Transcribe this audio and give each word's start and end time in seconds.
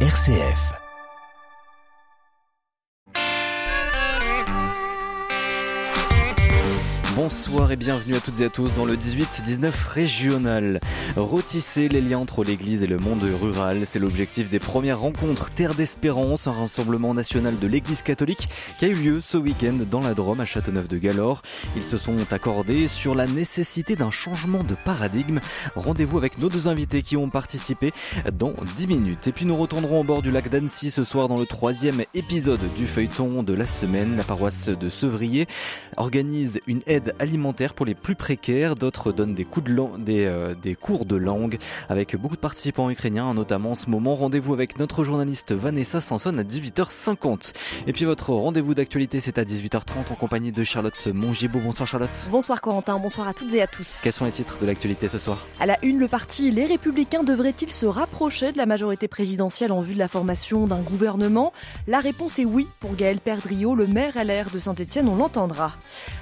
RCF. 0.00 0.85
Bonsoir 7.16 7.72
et 7.72 7.76
bienvenue 7.76 8.14
à 8.14 8.20
toutes 8.20 8.42
et 8.42 8.44
à 8.44 8.50
tous 8.50 8.74
dans 8.74 8.84
le 8.84 8.94
18-19 8.94 9.72
régional. 9.88 10.80
Rotisser 11.16 11.88
les 11.88 12.02
liens 12.02 12.18
entre 12.18 12.44
l'église 12.44 12.82
et 12.82 12.86
le 12.86 12.98
monde 12.98 13.22
rural, 13.22 13.86
c'est 13.86 13.98
l'objectif 13.98 14.50
des 14.50 14.58
premières 14.58 15.00
rencontres 15.00 15.48
Terre 15.48 15.74
d'Espérance, 15.74 16.46
un 16.46 16.52
rassemblement 16.52 17.14
national 17.14 17.58
de 17.58 17.66
l'église 17.66 18.02
catholique 18.02 18.50
qui 18.78 18.84
a 18.84 18.88
eu 18.88 18.94
lieu 18.94 19.20
ce 19.22 19.38
week-end 19.38 19.78
dans 19.90 20.02
la 20.02 20.12
Drôme 20.12 20.40
à 20.40 20.44
Châteauneuf-de-Galore. 20.44 21.40
Ils 21.74 21.84
se 21.84 21.96
sont 21.96 22.18
accordés 22.32 22.86
sur 22.86 23.14
la 23.14 23.26
nécessité 23.26 23.96
d'un 23.96 24.10
changement 24.10 24.62
de 24.62 24.74
paradigme. 24.74 25.40
Rendez-vous 25.74 26.18
avec 26.18 26.36
nos 26.36 26.50
deux 26.50 26.68
invités 26.68 27.00
qui 27.00 27.16
ont 27.16 27.30
participé 27.30 27.94
dans 28.30 28.52
10 28.76 28.88
minutes. 28.88 29.26
Et 29.26 29.32
puis 29.32 29.46
nous 29.46 29.56
retournerons 29.56 30.00
au 30.00 30.04
bord 30.04 30.20
du 30.20 30.30
lac 30.30 30.50
d'Annecy 30.50 30.90
ce 30.90 31.02
soir 31.02 31.28
dans 31.28 31.38
le 31.38 31.46
troisième 31.46 32.02
épisode 32.12 32.60
du 32.76 32.86
feuilleton 32.86 33.42
de 33.42 33.54
la 33.54 33.64
semaine. 33.64 34.18
La 34.18 34.22
paroisse 34.22 34.68
de 34.68 34.90
Sevrier 34.90 35.48
organise 35.96 36.60
une 36.66 36.82
aide 36.86 37.05
alimentaire 37.18 37.74
pour 37.74 37.86
les 37.86 37.94
plus 37.94 38.14
précaires. 38.14 38.74
D'autres 38.74 39.12
donnent 39.12 39.34
des, 39.34 39.44
coups 39.44 39.70
de 39.70 39.98
des, 39.98 40.26
euh, 40.26 40.54
des, 40.54 40.74
cours 40.74 41.04
de 41.04 41.16
langue 41.16 41.58
avec 41.88 42.16
beaucoup 42.16 42.36
de 42.36 42.40
participants 42.40 42.90
ukrainiens, 42.90 43.32
notamment 43.34 43.72
en 43.72 43.74
ce 43.74 43.90
moment. 43.90 44.14
Rendez-vous 44.14 44.52
avec 44.52 44.78
notre 44.78 45.04
journaliste 45.04 45.52
Vanessa 45.52 46.00
Sanson 46.00 46.36
à 46.38 46.42
18h50. 46.42 47.52
Et 47.86 47.92
puis 47.92 48.04
votre 48.04 48.30
rendez-vous 48.30 48.74
d'actualité, 48.74 49.20
c'est 49.20 49.38
à 49.38 49.44
18h30 49.44 50.10
en 50.10 50.14
compagnie 50.14 50.52
de 50.52 50.64
Charlotte 50.64 51.06
Mongibaud. 51.12 51.60
Bonsoir 51.60 51.86
Charlotte. 51.86 52.28
Bonsoir 52.30 52.60
Corentin, 52.60 52.98
bonsoir 52.98 53.28
à 53.28 53.34
toutes 53.34 53.52
et 53.54 53.62
à 53.62 53.66
tous. 53.66 54.00
Quels 54.02 54.12
sont 54.12 54.24
les 54.24 54.32
titres 54.32 54.58
de 54.60 54.66
l'actualité 54.66 55.08
ce 55.08 55.18
soir? 55.18 55.46
À 55.60 55.66
la 55.66 55.78
une, 55.82 55.98
le 55.98 56.08
parti 56.08 56.50
Les 56.50 56.66
Républicains 56.66 57.22
devrait-il 57.22 57.72
se 57.72 57.86
rapprocher 57.86 58.52
de 58.52 58.58
la 58.58 58.66
majorité 58.66 59.08
présidentielle 59.08 59.72
en 59.72 59.80
vue 59.80 59.94
de 59.94 59.98
la 59.98 60.08
formation 60.08 60.66
d'un 60.66 60.80
gouvernement? 60.80 61.52
La 61.86 62.00
réponse 62.00 62.38
est 62.38 62.44
oui 62.44 62.66
pour 62.80 62.94
Gaël 62.96 63.18
Perdriau, 63.18 63.74
le 63.74 63.86
maire 63.86 64.14
LR 64.16 64.50
de 64.50 64.58
Saint-Etienne, 64.58 65.08
on 65.08 65.16
l'entendra. 65.16 65.72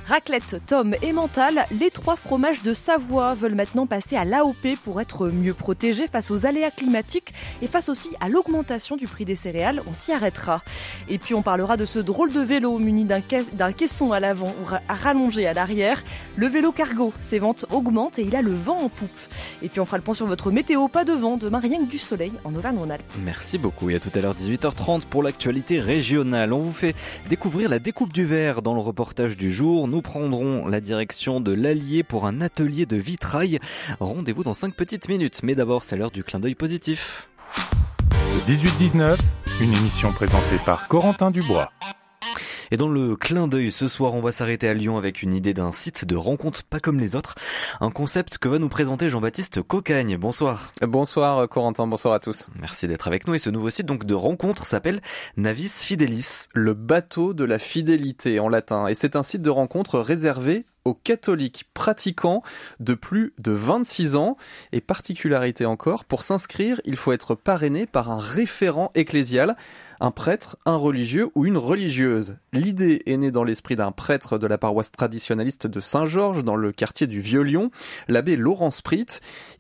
Raclette, 0.07 0.57
Tom 0.75 0.97
et 1.03 1.13
Mental, 1.13 1.67
les 1.71 1.93
trois 1.93 2.17
fromages 2.17 2.65
de 2.65 2.75
Savoie 2.75 3.35
veulent 3.35 3.55
maintenant 3.55 3.87
passer 3.87 4.17
à 4.17 4.25
l'AOP 4.25 4.77
pour 4.83 5.01
être 5.01 5.29
mieux 5.29 5.55
protégés 5.55 6.09
face 6.09 6.33
aux 6.33 6.47
aléas 6.47 6.73
climatiques 6.73 7.33
et 7.63 7.69
face 7.69 7.89
aussi 7.89 8.11
à 8.21 8.29
l'augmentation 8.29 8.97
du 8.97 9.07
prix 9.07 9.25
des 9.25 9.37
céréales. 9.37 9.83
On 9.89 9.95
s'y 9.95 10.11
arrêtera. 10.11 10.65
Et 11.09 11.19
puis 11.19 11.33
on 11.33 11.43
parlera 11.43 11.77
de 11.77 11.85
ce 11.85 12.01
drôle 12.01 12.33
de 12.33 12.41
vélo 12.41 12.77
muni 12.79 13.05
d'un 13.05 13.73
caisson 13.73 14.11
à 14.11 14.19
l'avant 14.19 14.49
ou 14.49 14.75
rallongé 14.89 15.47
à 15.47 15.55
l'arrière. 15.55 16.03
Le 16.35 16.49
vélo 16.49 16.73
cargo, 16.73 17.13
ses 17.21 17.39
ventes 17.39 17.67
augmentent 17.71 18.19
et 18.19 18.23
il 18.23 18.35
a 18.35 18.43
le 18.43 18.53
vent 18.53 18.79
en 18.79 18.89
poupe. 18.89 19.11
Et 19.63 19.69
puis 19.69 19.79
on 19.79 19.85
fera 19.85 19.99
le 19.99 20.03
point 20.03 20.15
sur 20.15 20.27
votre 20.27 20.51
météo, 20.51 20.89
pas 20.89 21.05
de 21.05 21.13
vent, 21.13 21.37
demain 21.37 21.61
rien 21.61 21.85
que 21.85 21.91
du 21.91 21.99
soleil 21.99 22.33
en 22.43 22.53
Auvergne-Rhône-Alpes. 22.53 23.13
Merci 23.25 23.59
beaucoup 23.59 23.91
et 23.91 23.95
à 23.95 24.01
tout 24.01 24.11
à 24.13 24.19
l'heure 24.19 24.35
18h30 24.35 25.03
pour 25.03 25.23
l'actualité 25.23 25.79
régionale. 25.79 26.53
On 26.53 26.59
vous 26.59 26.73
fait 26.73 26.97
découvrir 27.29 27.69
la 27.69 27.79
découpe 27.79 28.13
du 28.13 28.27
verre 28.27 28.61
dans 28.61 28.75
le 28.75 28.81
reportage 28.81 29.37
du 29.37 29.53
jour 29.53 29.87
nous 29.87 30.03
prendrons 30.03 30.64
la 30.69 30.81
direction 30.81 31.41
de 31.41 31.53
l'Allier 31.53 32.03
pour 32.03 32.27
un 32.27 32.41
atelier 32.41 32.87
de 32.87 32.97
vitrail. 32.97 33.59
Rendez-vous 34.01 34.45
dans 34.45 34.55
5 34.55 34.75
petites 34.75 35.09
minutes, 35.09 35.41
mais 35.43 35.55
d'abord 35.55 35.85
c'est 35.85 35.97
l'heure 35.97 36.11
du 36.11 36.25
clin 36.25 36.41
d'œil 36.41 36.55
positif. 36.55 37.29
18-19, 38.47 39.19
une 39.61 39.75
émission 39.75 40.13
présentée 40.13 40.59
par 40.65 40.89
Corentin 40.89 41.31
Dubois. 41.31 41.71
Et 42.75 42.77
dans 42.77 42.89
le 42.89 43.15
clin 43.15 43.47
d'œil 43.47 43.71
ce 43.71 43.87
soir, 43.87 44.15
on 44.15 44.21
va 44.21 44.33
s'arrêter 44.33 44.69
à 44.69 44.75
Lyon 44.75 44.99
avec 44.99 45.23
une 45.23 45.33
idée 45.33 45.55
d'un 45.55 45.71
site 45.71 46.05
de 46.05 46.17
rencontre 46.17 46.65
pas 46.65 46.81
comme 46.81 46.99
les 46.99 47.15
autres. 47.15 47.37
Un 47.81 47.93
concept 47.93 48.39
que 48.39 48.49
va 48.49 48.59
nous 48.59 48.69
présenter 48.69 49.09
Jean-Baptiste 49.09 49.63
Cocagne. 49.63 50.17
Bonsoir. 50.17 50.73
Bonsoir 50.83 51.49
Corentin, 51.49 51.87
bonsoir 51.87 52.15
à 52.15 52.19
tous. 52.19 52.49
Merci 52.59 52.89
d'être 52.89 53.07
avec 53.07 53.29
nous. 53.29 53.35
Et 53.37 53.39
ce 53.39 53.49
nouveau 53.49 53.71
site 53.71 53.87
donc 53.87 54.05
de 54.05 54.15
rencontre 54.15 54.67
s'appelle 54.67 55.03
Navis 55.37 55.85
Fidelis. 55.85 56.47
Le 56.53 56.75
bateau 56.75 57.33
de 57.33 57.45
la 57.45 57.61
fidélité 57.61 58.41
en 58.41 58.49
latin. 58.49 58.89
Et 58.89 58.97
c'est 58.97 59.15
un 59.15 59.23
site 59.23 59.43
de 59.43 59.51
rencontre 59.51 60.01
réservé 60.01 60.67
aux 60.85 60.95
catholiques 60.95 61.65
pratiquants 61.75 62.43
de 62.81 62.95
plus 62.95 63.35
de 63.39 63.53
26 63.53 64.17
ans. 64.17 64.37
Et 64.73 64.81
particularité 64.81 65.65
encore, 65.67 66.05
pour 66.05 66.23
s'inscrire, 66.23 66.81
il 66.85 66.97
faut 66.97 67.13
être 67.13 67.35
parrainé 67.35 67.87
par 67.87 68.11
un 68.11 68.19
référent 68.19 68.91
ecclésial, 68.95 69.57
un 70.05 70.11
prêtre, 70.11 70.59
un 70.67 70.77
religieux 70.77 71.31
ou 71.35 71.47
une 71.47 71.57
religieuse. 71.57 72.37
L'idée 72.53 73.01
est 73.07 73.17
née 73.17 73.31
dans 73.31 73.43
l'esprit 73.43 73.75
d'un 73.75 73.91
prêtre 73.91 74.37
de 74.37 74.47
la 74.47 74.59
paroisse 74.59 74.93
traditionnaliste 74.93 75.67
de 75.67 75.81
Saint-Georges 75.81 76.45
dans 76.45 76.57
le 76.57 76.73
quartier 76.73 77.07
du 77.07 77.23
Vieux-Lyon, 77.23 77.71
l'abbé 78.07 78.37
Laurent 78.37 78.71
Sprit. 78.71 79.07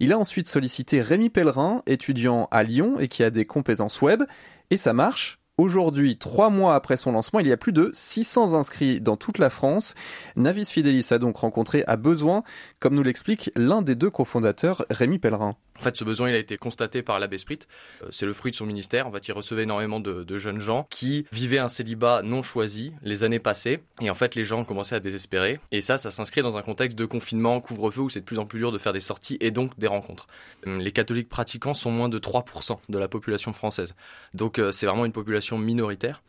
Il 0.00 0.12
a 0.12 0.18
ensuite 0.18 0.46
sollicité 0.46 1.00
Rémi 1.00 1.30
Pellerin, 1.30 1.80
étudiant 1.86 2.46
à 2.50 2.62
Lyon 2.62 3.00
et 3.00 3.08
qui 3.08 3.24
a 3.24 3.30
des 3.30 3.46
compétences 3.46 4.02
web. 4.02 4.22
Et 4.70 4.76
ça 4.76 4.92
marche, 4.92 5.38
Aujourd'hui, 5.56 6.16
trois 6.16 6.50
mois 6.50 6.74
après 6.74 6.96
son 6.96 7.12
lancement, 7.12 7.38
il 7.38 7.46
y 7.46 7.52
a 7.52 7.56
plus 7.56 7.72
de 7.72 7.92
600 7.94 8.54
inscrits 8.54 9.00
dans 9.00 9.16
toute 9.16 9.38
la 9.38 9.50
France. 9.50 9.94
Navis 10.34 10.68
Fidelis 10.68 11.06
a 11.12 11.18
donc 11.18 11.36
rencontré 11.36 11.84
à 11.86 11.96
besoin, 11.96 12.42
comme 12.80 12.96
nous 12.96 13.04
l'explique 13.04 13.52
l'un 13.54 13.80
des 13.80 13.94
deux 13.94 14.10
cofondateurs, 14.10 14.84
Rémi 14.90 15.20
Pellerin. 15.20 15.54
En 15.78 15.82
fait, 15.82 15.96
ce 15.96 16.04
besoin, 16.04 16.28
il 16.28 16.34
a 16.34 16.38
été 16.38 16.56
constaté 16.56 17.02
par 17.02 17.18
l'abbé 17.18 17.36
Sprit. 17.36 17.58
Euh, 18.02 18.06
c'est 18.10 18.26
le 18.26 18.32
fruit 18.32 18.52
de 18.52 18.56
son 18.56 18.66
ministère. 18.66 19.06
En 19.06 19.12
fait, 19.12 19.26
il 19.26 19.32
recevait 19.32 19.64
énormément 19.64 20.00
de, 20.00 20.38
jeunes 20.38 20.60
gens 20.60 20.86
qui 20.90 21.26
vivaient 21.32 21.58
un 21.58 21.68
célibat 21.68 22.22
non 22.22 22.42
choisi 22.42 22.92
les 23.02 23.24
années 23.24 23.38
passées. 23.38 23.82
Et 24.00 24.10
en 24.10 24.14
fait, 24.14 24.34
les 24.34 24.44
gens 24.44 24.64
commençaient 24.64 24.96
à 24.96 25.00
désespérer. 25.00 25.58
Et 25.72 25.80
ça, 25.80 25.98
ça 25.98 26.10
s'inscrit 26.10 26.42
dans 26.42 26.56
un 26.56 26.62
contexte 26.62 26.98
de 26.98 27.04
confinement, 27.04 27.60
couvre-feu, 27.60 28.02
où 28.02 28.08
c'est 28.08 28.20
de 28.20 28.24
plus 28.24 28.38
en 28.38 28.46
plus 28.46 28.58
dur 28.58 28.72
de 28.72 28.78
faire 28.78 28.92
des 28.92 29.00
sorties 29.00 29.36
et 29.40 29.50
donc 29.50 29.78
des 29.78 29.86
rencontres. 29.86 30.26
Hum, 30.66 30.80
les 30.80 30.92
catholiques 30.92 31.28
pratiquants 31.28 31.74
sont 31.74 31.90
moins 31.90 32.08
de 32.08 32.18
3% 32.18 32.78
de 32.88 32.98
la 32.98 33.08
population 33.08 33.52
française. 33.52 33.94
Donc, 34.32 34.58
euh, 34.58 34.72
c'est 34.72 34.86
vraiment 34.86 35.04
une 35.04 35.12
population 35.12 35.58
minoritaire. 35.58 36.22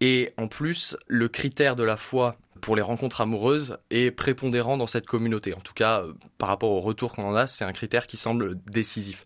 Et 0.00 0.32
en 0.36 0.46
plus, 0.46 0.96
le 1.06 1.28
critère 1.28 1.76
de 1.76 1.82
la 1.82 1.96
foi 1.96 2.36
pour 2.66 2.74
les 2.74 2.82
rencontres 2.82 3.20
amoureuses 3.20 3.78
est 3.90 4.10
prépondérant 4.10 4.76
dans 4.76 4.88
cette 4.88 5.06
communauté. 5.06 5.54
En 5.54 5.60
tout 5.60 5.72
cas, 5.72 6.00
euh, 6.00 6.14
par 6.36 6.48
rapport 6.48 6.72
au 6.72 6.80
retour 6.80 7.12
qu'on 7.12 7.22
en 7.22 7.36
a, 7.36 7.46
c'est 7.46 7.64
un 7.64 7.70
critère 7.70 8.08
qui 8.08 8.16
semble 8.16 8.58
décisif. 8.64 9.24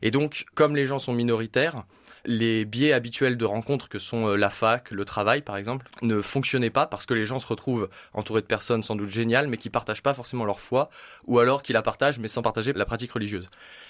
Et 0.00 0.10
donc, 0.10 0.46
comme 0.54 0.74
les 0.74 0.86
gens 0.86 0.98
sont 0.98 1.12
minoritaires, 1.12 1.84
les 2.24 2.64
biais 2.64 2.92
habituels 2.92 3.36
de 3.36 3.44
rencontres 3.44 3.88
que 3.88 3.98
sont 3.98 4.28
euh, 4.28 4.36
la 4.36 4.50
fac, 4.50 4.90
le 4.90 5.04
travail 5.04 5.42
par 5.42 5.56
exemple, 5.56 5.88
ne 6.02 6.20
fonctionnaient 6.20 6.70
pas 6.70 6.86
parce 6.86 7.06
que 7.06 7.14
les 7.14 7.26
gens 7.26 7.38
se 7.38 7.46
retrouvent 7.46 7.88
entourés 8.14 8.40
de 8.40 8.46
personnes 8.46 8.82
sans 8.82 8.96
doute 8.96 9.10
géniales 9.10 9.48
mais 9.48 9.56
qui 9.56 9.70
partagent 9.70 10.02
pas 10.02 10.14
forcément 10.14 10.44
leur 10.44 10.60
foi 10.60 10.90
ou 11.26 11.38
alors 11.38 11.62
qui 11.62 11.72
la 11.72 11.82
partagent 11.82 12.18
mais 12.18 12.28
sans 12.28 12.42
partager 12.42 12.72
la 12.72 12.84
pratique 12.84 13.12
religieuse. 13.12 13.48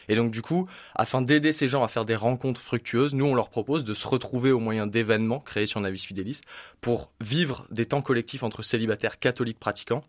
Et 0.09 0.15
donc 0.15 0.31
du 0.31 0.43
coup, 0.43 0.69
afin 0.95 1.23
d'aider 1.23 1.53
ces 1.53 1.69
gens 1.69 1.83
à 1.83 1.89
faire 1.89 2.05
des 2.05 2.17
rencontres 2.17 2.61
fructueuses, 2.61 3.15
nous 3.15 3.27
on 3.27 3.35
leur 3.35 3.51
propose 3.51 3.85
de 3.85 3.95
se 3.95 4.07
retrouver 4.09 4.53
au 4.53 4.61
moyen 4.61 4.87
d'événements 4.87 5.41
créés 5.41 5.67
sur 5.67 5.81
Navis 5.81 6.05
Fidelis 6.05 6.41
pour 6.81 7.11
vivre 7.21 7.67
des 7.71 7.87
temps 7.87 8.03
collectifs 8.03 8.43
entre 8.43 8.63
célibataires 8.63 9.19
catholiques 9.19 9.59
pratiquants 9.59 10.05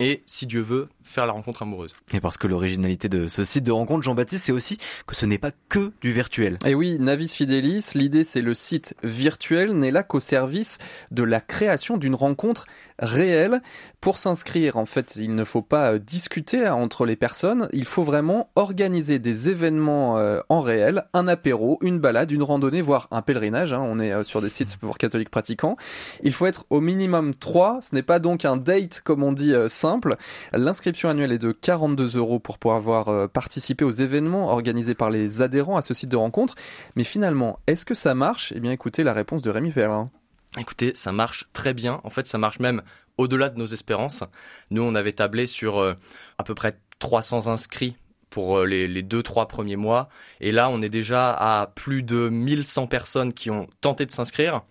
et, 0.00 0.22
si 0.26 0.46
Dieu 0.46 0.62
veut, 0.62 0.88
faire 1.04 1.26
la 1.26 1.32
rencontre 1.32 1.62
amoureuse. 1.62 1.94
Et 2.12 2.20
parce 2.20 2.38
que 2.38 2.46
l'originalité 2.46 3.08
de 3.08 3.28
ce 3.28 3.44
site 3.44 3.64
de 3.64 3.72
rencontre, 3.72 4.02
Jean-Baptiste, 4.02 4.46
c'est 4.46 4.52
aussi 4.52 4.78
que 5.06 5.14
ce 5.14 5.26
n'est 5.26 5.38
pas 5.38 5.50
que 5.68 5.92
du 6.00 6.12
virtuel. 6.12 6.58
Et 6.64 6.74
oui, 6.74 6.98
Navis 6.98 7.28
Fidelis, 7.28 7.90
l'idée 7.94 8.24
c'est 8.24 8.40
le 8.40 8.54
site 8.54 8.94
virtuel 9.02 9.72
n'est 9.72 9.90
là 9.90 10.02
qu'au 10.02 10.20
service 10.20 10.78
de 11.10 11.22
la 11.22 11.40
création 11.40 11.98
d'une 11.98 12.14
rencontre 12.14 12.66
réelle. 13.00 13.60
Pour 14.00 14.18
s'inscrire, 14.18 14.76
en 14.76 14.86
fait, 14.86 15.16
il 15.16 15.34
ne 15.34 15.44
faut 15.44 15.62
pas 15.62 15.92
euh, 15.92 15.98
discuter 15.98 16.68
entre 16.68 17.06
les 17.06 17.16
personnes, 17.16 17.68
il 17.72 17.84
faut 17.84 18.02
vraiment 18.02 18.50
organiser 18.54 19.18
des 19.18 19.48
événements 19.48 20.18
euh, 20.18 20.40
en 20.48 20.60
réel, 20.60 21.04
un 21.12 21.26
apéro, 21.26 21.78
une 21.82 21.98
balade, 21.98 22.30
une 22.30 22.42
randonnée, 22.42 22.82
voire 22.82 23.08
un 23.10 23.22
pèlerinage. 23.22 23.72
Hein. 23.72 23.80
on 23.82 23.98
est 23.98 24.12
euh, 24.12 24.22
sur 24.22 24.40
des 24.40 24.48
sites 24.48 24.76
pour 24.76 24.98
catholiques 24.98 25.30
pratiquants. 25.30 25.76
Il 26.22 26.32
faut 26.32 26.46
être 26.46 26.66
au 26.70 26.80
minimum 26.80 27.34
3, 27.34 27.80
ce 27.82 27.94
n'est 27.94 28.02
pas 28.02 28.18
donc 28.18 28.44
un 28.44 28.56
date 28.56 29.00
comme 29.02 29.22
on 29.22 29.32
dit 29.32 29.54
simple. 29.68 30.16
L'inscription 30.52 31.08
annuelle 31.08 31.32
est 31.32 31.38
de 31.38 31.52
42 31.52 32.16
euros 32.16 32.38
pour 32.38 32.58
pouvoir 32.58 33.28
participer 33.30 33.84
aux 33.84 33.90
événements 33.90 34.48
organisés 34.48 34.94
par 34.94 35.10
les 35.10 35.42
adhérents 35.42 35.76
à 35.76 35.82
ce 35.82 35.94
site 35.94 36.10
de 36.10 36.16
rencontre. 36.16 36.54
Mais 36.96 37.04
finalement, 37.04 37.58
est-ce 37.66 37.84
que 37.84 37.94
ça 37.94 38.14
marche? 38.14 38.52
Eh 38.54 38.60
bien 38.60 38.72
écoutez 38.72 39.02
la 39.02 39.12
réponse 39.12 39.42
de 39.42 39.50
Rémi 39.50 39.70
Pellerin. 39.72 40.10
Écoutez, 40.58 40.92
ça 40.94 41.12
marche 41.12 41.46
très 41.52 41.74
bien. 41.74 42.00
En 42.02 42.10
fait, 42.10 42.26
ça 42.26 42.36
marche 42.36 42.58
même 42.58 42.82
au-delà 43.20 43.50
de 43.50 43.58
nos 43.58 43.66
espérances. 43.66 44.24
Nous, 44.70 44.82
on 44.82 44.94
avait 44.94 45.12
tablé 45.12 45.46
sur 45.46 45.78
euh, 45.78 45.94
à 46.38 46.44
peu 46.44 46.54
près 46.54 46.72
300 46.98 47.46
inscrits 47.46 47.96
pour 48.30 48.58
euh, 48.58 48.66
les, 48.66 48.88
les 48.88 49.02
deux, 49.02 49.22
trois 49.22 49.46
premiers 49.46 49.76
mois. 49.76 50.08
Et 50.40 50.52
là, 50.52 50.70
on 50.70 50.80
est 50.80 50.88
déjà 50.88 51.30
à 51.30 51.66
plus 51.68 52.02
de 52.02 52.28
1100 52.30 52.86
personnes 52.86 53.32
qui 53.32 53.50
ont 53.50 53.68
tenté 53.80 54.06
de 54.06 54.10
s'inscrire. 54.10 54.62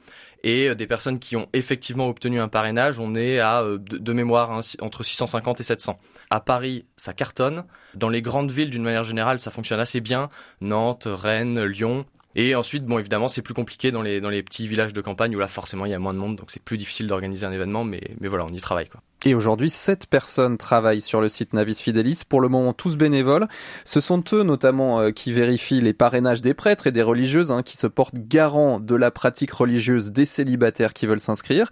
Et 0.44 0.70
euh, 0.70 0.76
des 0.76 0.88
personnes 0.88 1.20
qui 1.20 1.36
ont 1.36 1.48
effectivement 1.54 2.10
obtenu 2.10 2.40
un 2.40 2.48
parrainage, 2.48 3.00
on 3.00 3.14
est 3.14 3.40
à, 3.40 3.64
de, 3.64 4.14
mémoire, 4.14 4.52
hein, 4.52 4.62
entre 4.82 5.04
650 5.04 5.60
et 5.60 5.64
700. 5.64 6.00
À 6.32 6.40
Paris, 6.40 6.86
ça 6.98 7.14
cartonne. 7.14 7.66
Dans 7.94 8.10
les 8.10 8.22
grandes 8.22 8.52
villes, 8.52 8.72
d'une 8.72 8.84
manière 8.84 9.04
générale, 9.04 9.40
ça 9.40 9.52
fonctionne 9.52 9.80
assez 9.80 10.02
bien. 10.02 10.30
Nantes, 10.62 11.08
Rennes, 11.08 11.64
Lyon. 11.64 12.06
Et 12.42 12.56
ensuite, 12.56 12.86
bon, 12.86 12.98
évidemment, 13.00 13.28
c'est 13.28 13.42
plus 13.42 13.54
compliqué 13.54 13.92
dans 13.92 14.02
les, 14.02 14.22
dans 14.22 14.30
les 14.30 14.42
petits 14.44 14.66
villages 14.66 14.94
de 14.94 15.02
campagne 15.02 15.36
où 15.36 15.40
là, 15.40 15.50
forcément, 15.50 15.86
il 15.86 15.92
y 15.92 15.94
a 15.94 16.00
moins 16.00 16.14
de 16.14 16.20
monde, 16.20 16.38
donc 16.38 16.52
c'est 16.52 16.64
plus 16.64 16.78
difficile 16.78 17.06
d'organiser 17.06 17.46
un 17.46 17.52
événement, 17.52 17.84
mais, 17.84 18.00
mais 18.22 18.30
voilà, 18.30 18.46
on 18.46 18.54
y 18.54 18.62
travaille, 18.62 18.88
quoi. 18.88 19.02
Et 19.26 19.36
aujourd'hui, 19.36 19.70
sept 19.70 20.08
personnes 20.08 20.58
travaillent 20.58 21.02
sur 21.02 21.20
le 21.20 21.28
site 21.28 21.52
Navis 21.52 21.82
Fidelis, 21.82 22.22
pour 22.28 22.40
le 22.40 22.48
moment 22.48 22.72
tous 22.72 22.96
bénévoles. 22.96 23.50
Ce 23.84 24.00
sont 24.00 24.24
eux 24.32 24.44
notamment 24.44 25.02
euh, 25.02 25.12
qui 25.12 25.34
vérifient 25.34 25.82
les 25.82 25.92
parrainages 25.92 26.42
des 26.42 26.54
prêtres 26.54 26.88
et 26.88 26.94
des 26.94 27.02
religieuses, 27.02 27.52
hein, 27.52 27.62
qui 27.62 27.76
se 27.76 27.86
portent 27.86 28.16
garants 28.16 28.80
de 28.80 28.96
la 28.96 29.12
pratique 29.12 29.52
religieuse 29.52 30.14
des 30.14 30.24
célibataires 30.24 30.94
qui 30.94 31.06
veulent 31.06 31.20
s'inscrire. 31.20 31.70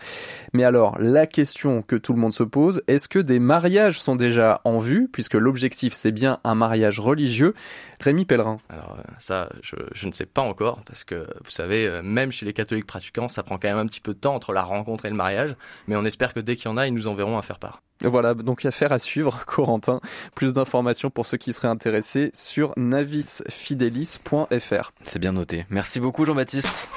Mais 0.52 0.66
alors, 0.66 0.98
la 1.00 1.26
question 1.26 1.84
que 1.84 1.96
tout 1.96 2.12
le 2.12 2.20
monde 2.20 2.34
se 2.34 2.44
pose, 2.44 2.82
est-ce 2.88 3.08
que 3.08 3.20
des 3.20 3.40
mariages 3.40 4.02
sont 4.02 4.18
déjà 4.18 4.60
en 4.66 4.80
vue, 4.80 5.08
puisque 5.10 5.36
l'objectif 5.36 5.94
c'est 5.94 6.12
bien 6.12 6.40
un 6.44 6.56
mariage 6.56 7.00
religieux 7.00 7.54
Rémi 8.02 8.26
Pellerin. 8.26 8.58
Alors 8.70 8.98
euh, 9.00 9.04
ça, 9.20 9.50
je, 9.62 9.76
je, 9.94 10.08
ne 10.08 10.12
sais 10.12 10.26
pas 10.26 10.42
encore, 10.42 10.82
parce 10.86 11.04
que 11.04 11.28
vous 11.44 11.52
savez, 11.52 11.88
euh, 11.88 12.02
même 12.04 12.32
chez 12.32 12.46
les 12.46 12.54
catholiques 12.54 12.86
pratiquants, 12.86 13.30
ça 13.30 13.42
prend 13.42 13.58
quand 13.58 13.70
même 13.70 13.78
un 13.78 13.88
petit 13.88 14.02
peu 14.02 14.14
de 14.14 14.20
temps 14.20 14.36
entre 14.36 14.52
la 14.52 14.64
rencontre 14.64 15.06
et 15.06 15.10
le 15.10 15.16
mariage, 15.16 15.56
mais 15.88 15.96
on 15.96 16.04
espère 16.04 16.34
que 16.34 16.40
dès 16.40 16.56
qu'il 16.56 16.66
y 16.66 16.68
en 16.68 16.78
a, 16.78 16.86
ils 16.86 16.94
nous 16.94 17.08
enverront 17.08 17.37
à 17.38 17.42
faire 17.42 17.60
part. 17.60 17.81
Voilà, 18.01 18.34
donc 18.34 18.66
affaire 18.66 18.92
à 18.92 19.00
suivre, 19.00 19.45
Corentin. 19.45 20.00
Plus 20.36 20.54
d'informations 20.54 21.10
pour 21.10 21.25
ceux 21.25 21.38
qui 21.38 21.54
seraient 21.54 21.68
intéressés 21.68 22.30
sur 22.34 22.74
navisfidelis.fr. 22.78 24.92
C'est 25.04 25.19
bien 25.19 25.31
noté. 25.31 25.66
Merci 25.69 26.00
beaucoup 26.00 26.25
Jean-Baptiste. 26.25 26.88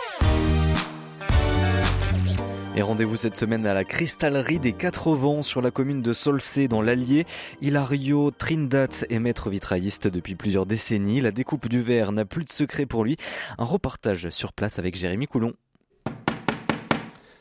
Et 2.76 2.82
rendez-vous 2.82 3.16
cette 3.16 3.36
semaine 3.36 3.66
à 3.66 3.74
la 3.74 3.84
cristallerie 3.84 4.60
des 4.60 4.72
Quatre 4.72 5.12
Vents 5.12 5.42
sur 5.42 5.60
la 5.60 5.72
commune 5.72 6.02
de 6.02 6.12
Solcé 6.12 6.68
dans 6.68 6.82
l'Allier. 6.82 7.26
Hilario 7.60 8.30
Trindat 8.30 9.04
est 9.10 9.18
maître 9.18 9.50
vitrailliste 9.50 10.06
depuis 10.06 10.36
plusieurs 10.36 10.66
décennies. 10.66 11.20
La 11.20 11.32
découpe 11.32 11.68
du 11.68 11.82
verre 11.82 12.12
n'a 12.12 12.24
plus 12.24 12.44
de 12.44 12.52
secret 12.52 12.86
pour 12.86 13.04
lui. 13.04 13.16
Un 13.58 13.64
reportage 13.64 14.30
sur 14.30 14.52
place 14.52 14.78
avec 14.78 14.94
Jérémy 14.94 15.26
Coulon. 15.26 15.54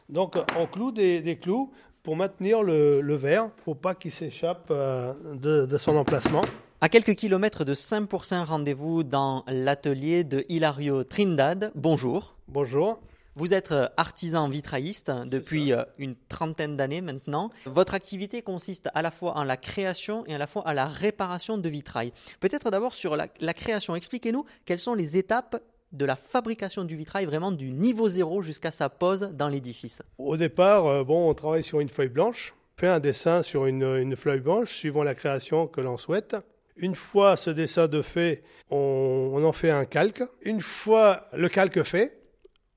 Donc 0.10 0.36
on 0.57 0.66
cloue 0.66 0.92
des, 0.92 1.22
des 1.22 1.38
clous 1.38 1.72
pour 2.04 2.16
maintenir 2.16 2.63
le, 2.63 3.01
le 3.01 3.16
verre, 3.16 3.50
pour 3.63 3.78
pas 3.78 3.96
qu'il 3.96 4.12
s'échappe 4.12 4.68
euh, 4.72 5.13
de, 5.34 5.66
de, 5.66 5.78
son 5.78 5.96
emplacement. 5.96 6.42
À 6.81 6.90
quelques 6.90 7.16
kilomètres 7.16 7.66
de 7.66 7.74
Saint-Pourçain, 7.74 8.44
rendez-vous 8.44 9.04
dans 9.04 9.44
l'atelier 9.48 10.24
de 10.24 10.46
Hilario 10.50 11.04
Trindade. 11.04 11.72
Bonjour. 11.75 12.36
Bonjour. 12.48 13.01
Vous 13.36 13.54
êtes 13.54 13.72
euh, 13.72 13.88
artisan 13.96 14.48
vitrailliste 14.48 15.12
depuis 15.28 15.72
euh, 15.72 15.84
une 15.98 16.16
trentaine 16.28 16.75
d'années 16.75 17.01
maintenant. 17.01 17.51
Votre 17.66 17.94
activité 17.94 18.42
consiste 18.42 18.90
à 18.94 19.02
la 19.02 19.12
fois 19.12 19.38
en 19.38 19.44
la 19.44 19.57
création 19.57 20.25
et 20.25 20.36
à 20.36 20.38
la 20.38 20.48
fois 20.48 20.68
à 20.68 20.74
la 20.74 20.86
réparation 20.86 21.57
de 21.57 21.69
vitrail. 21.69 22.12
Peut-être 22.40 22.72
d'abord 22.72 22.94
sur 22.94 23.16
la, 23.16 23.28
la 23.40 23.54
création. 23.54 23.95
Expliquez-nous 23.95 24.45
quelles 24.66 24.80
sont 24.80 24.94
les 24.94 25.18
étapes 25.18 25.62
de 25.92 26.06
la 26.06 26.16
fabrication 26.16 26.84
du 26.84 26.96
vitrail, 26.96 27.26
vraiment 27.26 27.52
du 27.52 27.72
niveau 27.72 28.08
zéro 28.08 28.42
jusqu'à 28.42 28.72
sa 28.72 28.90
pose 28.90 29.32
dans 29.34 29.48
l'édifice 29.48 30.02
Au 30.18 30.38
départ, 30.38 30.86
euh, 30.86 31.04
bon, 31.04 31.30
on 31.30 31.34
travaille 31.34 31.64
sur 31.64 31.80
une 31.80 31.90
feuille 31.90 32.10
blanche, 32.10 32.54
fait 32.78 32.88
un 32.88 33.00
dessin 33.00 33.44
sur 33.44 33.66
une, 33.66 33.84
une 33.84 34.16
feuille 34.16 34.40
blanche 34.40 34.72
suivant 34.72 35.04
la 35.04 35.16
création 35.16 35.68
que 35.68 35.82
l'on 35.82 35.98
souhaite. 35.98 36.36
Une 36.76 36.96
fois 36.96 37.36
ce 37.36 37.50
dessin 37.50 37.88
de 37.88 38.02
fait, 38.02 38.44
on, 38.70 39.32
on 39.34 39.44
en 39.44 39.52
fait 39.52 39.72
un 39.72 39.86
calque. 39.86 40.24
Une 40.44 40.62
fois 40.62 41.28
le 41.34 41.50
calque 41.50 41.84
fait, 41.84 42.22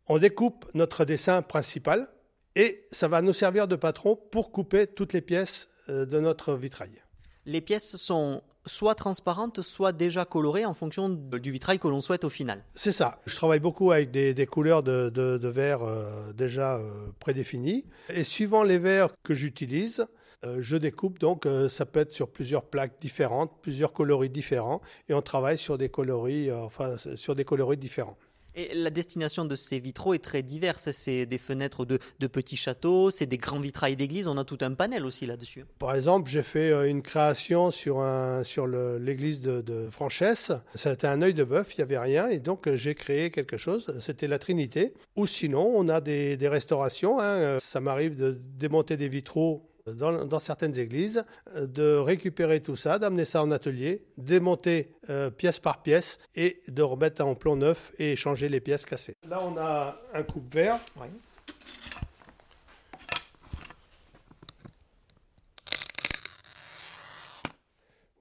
on 0.08 0.18
découpe 0.18 0.66
notre 0.74 1.04
dessin 1.04 1.42
principal 1.42 2.08
et 2.56 2.86
ça 2.90 3.08
va 3.08 3.22
nous 3.22 3.32
servir 3.32 3.68
de 3.68 3.76
patron 3.76 4.16
pour 4.30 4.50
couper 4.50 4.86
toutes 4.86 5.12
les 5.12 5.20
pièces 5.20 5.68
euh, 5.88 6.04
de 6.04 6.18
notre 6.18 6.54
vitrail. 6.54 7.02
Les 7.46 7.60
pièces 7.60 7.96
sont 7.96 8.42
soit 8.66 8.94
transparentes, 8.94 9.62
soit 9.62 9.92
déjà 9.92 10.24
colorées 10.24 10.64
en 10.64 10.74
fonction 10.74 11.08
du 11.08 11.50
vitrail 11.50 11.78
que 11.78 11.88
l'on 11.88 12.00
souhaite 12.00 12.24
au 12.24 12.28
final. 12.28 12.64
C'est 12.74 12.92
ça. 12.92 13.20
Je 13.26 13.34
travaille 13.34 13.60
beaucoup 13.60 13.90
avec 13.90 14.10
des, 14.10 14.46
couleurs 14.46 14.82
de, 14.82 15.48
verre 15.48 15.82
euh, 15.82 16.32
déjà 16.32 16.76
euh, 16.76 17.08
prédéfinies. 17.18 17.84
Et 18.08 18.24
suivant 18.24 18.62
les 18.62 18.78
verres 18.78 19.10
que 19.22 19.34
j'utilise, 19.34 20.06
euh, 20.44 20.58
je 20.60 20.76
découpe 20.76 21.18
donc, 21.18 21.46
ça 21.68 21.86
peut 21.86 22.00
être 22.00 22.12
sur 22.12 22.28
plusieurs 22.28 22.64
plaques 22.64 23.00
différentes, 23.00 23.52
plusieurs 23.62 23.92
coloris 23.92 24.30
différents, 24.30 24.80
et 25.08 25.14
on 25.14 25.22
travaille 25.22 25.58
sur 25.58 25.78
des 25.78 25.88
coloris, 25.88 26.50
enfin, 26.52 26.96
sur 26.96 27.34
des 27.34 27.44
coloris 27.44 27.76
différents. 27.76 28.16
Et 28.54 28.74
la 28.74 28.90
destination 28.90 29.44
de 29.44 29.54
ces 29.54 29.78
vitraux 29.78 30.14
est 30.14 30.22
très 30.22 30.42
diverse. 30.42 30.90
C'est 30.92 31.26
des 31.26 31.38
fenêtres 31.38 31.84
de, 31.84 31.98
de 32.20 32.26
petits 32.26 32.56
châteaux, 32.56 33.10
c'est 33.10 33.26
des 33.26 33.38
grands 33.38 33.60
vitrails 33.60 33.96
d'église. 33.96 34.28
On 34.28 34.36
a 34.36 34.44
tout 34.44 34.58
un 34.60 34.74
panel 34.74 35.04
aussi 35.04 35.26
là-dessus. 35.26 35.64
Par 35.78 35.94
exemple, 35.94 36.30
j'ai 36.30 36.42
fait 36.42 36.70
euh, 36.70 36.88
une 36.88 37.02
création 37.02 37.70
sur, 37.70 38.00
un, 38.00 38.44
sur 38.44 38.66
l'église 38.66 39.40
de, 39.40 39.60
de 39.60 39.88
Franchesse. 39.90 40.52
C'était 40.74 41.06
un 41.06 41.22
œil 41.22 41.34
de 41.34 41.44
bœuf, 41.44 41.74
il 41.74 41.80
n'y 41.80 41.84
avait 41.84 41.98
rien. 41.98 42.28
Et 42.28 42.40
donc, 42.40 42.68
euh, 42.68 42.76
j'ai 42.76 42.94
créé 42.94 43.30
quelque 43.30 43.56
chose. 43.56 43.86
C'était 44.00 44.28
la 44.28 44.38
Trinité. 44.38 44.94
Ou 45.16 45.26
sinon, 45.26 45.72
on 45.74 45.88
a 45.88 46.00
des, 46.00 46.36
restaurations. 46.42 47.20
Hein. 47.20 47.58
Ça 47.60 47.80
m'arrive 47.80 48.16
de 48.16 48.38
démonter 48.58 48.96
des 48.96 49.08
vitraux 49.08 49.71
dans, 49.86 50.24
dans, 50.24 50.38
certaines 50.38 50.78
églises, 50.78 51.24
de 51.56 51.96
récupérer 51.96 52.60
tout 52.60 52.76
ça, 52.76 52.98
d'amener 52.98 53.24
ça 53.24 53.42
en 53.42 53.50
atelier, 53.50 54.04
démonter 54.16 54.94
euh, 55.10 55.30
pièce 55.30 55.58
par 55.58 55.82
pièce 55.82 56.18
et 56.34 56.60
de 56.68 56.82
remettre 56.82 57.24
en 57.24 57.34
plomb 57.34 57.56
neuf 57.56 57.92
et 57.98 58.16
changer 58.16 58.48
les 58.48 58.60
pièces 58.60 58.86
cassées. 58.86 59.16
Là, 59.28 59.40
on 59.42 59.56
a 59.56 60.00
un 60.14 60.22
coupe-verre. 60.22 60.78
Oui. 60.96 61.06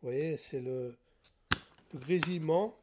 Vous 0.02 0.10
voyez, 0.10 0.38
c'est 0.38 0.60
le, 0.60 0.96
le 1.94 2.00
grésillement, 2.00 2.76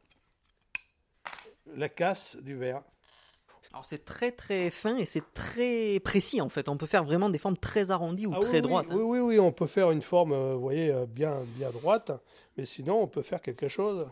la 1.75 1.89
casse 1.89 2.37
du 2.37 2.55
verre. 2.55 2.81
Alors 3.71 3.85
c'est 3.85 4.03
très 4.03 4.31
très 4.31 4.71
fin 4.71 4.97
et 4.97 5.05
c'est 5.05 5.33
très 5.33 5.99
précis 5.99 6.41
en 6.41 6.49
fait. 6.49 6.69
On 6.69 6.77
peut 6.77 6.87
faire 6.87 7.03
vraiment 7.03 7.29
des 7.29 7.37
formes 7.37 7.57
très 7.57 7.91
arrondies 7.91 8.25
ou 8.25 8.33
Ah 8.35 8.39
très 8.39 8.55
oui, 8.55 8.61
droites. 8.61 8.87
Oui, 8.89 9.03
oui, 9.03 9.19
oui, 9.19 9.39
on 9.39 9.51
peut 9.51 9.67
faire 9.67 9.91
une 9.91 10.01
forme, 10.01 10.31
euh, 10.33 10.55
vous 10.55 10.61
voyez, 10.61 10.91
euh, 10.91 11.05
bien, 11.05 11.35
bien 11.55 11.69
droite, 11.69 12.11
mais 12.57 12.65
sinon 12.65 13.01
on 13.01 13.07
peut 13.07 13.21
faire 13.21 13.41
quelque 13.41 13.67
chose. 13.67 14.07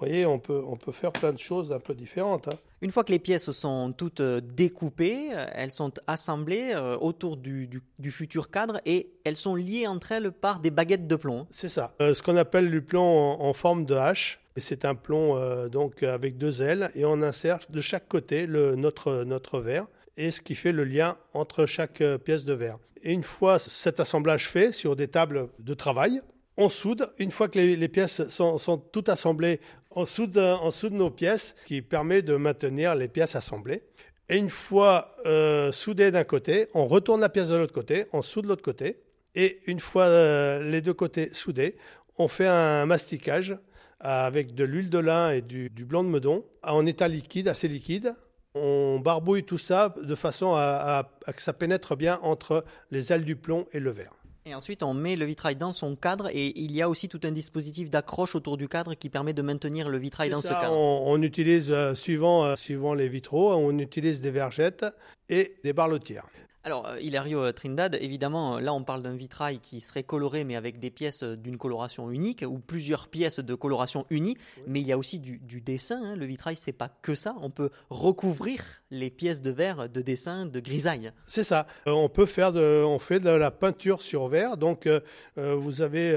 Vous 0.00 0.06
voyez, 0.06 0.24
on 0.24 0.38
peut, 0.38 0.62
on 0.66 0.76
peut 0.76 0.92
faire 0.92 1.12
plein 1.12 1.30
de 1.30 1.38
choses 1.38 1.72
un 1.72 1.78
peu 1.78 1.92
différentes. 1.92 2.48
Hein. 2.48 2.56
Une 2.80 2.90
fois 2.90 3.04
que 3.04 3.12
les 3.12 3.18
pièces 3.18 3.50
sont 3.50 3.92
toutes 3.92 4.20
euh, 4.20 4.40
découpées, 4.40 5.28
euh, 5.30 5.44
elles 5.52 5.70
sont 5.70 5.92
assemblées 6.06 6.72
euh, 6.74 6.96
autour 6.96 7.36
du, 7.36 7.66
du, 7.66 7.82
du, 7.98 8.10
futur 8.10 8.50
cadre 8.50 8.80
et 8.86 9.10
elles 9.24 9.36
sont 9.36 9.54
liées 9.54 9.86
entre 9.86 10.12
elles 10.12 10.32
par 10.32 10.60
des 10.60 10.70
baguettes 10.70 11.06
de 11.06 11.16
plomb. 11.16 11.46
C'est 11.50 11.68
ça. 11.68 11.92
Euh, 12.00 12.14
ce 12.14 12.22
qu'on 12.22 12.38
appelle 12.38 12.70
du 12.70 12.80
plomb 12.80 13.02
en, 13.02 13.42
en, 13.42 13.52
forme 13.52 13.84
de 13.84 13.94
hache. 13.94 14.40
C'est 14.56 14.86
un 14.86 14.94
plomb 14.94 15.36
euh, 15.36 15.68
donc 15.68 16.02
avec 16.02 16.38
deux 16.38 16.62
ailes 16.62 16.90
et 16.94 17.04
on 17.04 17.20
insère 17.20 17.58
de 17.68 17.82
chaque 17.82 18.08
côté 18.08 18.46
le, 18.46 18.76
notre, 18.76 19.24
notre 19.24 19.60
verre 19.60 19.86
et 20.16 20.30
ce 20.30 20.40
qui 20.40 20.54
fait 20.54 20.72
le 20.72 20.84
lien 20.84 21.18
entre 21.34 21.66
chaque 21.66 22.02
pièce 22.24 22.46
de 22.46 22.54
verre. 22.54 22.78
Et 23.02 23.12
une 23.12 23.22
fois 23.22 23.58
cet 23.58 24.00
assemblage 24.00 24.48
fait 24.48 24.72
sur 24.72 24.96
des 24.96 25.08
tables 25.08 25.48
de 25.58 25.74
travail, 25.74 26.22
on 26.60 26.68
soude. 26.68 27.10
Une 27.18 27.30
fois 27.30 27.48
que 27.48 27.58
les, 27.58 27.76
les 27.76 27.88
pièces 27.88 28.28
sont, 28.28 28.58
sont, 28.58 28.76
toutes 28.76 29.08
assemblées, 29.08 29.60
on 29.90 30.04
soude, 30.04 30.36
on 30.38 30.70
soude 30.70 30.92
nos 30.92 31.10
pièces, 31.10 31.56
qui 31.66 31.82
permet 31.82 32.22
de 32.22 32.36
maintenir 32.36 32.94
les 32.94 33.08
pièces 33.08 33.36
assemblées. 33.36 33.82
Et 34.28 34.38
une 34.38 34.50
fois 34.50 35.16
euh, 35.26 35.72
soudées 35.72 36.12
d'un 36.12 36.24
côté, 36.24 36.68
on 36.74 36.86
retourne 36.86 37.20
la 37.20 37.28
pièce 37.28 37.48
de 37.48 37.56
l'autre 37.56 37.72
côté, 37.72 38.06
on 38.12 38.22
soude 38.22 38.46
l'autre 38.46 38.62
côté. 38.62 39.02
Et 39.34 39.58
une 39.66 39.80
fois 39.80 40.04
euh, 40.04 40.62
les 40.62 40.80
deux 40.80 40.94
côtés 40.94 41.30
soudés, 41.32 41.76
on 42.16 42.28
fait 42.28 42.46
un 42.46 42.86
masticage 42.86 43.56
avec 43.98 44.54
de 44.54 44.64
l'huile 44.64 44.88
de 44.88 44.98
lin 44.98 45.30
et 45.30 45.42
du, 45.42 45.68
blanc 45.84 46.04
de 46.04 46.08
meudon 46.08 46.44
en 46.62 46.86
état 46.86 47.08
liquide, 47.08 47.48
assez 47.48 47.68
liquide. 47.68 48.14
On 48.54 49.00
barbouille 49.00 49.44
tout 49.44 49.58
ça 49.58 49.94
de 50.00 50.14
façon 50.14 50.54
à 50.54 51.08
que 51.26 51.42
ça 51.42 51.52
pénètre 51.52 51.96
bien 51.96 52.18
entre 52.22 52.64
les 52.90 53.12
ailes 53.12 53.24
du 53.24 53.36
plomb 53.36 53.66
et 53.72 53.78
le 53.80 53.90
verre. 53.90 54.19
Et 54.46 54.54
ensuite, 54.54 54.82
on 54.82 54.94
met 54.94 55.16
le 55.16 55.26
vitrail 55.26 55.56
dans 55.56 55.72
son 55.72 55.96
cadre 55.96 56.28
et 56.32 56.58
il 56.58 56.72
y 56.72 56.80
a 56.80 56.88
aussi 56.88 57.08
tout 57.08 57.20
un 57.24 57.30
dispositif 57.30 57.90
d'accroche 57.90 58.34
autour 58.34 58.56
du 58.56 58.68
cadre 58.68 58.94
qui 58.94 59.10
permet 59.10 59.34
de 59.34 59.42
maintenir 59.42 59.90
le 59.90 59.98
vitrail 59.98 60.30
dans 60.30 60.40
ça, 60.40 60.48
ce 60.48 60.54
cadre. 60.54 60.76
On, 60.76 61.12
on 61.12 61.22
utilise, 61.22 61.70
euh, 61.70 61.94
suivant, 61.94 62.44
euh, 62.44 62.56
suivant 62.56 62.94
les 62.94 63.08
vitraux, 63.08 63.52
on 63.52 63.78
utilise 63.78 64.22
des 64.22 64.30
vergettes 64.30 64.86
et 65.28 65.56
des 65.62 65.74
barlotières. 65.74 66.26
Alors, 66.62 66.86
euh, 66.86 67.00
Hilario 67.00 67.50
Trindade, 67.52 67.96
évidemment, 68.00 68.58
là 68.58 68.74
on 68.74 68.84
parle 68.84 69.02
d'un 69.02 69.14
vitrail 69.14 69.60
qui 69.60 69.80
serait 69.80 70.02
coloré 70.02 70.44
mais 70.44 70.56
avec 70.56 70.78
des 70.78 70.90
pièces 70.90 71.22
d'une 71.22 71.56
coloration 71.56 72.10
unique 72.10 72.44
ou 72.46 72.58
plusieurs 72.58 73.08
pièces 73.08 73.40
de 73.40 73.54
coloration 73.54 74.04
unie, 74.10 74.36
oui. 74.58 74.62
mais 74.66 74.80
il 74.82 74.86
y 74.86 74.92
a 74.92 74.98
aussi 74.98 75.20
du, 75.20 75.38
du 75.38 75.62
dessin. 75.62 76.00
Hein. 76.04 76.16
Le 76.16 76.26
vitrail, 76.26 76.56
c'est 76.56 76.72
pas 76.72 76.90
que 77.00 77.14
ça. 77.14 77.34
On 77.40 77.48
peut 77.48 77.70
recouvrir 77.88 78.62
les 78.90 79.08
pièces 79.08 79.40
de 79.40 79.50
verre 79.50 79.88
de 79.88 80.02
dessin, 80.02 80.44
de 80.44 80.60
grisaille. 80.60 81.12
C'est 81.26 81.44
ça. 81.44 81.66
Euh, 81.86 81.92
on 81.92 82.10
peut 82.10 82.26
faire 82.26 82.52
de, 82.52 82.84
on 82.84 82.98
fait 82.98 83.20
de 83.20 83.30
la 83.30 83.50
peinture 83.50 84.02
sur 84.02 84.28
verre. 84.28 84.58
Donc, 84.58 84.86
euh, 84.86 85.00
vous 85.36 85.80
avez 85.80 86.14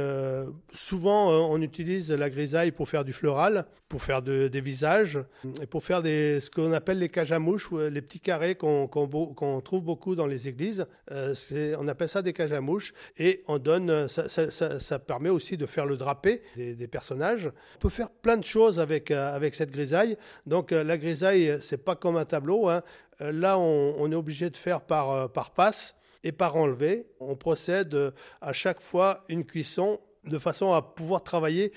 souvent, 0.73 1.29
on 1.29 1.61
utilise 1.61 2.11
la 2.11 2.29
grisaille 2.29 2.71
pour 2.71 2.89
faire 2.89 3.05
du 3.05 3.13
floral, 3.13 3.65
pour 3.87 4.01
faire 4.01 4.21
de, 4.21 4.47
des 4.47 4.59
visages 4.59 5.19
et 5.61 5.67
pour 5.67 5.83
faire 5.83 6.01
des, 6.01 6.41
ce 6.41 6.49
qu'on 6.49 6.73
appelle 6.73 6.99
les 6.99 7.09
cages 7.09 7.31
à 7.31 7.39
mouches, 7.39 7.71
les 7.71 8.01
petits 8.01 8.19
carrés 8.19 8.55
qu'on 8.55 8.87
qu 8.87 8.99
qu 9.35 9.61
trouve 9.63 9.83
beaucoup 9.83 10.15
dans 10.15 10.25
les 10.25 10.32
églises. 10.47 10.85
Euh, 11.11 11.35
on 11.79 11.87
appelle 11.87 12.09
ça 12.09 12.21
des 12.21 12.33
cages 12.33 12.51
à 12.51 12.61
mouches 12.61 12.93
et 13.17 13.43
on 13.47 13.57
donne, 13.57 14.07
ça, 14.07 14.27
ça, 14.29 14.99
permet 14.99 15.29
aussi 15.29 15.57
de 15.57 15.65
faire 15.65 15.85
le 15.85 15.97
drapé 15.97 16.41
des, 16.55 16.87
personnages. 16.87 17.51
On 17.75 17.79
peut 17.79 17.89
faire 17.89 18.09
plein 18.09 18.37
de 18.37 18.43
choses 18.43 18.79
avec, 18.79 19.11
euh, 19.11 19.35
avec 19.35 19.55
cette 19.55 19.71
grisaille. 19.71 20.17
Donc 20.45 20.71
euh, 20.71 20.83
la 20.83 20.97
grisaille, 20.97 21.59
c'est 21.61 21.83
pas 21.83 21.95
comme 21.95 22.17
un 22.17 22.25
tableau. 22.25 22.69
Hein. 22.69 22.81
là, 23.19 23.57
on, 23.57 24.11
est 24.11 24.15
obligé 24.15 24.49
de 24.49 24.57
faire 24.57 24.81
par, 24.81 25.31
par 25.31 25.51
passe 25.51 25.95
et 26.23 26.31
par 26.31 26.55
enlever. 26.55 27.07
On 27.19 27.35
procède 27.35 28.13
à 28.41 28.53
chaque 28.53 28.81
fois 28.81 29.23
une 29.29 29.45
cuisson 29.45 29.99
de 30.25 30.37
façon 30.37 30.71
à 30.73 30.81
pouvoir 30.81 31.23
travailler, 31.23 31.73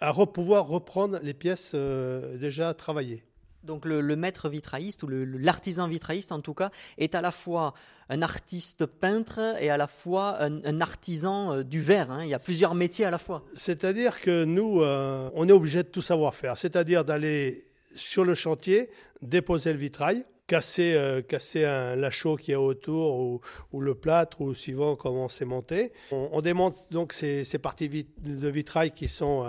à 0.00 0.12
pouvoir 0.26 0.66
reprendre 0.66 1.18
les 1.22 1.34
pièces 1.34 1.74
déjà 1.74 2.74
travaillées. 2.74 3.24
Donc 3.64 3.84
le, 3.84 4.16
maître 4.16 4.48
vitrailliste 4.48 5.02
ou 5.02 5.08
l'artisan 5.08 5.88
vitrailliste 5.88 6.32
en 6.32 6.40
tout 6.40 6.54
cas 6.54 6.70
est 6.98 7.14
à 7.14 7.20
la 7.20 7.30
fois 7.30 7.74
un 8.08 8.22
artiste 8.22 8.86
peintre 8.86 9.56
et 9.60 9.70
à 9.70 9.76
la 9.76 9.86
fois 9.86 10.42
un, 10.42 10.80
artisan 10.80 11.54
euh, 11.54 11.62
du 11.64 11.80
verre. 11.80 12.10
Hein. 12.10 12.24
Il 12.24 12.28
y 12.28 12.34
a 12.34 12.38
plusieurs 12.38 12.74
métiers 12.74 13.06
à 13.06 13.10
la 13.10 13.18
fois. 13.18 13.42
C'est-à-dire 13.54 14.20
que 14.20 14.44
nous, 14.44 14.82
euh, 14.82 15.30
on 15.34 15.48
est 15.48 15.52
obligé 15.52 15.82
de 15.82 15.88
tout 15.88 16.02
savoir 16.02 16.34
faire. 16.34 16.58
C'est-à-dire 16.58 17.04
d'aller 17.04 17.66
sur 17.94 18.24
le 18.24 18.34
chantier, 18.34 18.90
déposer 19.22 19.72
le 19.72 19.78
vitrail, 19.78 20.24
casser, 20.46 20.92
euh, 20.94 21.22
casser 21.22 21.64
un 21.64 21.96
lachot 21.96 22.36
qui 22.36 22.52
est 22.52 22.56
autour 22.56 23.40
ou, 23.72 23.80
le 23.80 23.94
plâtre 23.94 24.42
ou 24.42 24.54
suivant 24.54 24.96
comment 24.96 25.28
c'est 25.28 25.46
monté. 25.46 25.92
On, 26.10 26.42
démonte 26.42 26.86
donc 26.90 27.12
ces, 27.12 27.44
parties 27.62 27.88
de 27.88 28.48
vitrail 28.48 28.90
qui 28.90 29.08
sont 29.08 29.46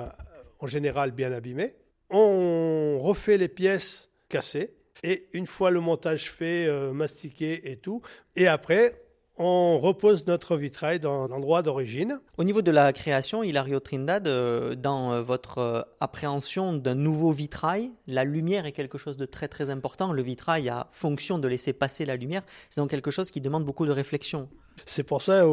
en 0.59 0.67
général 0.67 1.11
bien 1.11 1.33
abîmées 1.33 1.75
on 2.15 2.99
refait 2.99 3.37
les 3.37 3.49
pièces 3.49 4.09
cassées. 4.29 4.73
Et 5.03 5.27
une 5.33 5.45
fois 5.45 5.69
le 5.69 5.81
montage 5.81 6.31
fait, 6.31 6.65
euh, 6.65 6.91
mastiqué 6.91 7.71
et 7.71 7.77
tout, 7.77 8.01
et 8.35 8.47
après, 8.47 9.01
on 9.37 9.77
repose 9.77 10.25
notre 10.25 10.55
vitrail 10.55 10.99
dans 10.99 11.27
l'endroit 11.27 11.61
d'origine. 11.61 12.21
Au 12.37 12.45
niveau 12.45 12.61
de 12.61 12.71
la 12.71 12.93
création, 12.93 13.43
Hilario 13.43 13.81
Trindade, 13.81 14.27
euh, 14.27 14.75
dans 14.75 15.11
euh, 15.11 15.21
votre 15.21 15.87
appréhension 15.99 16.73
d'un 16.73 16.95
nouveau 16.95 17.31
vitrail, 17.31 17.91
la 18.07 18.23
lumière 18.23 18.65
est 18.65 18.71
quelque 18.71 18.97
chose 18.97 19.17
de 19.17 19.25
très 19.25 19.49
très 19.49 19.69
important. 19.69 20.13
Le 20.13 20.23
vitrail 20.23 20.69
a 20.69 20.87
fonction 20.91 21.37
de 21.37 21.47
laisser 21.47 21.73
passer 21.73 22.05
la 22.05 22.15
lumière. 22.15 22.43
C'est 22.69 22.79
donc 22.79 22.89
quelque 22.89 23.11
chose 23.11 23.29
qui 23.29 23.41
demande 23.41 23.65
beaucoup 23.65 23.85
de 23.85 23.91
réflexion. 23.91 24.47
C'est 24.85 25.03
pour 25.03 25.21
ça 25.21 25.45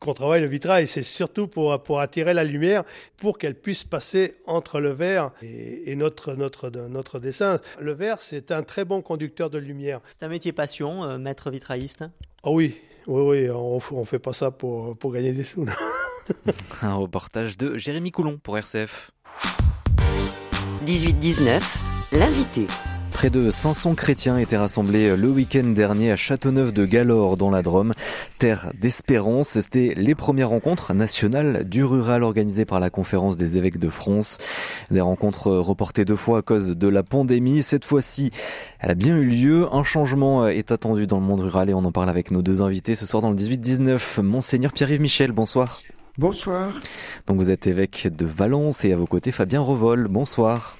qu'on 0.00 0.14
travaille 0.14 0.40
le 0.40 0.46
vitrail, 0.46 0.86
c'est 0.86 1.02
surtout 1.02 1.48
pour, 1.48 1.82
pour 1.82 2.00
attirer 2.00 2.34
la 2.34 2.44
lumière, 2.44 2.84
pour 3.16 3.38
qu'elle 3.38 3.54
puisse 3.54 3.84
passer 3.84 4.36
entre 4.46 4.80
le 4.80 4.90
verre 4.90 5.32
et, 5.42 5.96
notre, 5.96 6.34
notre, 6.34 6.70
notre 6.70 7.18
dessin. 7.18 7.60
Le 7.80 7.92
verre, 7.92 8.20
c'est 8.20 8.52
un 8.52 8.62
très 8.62 8.84
bon 8.84 9.02
conducteur 9.02 9.50
de 9.50 9.58
lumière. 9.58 10.00
C'est 10.12 10.24
un 10.24 10.28
métier 10.28 10.52
passion, 10.52 11.04
euh, 11.04 11.18
maître 11.18 11.50
vitrailliste 11.50 12.04
Ah 12.44 12.50
oui, 12.50 12.76
oui, 13.06 13.22
oui, 13.22 13.50
on 13.50 14.00
ne 14.00 14.04
fait 14.04 14.18
pas 14.18 14.32
ça 14.32 14.50
pour, 14.50 14.96
pour 14.96 15.12
gagner 15.12 15.32
des 15.32 15.42
sous. 15.42 15.66
un 16.82 16.94
reportage 16.94 17.56
de 17.56 17.76
Jérémy 17.76 18.10
Coulon 18.10 18.38
pour 18.42 18.56
RCF. 18.58 19.10
18-19, 20.84 21.62
l'invité. 22.12 22.66
Près 23.18 23.30
de 23.30 23.50
500 23.50 23.96
chrétiens 23.96 24.38
étaient 24.38 24.56
rassemblés 24.56 25.16
le 25.16 25.28
week-end 25.28 25.64
dernier 25.64 26.12
à 26.12 26.14
Châteauneuf 26.14 26.72
de 26.72 26.84
Galore 26.84 27.36
dans 27.36 27.50
la 27.50 27.62
Drôme, 27.62 27.92
terre 28.38 28.70
d'espérance. 28.80 29.48
C'était 29.48 29.92
les 29.96 30.14
premières 30.14 30.50
rencontres 30.50 30.94
nationales 30.94 31.68
du 31.68 31.82
rural 31.82 32.22
organisées 32.22 32.64
par 32.64 32.78
la 32.78 32.90
conférence 32.90 33.36
des 33.36 33.56
évêques 33.56 33.80
de 33.80 33.88
France. 33.88 34.38
Des 34.92 35.00
rencontres 35.00 35.50
reportées 35.50 36.04
deux 36.04 36.14
fois 36.14 36.38
à 36.38 36.42
cause 36.42 36.76
de 36.76 36.86
la 36.86 37.02
pandémie. 37.02 37.64
Cette 37.64 37.84
fois-ci, 37.84 38.30
elle 38.78 38.92
a 38.92 38.94
bien 38.94 39.16
eu 39.16 39.24
lieu. 39.26 39.66
Un 39.72 39.82
changement 39.82 40.46
est 40.46 40.70
attendu 40.70 41.08
dans 41.08 41.18
le 41.18 41.26
monde 41.26 41.40
rural 41.40 41.68
et 41.68 41.74
on 41.74 41.84
en 41.84 41.90
parle 41.90 42.10
avec 42.10 42.30
nos 42.30 42.42
deux 42.42 42.62
invités 42.62 42.94
ce 42.94 43.04
soir 43.04 43.20
dans 43.20 43.30
le 43.30 43.36
18-19. 43.36 44.22
Monseigneur 44.22 44.72
Pierre-Yves 44.72 45.00
Michel, 45.00 45.32
bonsoir. 45.32 45.80
Bonsoir. 46.18 46.72
Donc 47.26 47.38
vous 47.38 47.50
êtes 47.50 47.66
évêque 47.66 48.06
de 48.16 48.26
Valence 48.26 48.84
et 48.84 48.92
à 48.92 48.96
vos 48.96 49.06
côtés 49.06 49.32
Fabien 49.32 49.60
Revol. 49.60 50.06
Bonsoir. 50.06 50.78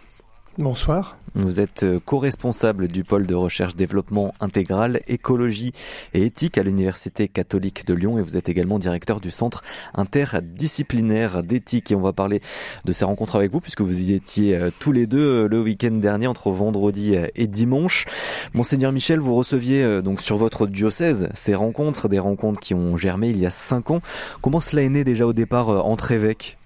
Bonsoir. 0.59 1.19
Vous 1.37 1.61
êtes 1.61 1.85
euh, 1.85 2.01
co-responsable 2.05 2.89
du 2.89 3.05
pôle 3.05 3.29
de 3.29 3.35
recherche 3.37 3.77
développement 3.77 4.35
intégral, 4.41 5.01
écologie 5.07 5.71
et 6.15 6.25
éthique 6.25 6.59
à 6.59 6.65
l'Université 6.65 7.29
catholique 7.29 7.87
de 7.87 7.95
Lyon 7.95 8.19
et 8.19 8.23
vous 8.23 8.37
êtes 8.37 8.49
également 8.49 8.81
directeur 8.81 9.21
du 9.21 9.31
centre 9.31 9.63
interdisciplinaire 9.95 11.45
d'éthique 11.45 11.93
et 11.93 11.95
on 11.95 12.01
va 12.01 12.13
parler 12.13 12.41
de 12.85 12.93
ces 12.93 13.05
rencontres 13.05 13.37
avec 13.37 13.53
vous 13.53 13.61
puisque 13.61 13.83
vous 13.83 14.11
y 14.11 14.15
étiez 14.15 14.57
euh, 14.57 14.71
tous 14.81 14.91
les 14.91 15.07
deux 15.07 15.45
euh, 15.45 15.49
le 15.49 15.63
week-end 15.63 15.93
dernier 15.93 16.27
entre 16.27 16.51
vendredi 16.51 17.15
et 17.37 17.47
dimanche. 17.47 18.07
Monseigneur 18.53 18.91
Michel, 18.91 19.21
vous 19.21 19.37
receviez 19.37 20.03
donc 20.03 20.21
sur 20.21 20.39
votre 20.39 20.67
diocèse 20.67 21.29
ces 21.35 21.55
rencontres, 21.55 22.09
des 22.09 22.19
rencontres 22.19 22.59
qui 22.59 22.75
ont 22.75 22.97
germé 22.97 23.29
il 23.29 23.39
y 23.39 23.47
a 23.47 23.51
cinq 23.51 23.93
ans. 23.93 24.01
Comment 24.43 24.59
cela 24.59 24.83
est 24.83 24.89
né 24.89 25.05
déjà 25.05 25.25
au 25.25 25.33
départ 25.33 25.69
entre 25.87 26.11
évêques? 26.11 26.58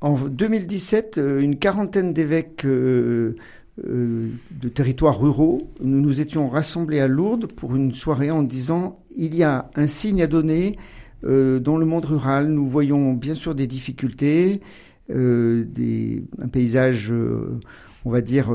En 0.00 0.16
2017, 0.16 1.18
euh, 1.18 1.40
une 1.40 1.58
quarantaine 1.58 2.12
d'évêques 2.12 2.64
euh, 2.64 3.36
euh, 3.86 4.28
de 4.50 4.68
territoires 4.68 5.18
ruraux, 5.18 5.72
nous 5.80 6.00
nous 6.00 6.20
étions 6.20 6.48
rassemblés 6.48 7.00
à 7.00 7.08
Lourdes 7.08 7.46
pour 7.46 7.74
une 7.74 7.92
soirée 7.94 8.30
en 8.30 8.42
disant 8.42 9.00
il 9.14 9.34
y 9.34 9.42
a 9.42 9.70
un 9.74 9.86
signe 9.86 10.22
à 10.22 10.26
donner 10.26 10.76
dans 11.22 11.76
le 11.76 11.86
monde 11.86 12.04
rural. 12.04 12.48
Nous 12.48 12.68
voyons 12.68 13.14
bien 13.14 13.34
sûr 13.34 13.54
des 13.54 13.66
difficultés, 13.66 14.60
un 15.10 15.64
paysage, 16.52 17.12
on 18.04 18.10
va 18.10 18.20
dire, 18.20 18.54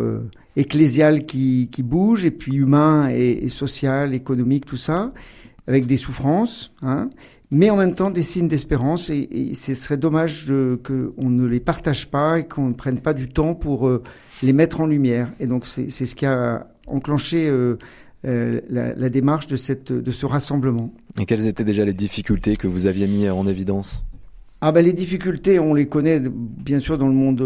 ecclésial 0.55 1.25
qui, 1.25 1.67
bouge, 1.79 2.24
et 2.24 2.31
puis 2.31 2.55
humain 2.55 3.10
et, 3.10 3.43
et, 3.43 3.50
social, 3.50 4.13
économique, 4.13 4.65
tout 4.65 4.77
ça, 4.77 5.12
avec 5.67 5.86
des 5.86 5.98
souffrances. 5.98 6.74
Hein 6.81 7.10
mais 7.51 7.70
en 7.70 7.75
même 7.75 7.93
temps 7.93 8.10
des 8.10 8.24
signes 8.24 8.48
d'espérance. 8.48 9.10
Et, 9.10 9.53
ce 9.53 9.74
serait 9.74 9.98
dommage 9.98 10.46
qu'on 10.84 11.29
ne 11.29 11.46
les 11.46 11.60
partage 11.60 12.10
pas 12.10 12.39
et 12.39 12.48
qu'on 12.48 12.70
ne 12.70 12.74
prenne 12.74 13.00
pas 13.00 13.13
du 13.13 13.27
temps 13.27 13.53
pour 13.53 13.88
euh, 13.88 14.01
les 14.41 14.53
mettre 14.53 14.79
en 14.81 14.88
lumière. 14.88 15.31
Et 15.39 15.48
donc 15.48 15.65
c'est 15.65 15.89
ce 15.89 16.15
qui 16.15 16.25
a 16.25 16.67
enclenché 16.88 17.48
euh, 17.48 17.77
euh, 18.25 18.62
la, 18.70 18.93
la, 18.96 19.10
démarche 19.10 19.48
de, 19.48 19.58
cette, 19.58 19.91
de 19.91 20.12
ce 20.12 20.25
rassemblement. 20.25 20.93
Et 21.20 21.25
quelles 21.25 21.46
étaient 21.46 21.63
déjà 21.63 21.86
les 21.86 21.93
difficultés 21.93 22.55
que 22.55 22.67
vous 22.67 22.88
aviez 22.88 23.08
mis 23.08 23.29
en 23.29 23.48
évidence? 23.48 24.05
Ah 24.63 24.72
ben 24.72 24.86
les 24.86 24.93
difficultés, 24.93 25.58
on 25.58 25.74
les 25.74 25.88
connaît 25.88 26.22
bien 26.22 26.79
sûr 26.79 27.00
dans 27.00 27.08
le 27.08 27.15
monde, 27.15 27.38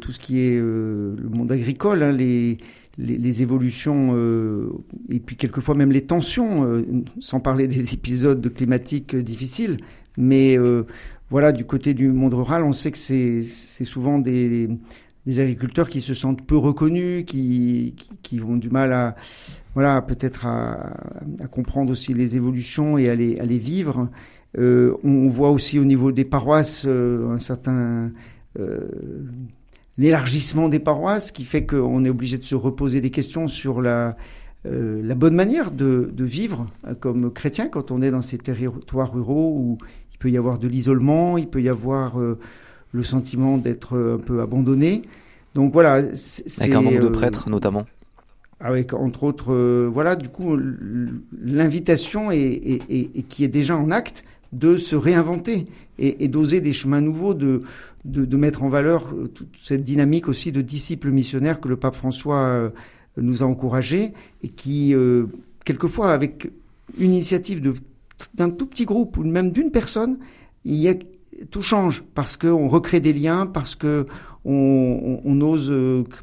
tout 0.00 0.10
ce 0.10 0.18
qui 0.18 0.40
est 0.40 0.58
le 0.58 1.28
monde 1.30 1.52
agricole, 1.52 2.02
hein, 2.02 2.10
les, 2.10 2.58
les, 2.98 3.42
évolutions 3.42 4.12
euh, 4.14 4.70
et 5.08 5.20
puis 5.20 5.36
quelquefois 5.36 5.74
même 5.74 5.92
les 5.92 6.02
tensions, 6.02 6.64
euh, 6.64 6.84
sans 7.20 7.40
parler 7.40 7.68
des 7.68 7.94
épisodes 7.94 8.52
climatiques 8.52 9.14
difficiles. 9.14 9.76
Mais 10.16 10.58
euh, 10.58 10.84
voilà, 11.30 11.52
du 11.52 11.64
côté 11.64 11.94
du 11.94 12.08
monde 12.08 12.34
rural, 12.34 12.64
on 12.64 12.72
sait 12.72 12.90
que 12.90 12.98
c'est 12.98 13.42
souvent 13.84 14.18
des, 14.18 14.68
agriculteurs 15.26 15.88
qui 15.88 16.00
se 16.00 16.14
sentent 16.14 16.46
peu 16.46 16.56
reconnus, 16.56 17.24
qui, 17.26 17.94
qui, 18.22 18.40
ont 18.40 18.56
du 18.56 18.70
mal 18.70 18.92
à 18.92 19.16
voilà 19.74 20.00
peut-être 20.00 20.46
à, 20.46 20.94
à, 21.40 21.48
comprendre 21.48 21.92
aussi 21.92 22.14
les 22.14 22.36
évolutions 22.36 22.96
et 22.96 23.10
à 23.10 23.14
les, 23.14 23.38
à 23.38 23.44
les 23.44 23.58
vivre. 23.58 24.08
on 24.56 25.28
voit 25.28 25.50
aussi 25.50 25.78
au 25.78 25.84
niveau 25.84 26.12
des 26.12 26.24
paroisses 26.24 26.86
un 26.86 27.38
certain 27.40 28.12
l'élargissement 29.98 30.68
des 30.68 30.78
paroisses 30.78 31.32
qui 31.32 31.44
fait 31.44 31.66
qu'on 31.66 32.04
est 32.04 32.10
obligé 32.10 32.38
de 32.38 32.44
se 32.44 32.54
reposer 32.54 33.00
des 33.00 33.10
questions 33.10 33.48
sur 33.48 33.80
la, 33.80 34.16
euh, 34.66 35.00
la 35.02 35.14
bonne 35.14 35.34
manière 35.34 35.70
de, 35.70 36.10
de, 36.12 36.24
vivre 36.24 36.68
euh, 36.86 36.94
comme 36.94 37.32
chrétien 37.32 37.68
quand 37.68 37.90
on 37.90 38.02
est 38.02 38.10
dans 38.10 38.22
ces 38.22 38.38
territoires 38.38 39.12
ruraux 39.12 39.54
où 39.56 39.78
il 40.12 40.18
peut 40.18 40.30
y 40.30 40.36
avoir 40.36 40.58
de 40.58 40.68
l'isolement, 40.68 41.38
il 41.38 41.48
peut 41.48 41.62
y 41.62 41.68
avoir 41.68 42.20
euh, 42.20 42.38
le 42.92 43.02
sentiment 43.02 43.58
d'être 43.58 43.96
un 43.96 44.18
peu 44.18 44.40
abandonné. 44.40 45.02
Donc 45.54 45.72
voilà. 45.72 45.94
Avec 45.94 46.74
un 46.74 46.80
manque 46.80 47.00
de 47.00 47.08
prêtres 47.08 47.48
notamment. 47.48 47.86
Avec 48.58 48.94
entre 48.94 49.24
autres, 49.24 49.54
voilà, 49.86 50.16
du 50.16 50.30
coup, 50.30 50.58
l'invitation 51.42 52.30
est, 52.30 52.38
est, 52.38 52.82
est, 52.88 53.22
qui 53.28 53.44
est 53.44 53.48
déjà 53.48 53.76
en 53.76 53.90
acte 53.90 54.24
de 54.56 54.78
se 54.78 54.96
réinventer 54.96 55.66
et, 55.98 56.28
d'oser 56.28 56.60
des 56.60 56.72
chemins 56.72 57.00
nouveaux, 57.00 57.34
de, 57.34 57.62
de, 58.04 58.24
de, 58.24 58.36
mettre 58.36 58.62
en 58.62 58.68
valeur 58.68 59.08
euh, 59.12 59.28
toute 59.28 59.54
cette 59.62 59.82
dynamique 59.82 60.28
aussi 60.28 60.52
de 60.52 60.60
disciples 60.60 61.10
missionnaires 61.10 61.60
que 61.60 61.68
le 61.68 61.76
pape 61.76 61.94
François 61.94 62.38
euh, 62.38 62.70
nous 63.16 63.42
a 63.42 63.46
encouragés 63.46 64.12
et 64.42 64.48
qui, 64.48 64.94
euh, 64.94 65.26
quelquefois, 65.64 66.12
avec 66.12 66.50
une 66.98 67.12
initiative 67.12 67.74
d'un 68.34 68.50
tout 68.50 68.66
petit 68.66 68.84
groupe 68.84 69.16
ou 69.16 69.24
même 69.24 69.50
d'une 69.50 69.70
personne, 69.70 70.18
il 70.64 70.76
y 70.76 70.88
a, 70.88 70.94
tout 71.50 71.62
change 71.62 72.04
parce 72.14 72.36
qu'on 72.36 72.68
recrée 72.68 73.00
des 73.00 73.12
liens, 73.12 73.46
parce 73.46 73.74
que 73.74 74.06
on, 74.44 75.40
ose 75.40 75.72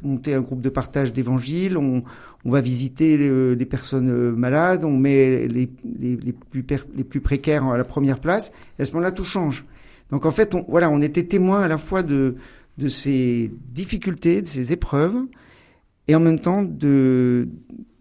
monter 0.02 0.34
un 0.34 0.40
groupe 0.40 0.62
de 0.62 0.70
partage 0.70 1.12
d'évangile, 1.12 1.76
on, 1.76 2.02
va 2.44 2.60
visiter 2.60 3.16
des 3.54 3.66
personnes 3.66 4.32
malades, 4.32 4.84
on 4.84 4.96
met 4.96 5.46
les, 5.46 5.68
les, 5.98 6.16
les, 6.16 6.32
plus, 6.32 6.64
les 6.94 7.04
plus 7.04 7.20
précaires 7.20 7.64
à 7.64 7.76
la 7.76 7.84
première 7.84 8.18
place, 8.18 8.52
et 8.78 8.82
à 8.82 8.84
ce 8.84 8.92
moment-là, 8.92 9.12
tout 9.12 9.24
change. 9.24 9.64
Donc 10.10 10.26
en 10.26 10.30
fait, 10.30 10.54
on, 10.54 10.64
voilà, 10.68 10.90
on 10.90 11.02
était 11.02 11.24
témoin 11.24 11.62
à 11.62 11.68
la 11.68 11.78
fois 11.78 12.02
de, 12.02 12.36
de 12.78 12.88
ces 12.88 13.50
difficultés, 13.72 14.42
de 14.42 14.46
ces 14.46 14.72
épreuves, 14.72 15.16
et 16.08 16.14
en 16.14 16.20
même 16.20 16.38
temps 16.38 16.62
de, 16.62 17.48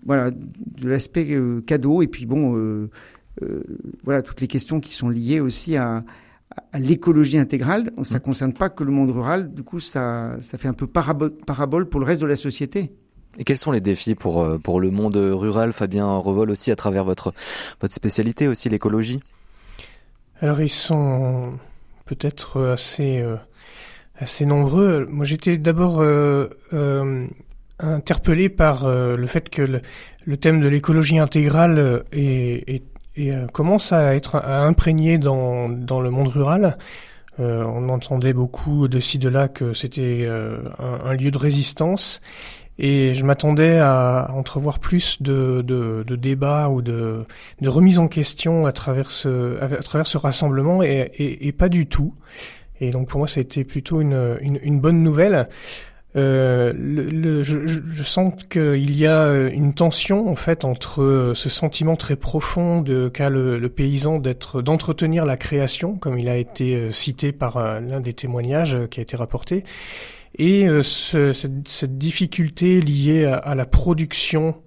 voilà, 0.06 0.32
de 0.32 0.90
l'aspect 0.90 1.28
euh, 1.32 1.62
cadeau, 1.62 2.02
et 2.02 2.08
puis 2.08 2.26
bon, 2.26 2.56
euh, 2.58 2.90
euh, 3.42 3.64
voilà, 4.04 4.22
toutes 4.22 4.42
les 4.42 4.48
questions 4.48 4.80
qui 4.80 4.94
sont 4.94 5.10
liées 5.10 5.40
aussi 5.40 5.76
à, 5.78 6.04
à 6.72 6.80
l'écologie 6.80 7.38
intégrale. 7.38 7.92
Ça 8.04 8.16
ne 8.16 8.20
mmh. 8.20 8.22
concerne 8.24 8.54
pas 8.54 8.70
que 8.70 8.84
le 8.84 8.92
monde 8.92 9.12
rural, 9.12 9.54
du 9.54 9.64
coup, 9.64 9.80
ça, 9.80 10.38
ça 10.42 10.58
fait 10.58 10.68
un 10.68 10.74
peu 10.74 10.88
parabole, 10.88 11.90
pour 11.90 12.00
le 12.00 12.06
reste 12.06 12.22
de 12.22 12.28
la 12.28 12.36
société. 12.36 12.92
Et 13.38 13.44
quels 13.44 13.58
sont 13.58 13.72
les 13.72 13.82
défis 13.82 14.16
pour, 14.16 14.48
pour 14.62 14.80
le 14.80 14.92
monde 14.92 15.16
rural, 15.16 15.74
Fabien 15.74 16.18
Revol 16.18 16.52
aussi, 16.52 16.72
à 16.72 16.76
travers 16.76 17.04
votre, 17.04 17.34
votre 17.82 17.94
spécialité 17.94 18.48
aussi, 18.48 18.70
l'écologie? 18.70 19.20
Alors 20.40 20.62
ils 20.62 20.70
sont 20.70 21.54
peut-être 22.06 22.62
assez, 22.62 23.24
assez 24.16 24.46
nombreux. 24.46 25.08
Moi 25.10 25.26
j'étais 25.26 25.58
d'abord 25.58 26.02
euh, 26.02 26.48
interpellé 27.80 28.50
par 28.50 28.88
le 28.88 29.26
fait 29.26 29.50
que 29.50 29.64
le, 29.64 29.82
le 30.26 30.38
thème 30.38 30.62
de 30.62 30.68
l'écologie 30.68 31.18
intégrale 31.18 32.04
est, 32.12 32.70
est 32.70 32.84
et 33.16 33.34
euh, 33.34 33.48
commence 33.48 33.92
à 33.92 34.16
être 34.16 34.36
à 34.36 34.62
imprégner 34.62 35.18
dans, 35.18 35.70
dans 35.70 36.02
le 36.02 36.10
monde 36.10 36.30
rural. 36.30 36.78
Euh, 37.40 37.64
on 37.68 37.90
entendait 37.90 38.34
beaucoup 38.34 38.88
de 38.88 39.00
ci 39.00 39.18
de 39.18 39.28
là 39.28 39.48
que 39.48 39.74
c'était 39.74 40.20
euh, 40.22 40.58
un, 40.78 41.10
un, 41.10 41.14
lieu 41.16 41.32
de 41.32 41.38
résistance 41.38 42.22
et 42.78 43.16
je 43.16 43.26
m'attendais 43.26 43.80
à 43.80 44.30
entrevoir 44.36 44.80
plus 44.80 45.22
de, 45.22 45.64
de, 45.64 46.04
de 46.06 46.16
débats 46.16 46.70
ou 46.70 46.84
de, 46.84 47.26
de 47.60 47.70
remise 47.70 47.98
en 47.98 48.08
question 48.08 48.68
à 48.68 48.72
travers 48.72 49.10
ce, 49.10 49.60
à 49.64 49.68
travers 49.82 50.06
ce 50.06 50.18
rassemblement 50.18 50.84
et, 50.84 51.12
et, 51.18 51.48
et, 51.48 51.52
pas 51.52 51.70
du 51.70 51.88
tout. 51.88 52.14
Et 52.80 52.92
donc 52.92 53.10
pour 53.10 53.20
moi 53.20 53.28
ça 53.28 53.40
a 53.40 53.42
été 53.42 53.64
plutôt 53.64 54.00
une, 54.02 54.38
une, 54.42 54.60
une 54.62 54.80
bonne 54.80 55.02
nouvelle. 55.02 55.50
Euh, 56.16 56.72
le, 56.78 57.42
je, 57.42 57.66
je, 57.66 58.04
sens 58.04 58.34
qu'il 58.48 58.96
y 58.96 59.08
a 59.08 59.24
euh, 59.24 59.50
une 59.52 59.74
tension 59.74 60.30
en 60.30 60.36
fait 60.36 60.64
entre 60.64 61.02
euh, 61.02 61.34
ce 61.34 61.50
sentiment 61.50 61.96
très 61.96 62.16
profond 62.16 62.84
qu'a 63.12 63.30
le, 63.30 63.58
le, 63.58 63.70
paysan 63.70 64.20
d'être 64.20 64.62
d'entretenir 64.62 65.26
la 65.26 65.38
création, 65.38 65.96
comme 65.96 66.20
il 66.20 66.30
a 66.30 66.38
été 66.38 66.92
cité 66.92 67.32
par 67.32 67.82
l'un 67.82 68.00
des 68.00 68.14
témoignages 68.14 68.78
qui 68.92 69.00
a 69.00 69.04
été 69.04 69.18
rapporté, 69.18 69.64
et 70.38 70.68
ce, 70.84 71.34
cette, 71.34 71.68
cette, 71.68 71.98
difficulté 71.98 72.80
liée 72.80 73.26
à, 73.26 73.36
à 73.36 73.56
la 73.56 73.66
production. 73.66 74.62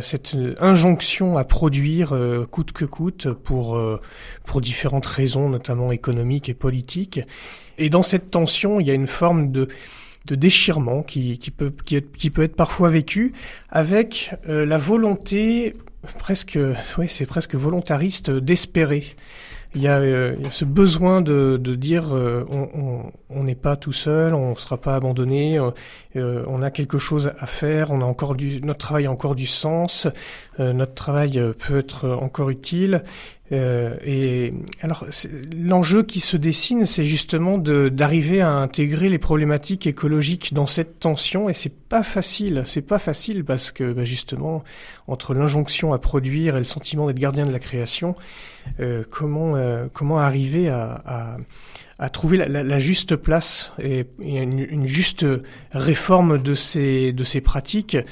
Cette 0.00 0.34
injonction 0.60 1.36
à 1.36 1.44
produire 1.44 2.18
coûte 2.50 2.72
que 2.72 2.86
coûte 2.86 3.30
pour 3.30 3.78
pour 4.44 4.60
différentes 4.62 5.06
raisons, 5.06 5.50
notamment 5.50 5.92
économiques 5.92 6.48
et 6.48 6.54
politiques. 6.54 7.20
Et 7.76 7.90
dans 7.90 8.02
cette 8.02 8.30
tension, 8.30 8.80
il 8.80 8.86
y 8.86 8.90
a 8.90 8.94
une 8.94 9.06
forme 9.06 9.52
de 9.52 9.68
de 10.28 10.34
déchirement 10.34 11.02
qui, 11.02 11.38
peut, 11.56 11.72
qui, 11.84 12.30
peut 12.30 12.42
être 12.42 12.56
parfois 12.56 12.90
vécu 12.90 13.32
avec 13.70 14.34
euh, 14.48 14.66
la 14.66 14.78
volonté 14.78 15.74
presque, 16.18 16.58
ouais, 16.98 17.08
c'est 17.08 17.26
presque 17.26 17.54
volontariste 17.54 18.30
d'espérer. 18.30 19.04
Il 19.74 19.82
y, 19.82 19.88
a, 19.88 19.98
euh, 19.98 20.34
il 20.38 20.44
y 20.44 20.48
a 20.48 20.50
ce 20.50 20.64
besoin 20.64 21.20
de, 21.20 21.58
de 21.60 21.74
dire 21.74 22.16
euh, 22.16 22.44
on 23.28 23.44
n'est 23.44 23.54
pas 23.54 23.76
tout 23.76 23.92
seul, 23.92 24.34
on 24.34 24.50
ne 24.50 24.54
sera 24.54 24.78
pas 24.78 24.96
abandonné, 24.96 25.60
on 26.14 26.62
a 26.62 26.70
quelque 26.70 26.96
chose 26.96 27.32
à 27.38 27.46
faire, 27.46 27.90
on 27.90 28.00
a 28.00 28.04
encore 28.04 28.34
notre 28.62 28.78
travail 28.78 29.06
a 29.06 29.12
encore 29.12 29.34
du 29.34 29.46
sens, 29.46 30.08
notre 30.58 30.94
travail 30.94 31.40
peut 31.58 31.78
être 31.78 32.08
encore 32.08 32.50
utile. 32.50 33.02
Euh, 33.50 33.96
et 34.04 34.52
alors 34.82 35.06
l'enjeu 35.56 36.02
qui 36.02 36.20
se 36.20 36.36
dessine, 36.36 36.84
c'est 36.84 37.04
justement 37.04 37.56
d'arriver 37.56 38.42
à 38.42 38.50
intégrer 38.50 39.08
les 39.08 39.18
problématiques 39.18 39.86
écologiques 39.86 40.52
dans 40.52 40.66
cette 40.66 41.00
tension, 41.00 41.48
et 41.48 41.54
c'est 41.54 41.74
pas 41.74 42.02
facile. 42.02 42.62
C'est 42.66 42.82
pas 42.82 42.98
facile 42.98 43.44
parce 43.44 43.72
que 43.72 43.92
bah, 43.92 44.04
justement 44.04 44.64
entre 45.06 45.32
l'injonction 45.32 45.94
à 45.94 45.98
produire 45.98 46.56
et 46.56 46.58
le 46.58 46.64
sentiment 46.64 47.06
d'être 47.06 47.18
gardien 47.18 47.46
de 47.46 47.52
la 47.52 47.58
création, 47.58 48.16
euh, 48.80 49.02
comment 49.08 49.56
euh, 49.56 49.86
comment 49.92 50.18
arriver 50.18 50.68
à, 50.68 51.02
à, 51.06 51.36
à 51.98 52.10
trouver 52.10 52.36
la, 52.36 52.62
la, 52.62 52.78
juste 52.78 53.16
place 53.16 53.72
et, 53.82 54.04
et 54.22 54.42
une, 54.42 54.58
une, 54.58 54.86
juste 54.86 55.24
réforme 55.72 56.36
de 56.36 56.54
ces 56.54 57.14
de 57.14 57.24
ces 57.24 57.40
pratiques. 57.40 57.96
euh, 57.96 58.02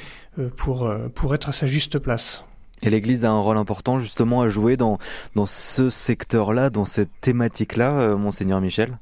pour 0.56 0.90
pour 1.14 1.34
être 1.34 1.48
à 1.48 1.52
sa 1.52 1.66
juste 1.66 1.98
place. 1.98 2.44
Et 2.82 2.90
l'Église 2.90 3.24
a 3.24 3.30
un 3.30 3.40
rôle 3.40 3.56
important 3.56 3.98
justement 3.98 4.42
à 4.42 4.48
jouer 4.48 4.76
dans, 4.76 4.98
dans 5.34 5.46
ce 5.46 5.88
secteur-là, 5.88 6.70
dans 6.70 6.84
cette 6.84 7.10
thématique-là, 7.20 8.00
euh, 8.00 8.16
monseigneur 8.16 8.60
Michel? 8.60 8.98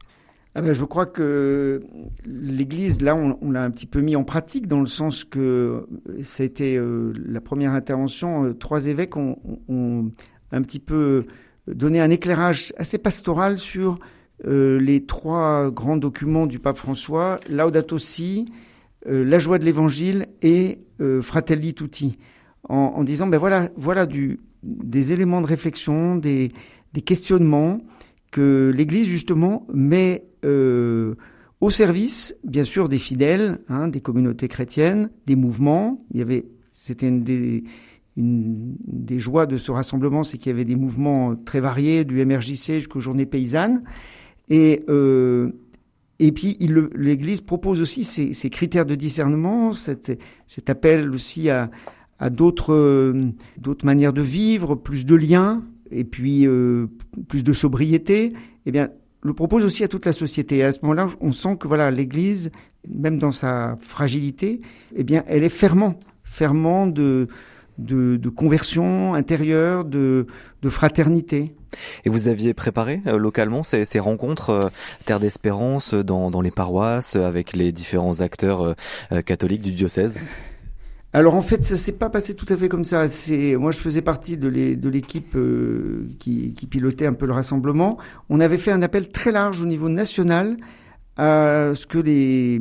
Ah 0.54 0.62
ben, 0.62 0.72
je 0.72 0.84
crois 0.84 1.06
que 1.06 1.82
l'Église, 2.24 3.02
là, 3.02 3.16
on, 3.16 3.36
on 3.42 3.50
l'a 3.50 3.64
un 3.64 3.70
petit 3.72 3.86
peu 3.86 4.00
mis 4.00 4.14
en 4.14 4.22
pratique 4.22 4.68
dans 4.68 4.78
le 4.78 4.86
sens 4.86 5.24
que 5.24 5.88
ça 6.22 6.44
a 6.44 6.46
été 6.46 6.76
euh, 6.76 7.12
la 7.26 7.40
première 7.40 7.72
intervention. 7.72 8.44
Euh, 8.44 8.54
trois 8.54 8.86
évêques 8.86 9.16
ont, 9.16 9.38
ont, 9.68 10.12
un 10.52 10.62
petit 10.62 10.78
peu 10.78 11.26
donné 11.66 12.00
un 12.00 12.10
éclairage 12.10 12.72
assez 12.76 12.98
pastoral 12.98 13.58
sur 13.58 13.98
euh, 14.46 14.78
les 14.78 15.04
trois 15.04 15.72
grands 15.72 15.96
documents 15.96 16.46
du 16.46 16.60
pape 16.60 16.76
François, 16.76 17.40
Laudato 17.50 17.98
Si, 17.98 18.46
euh, 18.46 18.52
La 19.06 19.38
joie 19.38 19.58
de 19.58 19.64
l'Évangile 19.64 20.26
et 20.42 20.78
Fratelli 21.20 21.74
Tutti 21.74 22.18
en, 22.68 22.76
en, 22.76 23.04
disant 23.04 23.26
ben 23.26 23.38
voilà, 23.38 23.70
voilà 23.76 24.06
du, 24.06 24.40
des 24.62 25.12
éléments 25.12 25.40
de 25.40 25.46
réflexion, 25.46 26.16
des, 26.16 26.52
des 26.92 27.02
questionnements 27.02 27.80
que 28.30 28.72
l'Église 28.74 29.06
justement 29.06 29.66
met 29.72 30.24
euh, 30.44 31.14
au 31.60 31.70
service, 31.70 32.36
bien 32.44 32.64
sûr, 32.64 32.88
des 32.88 32.98
fidèles, 32.98 33.60
hein, 33.68 33.88
des 33.88 34.00
communautés 34.00 34.48
chrétiennes, 34.48 35.10
des 35.26 35.36
mouvements. 35.36 36.04
Il 36.10 36.18
y 36.18 36.22
avait, 36.22 36.46
c'était 36.72 37.08
une 37.08 37.22
des, 37.22 37.64
une 38.16 38.76
des 38.86 39.18
joies 39.18 39.46
de 39.46 39.56
ce 39.56 39.70
rassemblement, 39.70 40.24
c'est 40.24 40.38
qu'il 40.38 40.50
y 40.50 40.54
avait 40.54 40.64
des 40.64 40.76
mouvements 40.76 41.36
très 41.36 41.60
variés, 41.60 42.04
du 42.04 42.24
MRJC 42.24 42.74
jusqu'aux 42.74 43.00
Journées 43.00 43.26
paysannes, 43.26 43.84
et 44.48 44.84
euh, 44.88 45.52
et 46.18 46.32
puis 46.32 46.56
l'Église 46.94 47.40
propose 47.40 47.80
aussi 47.80 48.04
ces, 48.04 48.50
critères 48.50 48.86
de 48.86 48.94
discernement, 48.94 49.72
cet, 49.72 50.16
appel 50.68 51.10
aussi 51.10 51.50
à, 51.50 51.70
euh, 52.22 52.30
d'autres 52.30 53.84
manières 53.84 54.12
de 54.12 54.22
vivre, 54.22 54.76
plus 54.76 55.04
de 55.04 55.16
liens 55.16 55.64
et 55.90 56.04
puis 56.04 56.46
euh, 56.46 56.86
plus 57.28 57.42
de 57.42 57.52
sobriété, 57.52 58.32
eh 58.66 58.72
bien 58.72 58.90
le 59.22 59.32
propose 59.32 59.64
aussi 59.64 59.82
à 59.82 59.88
toute 59.88 60.06
la 60.06 60.12
société. 60.12 60.58
Et 60.58 60.64
à 60.64 60.72
ce 60.72 60.80
moment-là, 60.82 61.08
on 61.20 61.32
sent 61.32 61.56
que 61.58 61.66
voilà 61.66 61.90
l'Église, 61.90 62.50
même 62.88 63.18
dans 63.18 63.32
sa 63.32 63.74
fragilité, 63.80 64.60
eh 64.94 65.02
bien 65.02 65.24
elle 65.26 65.42
est 65.42 65.48
fermant, 65.48 65.98
fermant 66.22 66.86
de 66.86 67.26
conversion 68.36 69.14
intérieure, 69.14 69.84
de 69.84 70.26
fraternité. 70.68 71.56
Et 72.04 72.08
vous 72.08 72.28
aviez 72.28 72.54
préparé 72.54 73.02
euh, 73.06 73.18
localement 73.18 73.62
ces, 73.62 73.84
rencontres 73.98 74.50
euh, 74.50 74.68
Terre 75.04 75.20
d'Espérance 75.20 75.94
dans, 75.94 76.30
dans 76.30 76.40
les 76.40 76.50
paroisses 76.50 77.16
avec 77.16 77.54
les 77.54 77.72
différents 77.72 78.20
acteurs 78.20 78.74
euh, 79.12 79.22
catholiques 79.22 79.62
du 79.62 79.72
diocèse? 79.72 80.18
Alors 81.14 81.36
en 81.36 81.42
fait, 81.42 81.64
ça 81.64 81.76
s'est 81.76 81.92
pas 81.92 82.10
passé 82.10 82.34
tout 82.34 82.52
à 82.52 82.56
fait 82.56 82.68
comme 82.68 82.84
ça. 82.84 83.06
Moi, 83.56 83.70
je 83.70 83.78
faisais 83.78 84.02
partie 84.02 84.36
de 84.36 84.88
l'équipe 84.88 85.36
euh, 85.36 86.08
qui, 86.18 86.52
pilotait 86.68 87.06
un 87.06 87.12
peu 87.12 87.26
le 87.26 87.32
rassemblement. 87.32 87.98
On 88.28 88.40
avait 88.40 88.58
fait 88.58 88.72
un 88.72 88.82
appel 88.82 89.08
très 89.10 89.30
large 89.30 89.62
au 89.62 89.64
niveau 89.64 89.88
national 89.88 90.56
à 91.16 91.70
ce 91.76 91.86
que 91.86 91.98
les, 91.98 92.60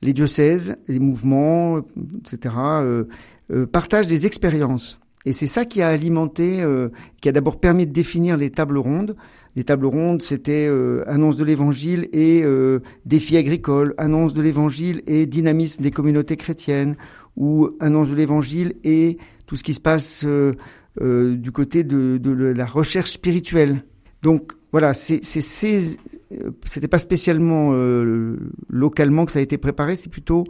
diocèses, 0.00 0.76
les 0.88 0.98
mouvements, 0.98 1.80
etc., 2.20 2.54
euh, 2.56 3.04
euh, 3.52 3.66
partagent 3.66 4.06
des 4.06 4.26
expériences. 4.26 4.98
Et 5.26 5.32
c'est 5.32 5.46
ça 5.46 5.64
qui 5.64 5.80
a 5.82 5.88
alimenté, 5.88 6.62
euh, 6.62 6.90
qui 7.20 7.28
a 7.28 7.32
d'abord 7.32 7.58
permis 7.58 7.86
de 7.86 7.92
définir 7.92 8.36
les 8.36 8.50
tables 8.50 8.78
rondes. 8.78 9.16
Les 9.56 9.64
tables 9.64 9.86
rondes, 9.86 10.20
c'était 10.20 10.66
euh, 10.68 11.04
annonce 11.06 11.36
de 11.36 11.44
l'évangile 11.44 12.08
et 12.12 12.42
euh, 12.44 12.80
défi 13.06 13.36
agricole, 13.36 13.94
annonce 13.98 14.34
de 14.34 14.42
l'évangile 14.42 15.02
et 15.06 15.26
dynamisme 15.26 15.82
des 15.82 15.92
communautés 15.92 16.36
chrétiennes, 16.36 16.96
ou 17.36 17.70
annonce 17.80 18.10
de 18.10 18.14
l'évangile 18.14 18.74
et 18.84 19.18
tout 19.46 19.56
ce 19.56 19.64
qui 19.64 19.74
se 19.74 19.80
passe 19.80 20.24
euh, 20.26 20.52
euh, 21.00 21.36
du 21.36 21.50
côté 21.52 21.84
de, 21.84 22.18
de, 22.18 22.30
la 22.30 22.66
recherche 22.66 23.12
spirituelle. 23.12 23.84
Donc 24.22 24.52
voilà, 24.72 24.94
c'est 24.94 25.22
c'était 25.22 26.88
pas 26.88 26.98
spécialement 26.98 27.70
euh, 27.72 28.36
localement 28.68 29.24
que 29.24 29.32
ça 29.32 29.38
a 29.38 29.42
été 29.42 29.58
préparé, 29.58 29.96
c'est 29.96 30.10
plutôt 30.10 30.44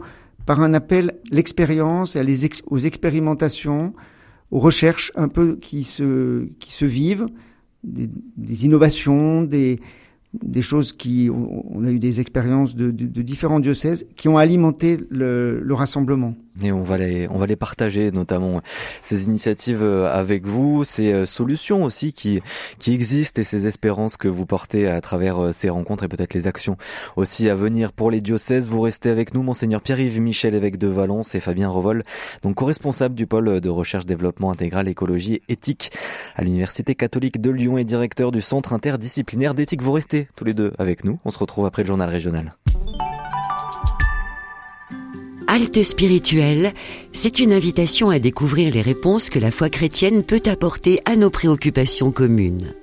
par 0.45 0.61
un 0.61 0.73
appel 0.73 1.19
l'expérience, 1.31 2.15
ex, 2.15 2.61
aux 2.67 2.77
expérimentations, 2.77 3.93
aux 4.51 4.59
recherches 4.59 5.11
un 5.15 5.27
peu 5.27 5.55
qui 5.55 5.83
se 5.83 6.45
qui 6.59 6.71
se 6.71 6.85
vivent, 6.85 7.27
des, 7.83 8.65
innovations, 8.65 9.43
des 9.43 9.79
des 10.33 10.61
choses 10.61 10.91
qui, 10.91 11.29
on 11.31 11.85
a 11.85 11.91
eu 11.91 11.99
des 11.99 12.19
expériences 12.19 12.75
de, 12.75 12.91
de, 12.91 13.05
de 13.05 13.21
différents 13.21 13.61
diocèses 13.61 14.05
qui 14.17 14.27
ont 14.27 14.37
alimenté 14.37 14.97
le, 15.09 15.61
le, 15.61 15.73
rassemblement. 15.73 16.35
Et 16.63 16.71
on 16.71 16.83
va 16.83 16.97
les, 16.97 17.27
on 17.29 17.37
va 17.37 17.47
les 17.47 17.57
partager, 17.57 18.11
notamment 18.11 18.61
ces 19.01 19.25
initiatives 19.25 19.83
euh, 19.83 20.09
avec 20.11 20.45
vous, 20.45 20.85
ces 20.85 21.11
euh, 21.11 21.25
solutions 21.25 21.83
aussi 21.83 22.13
qui, 22.13 22.41
qui 22.79 22.93
existent 22.93 23.41
et 23.41 23.43
ces 23.43 23.67
espérances 23.67 24.15
que 24.15 24.29
vous 24.29 24.45
portez 24.45 24.87
à 24.87 25.01
travers 25.01 25.43
euh, 25.43 25.51
ces 25.51 25.69
rencontres 25.69 26.05
et 26.05 26.07
peut-être 26.07 26.33
les 26.33 26.47
actions 26.47 26.77
aussi 27.17 27.49
à 27.49 27.55
venir 27.55 27.91
pour 27.91 28.09
les 28.09 28.21
diocèses. 28.21 28.69
Vous 28.69 28.79
restez 28.79 29.09
avec 29.09 29.33
nous, 29.33 29.43
monseigneur 29.43 29.81
Pierre-Yves 29.81 30.21
Michel, 30.21 30.55
évêque 30.55 30.77
de 30.77 30.87
Valence 30.87 31.35
et 31.35 31.41
Fabien 31.41 31.69
Revol, 31.69 32.03
donc 32.41 32.55
co-responsable 32.55 33.15
du 33.15 33.27
pôle 33.27 33.59
de 33.59 33.69
recherche, 33.69 34.05
développement 34.05 34.51
intégral, 34.51 34.87
écologie 34.87 35.41
et 35.49 35.53
éthique 35.53 35.91
à 36.35 36.43
l'Université 36.43 36.95
catholique 36.95 37.41
de 37.41 37.49
Lyon 37.49 37.77
et 37.77 37.83
directeur 37.83 38.31
du 38.31 38.41
centre 38.41 38.71
interdisciplinaire 38.71 39.55
d'éthique. 39.55 39.81
Vous 39.81 39.91
restez 39.91 40.29
tous 40.35 40.45
les 40.45 40.53
deux 40.53 40.73
avec 40.77 41.03
nous. 41.03 41.19
On 41.25 41.31
se 41.31 41.39
retrouve 41.39 41.65
après 41.65 41.83
le 41.83 41.87
journal 41.87 42.09
régional. 42.09 42.55
Halte 45.55 45.83
spirituelle, 45.83 46.73
c'est 47.13 47.39
une 47.39 47.53
invitation 47.53 48.09
à 48.09 48.19
découvrir 48.19 48.73
les 48.73 48.81
réponses 48.81 49.29
que 49.29 49.39
la 49.39 49.51
foi 49.51 49.69
chrétienne 49.69 50.21
peut 50.21 50.41
apporter 50.47 50.99
à 51.05 51.15
nos 51.15 51.29
préoccupations 51.29 52.11
communes. 52.11 52.73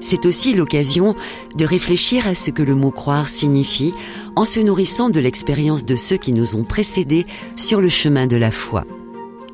C'est 0.00 0.24
aussi 0.24 0.54
l'occasion 0.54 1.14
de 1.54 1.66
réfléchir 1.66 2.26
à 2.26 2.34
ce 2.34 2.50
que 2.50 2.62
le 2.62 2.74
mot 2.74 2.92
croire 2.92 3.28
signifie 3.28 3.92
en 4.36 4.46
se 4.46 4.58
nourrissant 4.58 5.10
de 5.10 5.20
l'expérience 5.20 5.84
de 5.84 5.96
ceux 5.96 6.16
qui 6.16 6.32
nous 6.32 6.56
ont 6.56 6.64
précédés 6.64 7.26
sur 7.56 7.82
le 7.82 7.90
chemin 7.90 8.26
de 8.26 8.36
la 8.36 8.52
foi. 8.52 8.86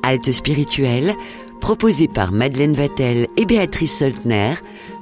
Halte 0.01 0.31
spirituelle, 0.31 1.13
proposée 1.59 2.07
par 2.07 2.31
Madeleine 2.31 2.73
Vatel 2.73 3.27
et 3.35 3.45
Béatrice 3.45 3.97
Soltner, 3.97 4.53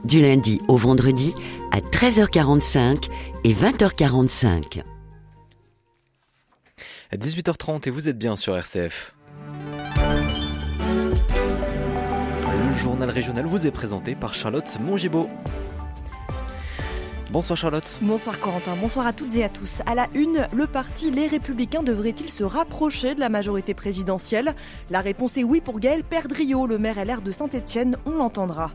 du 0.05 0.21
lundi 0.21 0.59
au 0.67 0.75
vendredi 0.75 1.35
à 1.69 1.81
13h45 1.81 3.09
et 3.43 3.53
20h45. 3.53 4.81
À 7.13 7.15
18h30 7.15 7.87
et 7.87 7.91
vous 7.91 8.09
êtes 8.09 8.17
bien 8.17 8.35
sur 8.35 8.57
RCF. 8.57 9.13
Le 12.47 12.73
journal 12.73 13.07
régional 13.07 13.45
vous 13.45 13.67
est 13.67 13.71
présenté 13.71 14.15
par 14.15 14.33
Charlotte 14.33 14.79
Mongibaud. 14.81 15.29
Bonsoir 17.33 17.57
Charlotte. 17.57 17.97
Bonsoir 18.03 18.39
Corentin, 18.39 18.75
bonsoir 18.75 19.07
à 19.07 19.11
toutes 19.11 19.35
et 19.35 19.43
à 19.43 19.49
tous. 19.49 19.81
À 19.87 19.95
la 19.95 20.07
une, 20.13 20.47
le 20.53 20.67
parti 20.67 21.09
Les 21.09 21.25
Républicains 21.25 21.81
devrait-il 21.81 22.29
se 22.29 22.43
rapprocher 22.43 23.15
de 23.15 23.19
la 23.19 23.27
majorité 23.27 23.73
présidentielle? 23.73 24.53
La 24.91 25.01
réponse 25.01 25.35
est 25.37 25.43
oui 25.43 25.59
pour 25.59 25.79
Gaël 25.79 26.03
Perdriau, 26.03 26.67
le 26.67 26.77
maire 26.77 27.03
LR 27.03 27.23
de 27.23 27.31
Saint-Etienne, 27.31 27.97
on 28.05 28.11
l'entendra. 28.11 28.69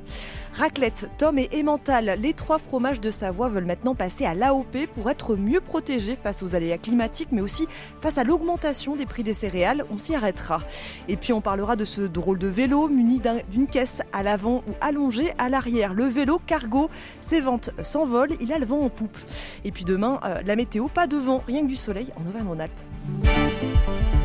Raclette, 0.55 1.09
Tom 1.19 1.39
et 1.39 1.49
Emmental, 1.55 2.19
les 2.21 2.33
trois 2.33 2.59
fromages 2.59 3.01
de 3.01 3.13
Savoie 3.13 3.49
veulent 3.49 3.65
maintenant 3.65 3.95
passer 3.95 4.25
à 4.25 4.35
l'AOP 4.35 4.89
pour 4.93 5.09
être 5.09 5.37
mieux 5.37 5.61
protégés 5.61 6.17
face 6.21 6.43
aux 6.43 6.57
aléas 6.57 6.79
climatiques, 6.79 7.29
mais 7.31 7.43
aussi 7.43 7.69
face 8.01 8.19
à 8.19 8.25
l'augmentation 8.25 8.97
des 8.97 9.07
prix 9.07 9.23
des 9.23 9.35
céréales. 9.35 9.85
On 9.93 9.99
s'y 9.99 10.17
arrêtera. 10.17 10.63
Et 11.07 11.17
puis 11.17 11.33
on 11.33 11.41
parlera 11.41 11.77
de 11.77 11.85
ce 11.85 12.01
drôle 12.01 12.41
de 12.41 12.49
vélo 12.49 12.89
muni 12.89 13.23
d'une 13.49 13.69
caisse 13.69 14.03
à 14.13 14.25
l'avant 14.25 14.65
ou 14.67 14.73
allongé 14.81 15.33
à 15.39 15.49
l'arrière. 15.49 15.95
Le 15.95 16.07
vélo 16.07 16.41
cargo, 16.45 16.91
ses 17.21 17.41
ventes 17.41 17.71
s'envolent, 17.85 18.35
il 18.49 18.53
a 18.55 18.59
le 18.59 18.65
vent 18.65 18.81
en 18.81 18.89
poupe. 18.89 19.19
Et 19.65 19.71
puis 19.71 19.85
demain, 19.85 20.21
euh, 20.25 20.41
la 20.45 20.57
météo, 20.57 20.89
pas 20.89 21.07
de 21.07 21.17
vent, 21.17 21.43
rien 21.47 21.63
que 21.63 21.69
du 21.69 21.77
soleil 21.77 22.09
en 22.17 22.27
Auvergne-Rhône-Alpes. 22.27 24.18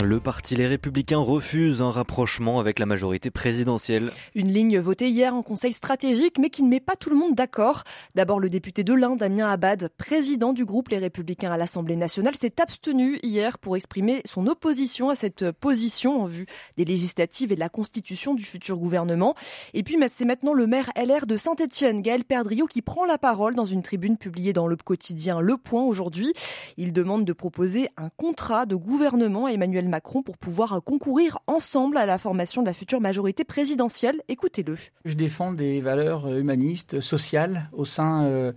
Le 0.00 0.20
parti 0.20 0.56
Les 0.56 0.66
Républicains 0.66 1.18
refuse 1.18 1.82
un 1.82 1.90
rapprochement 1.90 2.58
avec 2.58 2.78
la 2.78 2.86
majorité 2.86 3.30
présidentielle. 3.30 4.10
Une 4.34 4.50
ligne 4.50 4.78
votée 4.78 5.10
hier 5.10 5.34
en 5.34 5.42
conseil 5.42 5.74
stratégique, 5.74 6.38
mais 6.38 6.48
qui 6.48 6.62
ne 6.62 6.70
met 6.70 6.80
pas 6.80 6.96
tout 6.96 7.10
le 7.10 7.16
monde 7.16 7.34
d'accord. 7.34 7.82
D'abord, 8.14 8.40
le 8.40 8.48
député 8.48 8.84
de 8.84 8.94
l'Inde, 8.94 9.18
Damien 9.18 9.50
Abad, 9.50 9.90
président 9.98 10.54
du 10.54 10.64
groupe 10.64 10.88
Les 10.88 10.96
Républicains 10.96 11.52
à 11.52 11.58
l'Assemblée 11.58 11.96
nationale, 11.96 12.34
s'est 12.36 12.58
abstenu 12.58 13.18
hier 13.22 13.58
pour 13.58 13.76
exprimer 13.76 14.22
son 14.24 14.46
opposition 14.46 15.10
à 15.10 15.14
cette 15.14 15.50
position 15.52 16.22
en 16.22 16.24
vue 16.24 16.46
des 16.78 16.86
législatives 16.86 17.52
et 17.52 17.54
de 17.54 17.60
la 17.60 17.68
constitution 17.68 18.34
du 18.34 18.44
futur 18.44 18.78
gouvernement. 18.78 19.34
Et 19.74 19.82
puis, 19.82 19.98
c'est 20.08 20.24
maintenant 20.24 20.54
le 20.54 20.66
maire 20.66 20.90
LR 20.96 21.26
de 21.26 21.36
Saint-Etienne, 21.36 22.00
Gaël 22.00 22.24
Perdriau, 22.24 22.66
qui 22.66 22.80
prend 22.80 23.04
la 23.04 23.18
parole 23.18 23.54
dans 23.54 23.66
une 23.66 23.82
tribune 23.82 24.16
publiée 24.16 24.54
dans 24.54 24.66
le 24.66 24.76
quotidien 24.76 25.40
Le 25.40 25.58
Point 25.58 25.82
aujourd'hui. 25.82 26.32
Il 26.78 26.94
demande 26.94 27.26
de 27.26 27.32
proposer 27.34 27.88
un 27.98 28.08
contrat 28.16 28.64
de 28.64 28.74
gouvernement 28.74 29.44
à 29.44 29.52
Emmanuel 29.52 29.81
Macron 29.88 30.22
pour 30.22 30.38
pouvoir 30.38 30.82
concourir 30.84 31.38
ensemble 31.46 31.96
à 31.96 32.06
la 32.06 32.18
formation 32.18 32.62
de 32.62 32.66
la 32.66 32.72
future 32.72 33.00
majorité 33.00 33.44
présidentielle. 33.44 34.22
Écoutez-le. 34.28 34.76
Je 35.04 35.14
défends 35.14 35.52
des 35.52 35.80
valeurs 35.80 36.26
euh, 36.26 36.38
humanistes, 36.38 37.00
sociales 37.00 37.68
au 37.72 37.84
sein 37.84 38.24
euh, 38.24 38.52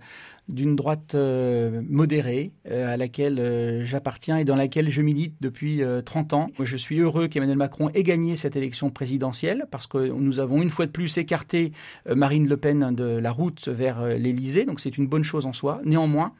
d'une 0.48 0.76
droite 0.76 1.14
euh, 1.14 1.82
modérée 1.88 2.52
à 2.70 2.96
laquelle 2.96 3.82
j'appartiens 3.84 4.38
et 4.38 4.44
dans 4.44 4.56
laquelle 4.56 4.90
je 4.90 5.02
milite 5.02 5.34
depuis 5.40 5.82
30 6.04 6.32
ans. 6.34 6.50
Je 6.60 6.76
suis 6.76 6.98
heureux 6.98 7.28
qu'Emmanuel 7.28 7.56
Macron 7.56 7.90
ait 7.90 8.02
gagné 8.02 8.36
cette 8.36 8.56
élection 8.56 8.90
présidentielle 8.90 9.66
parce 9.70 9.86
que 9.86 9.98
nous 9.98 10.40
avons 10.40 10.62
une 10.62 10.70
fois 10.70 10.86
de 10.86 10.90
plus 10.90 11.18
écarté 11.18 11.72
Marine 12.08 12.48
Le 12.48 12.56
Pen 12.56 12.94
de 12.94 13.04
la 13.04 13.32
route 13.32 13.68
vers 13.68 14.04
l'Élysée, 14.04 14.64
donc 14.64 14.80
c'est 14.80 14.96
une 14.98 15.06
bonne 15.06 15.24
chose 15.24 15.46
en 15.46 15.52
soi. 15.52 15.80
Néanmoins, 15.84 16.32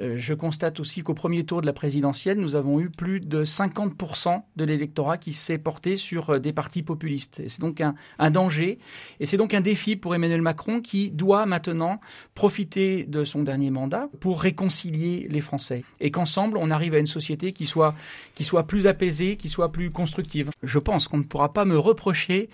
euh, 0.00 0.14
je 0.16 0.34
constate 0.34 0.80
aussi 0.80 1.02
qu'au 1.02 1.14
premier 1.14 1.44
tour 1.44 1.60
de 1.60 1.66
la 1.66 1.72
présidentielle, 1.72 2.38
nous 2.38 2.56
avons 2.56 2.80
eu 2.80 2.90
plus 2.90 3.20
de 3.20 3.44
50% 3.44 4.42
de 4.56 4.64
l'électorat 4.64 5.18
qui 5.18 5.32
s'est 5.32 5.58
porté 5.58 5.96
sur 5.96 6.30
euh, 6.30 6.38
des 6.38 6.52
partis 6.52 6.82
populistes. 6.82 7.42
c'est 7.46 7.60
donc 7.60 7.80
un, 7.80 7.94
danger 8.30 8.78
et 9.20 9.26
c'est 9.26 9.36
donc 9.36 9.54
un 9.54 9.60
défi 9.60 9.96
pour 9.96 10.14
Emmanuel 10.14 10.42
Macron 10.42 10.80
qui 10.80 11.10
doit 11.10 11.46
maintenant 11.46 12.00
profiter 12.34 13.04
de 13.04 13.22
son 13.22 13.43
dernier 13.44 13.70
mandat 13.70 14.08
pour 14.20 14.40
réconcilier 14.40 15.26
les 15.30 15.40
Français 15.40 15.84
et 16.00 16.10
qu'ensemble 16.10 16.58
on 16.58 16.70
arrive 16.70 16.94
à 16.94 16.98
une 16.98 17.06
société 17.06 17.52
qui 17.52 17.66
soit, 17.66 17.94
qui 18.34 18.44
soit 18.44 18.66
plus 18.66 18.86
apaisée, 18.86 19.36
qui 19.36 19.48
soit 19.48 19.72
plus 19.72 19.90
constructive. 19.90 20.50
Je 20.62 20.78
pense 20.78 21.08
qu'on 21.08 21.18
ne 21.18 21.24
pourra 21.24 21.52
pas 21.52 21.64
me 21.64 21.78
reprocher 21.78 22.48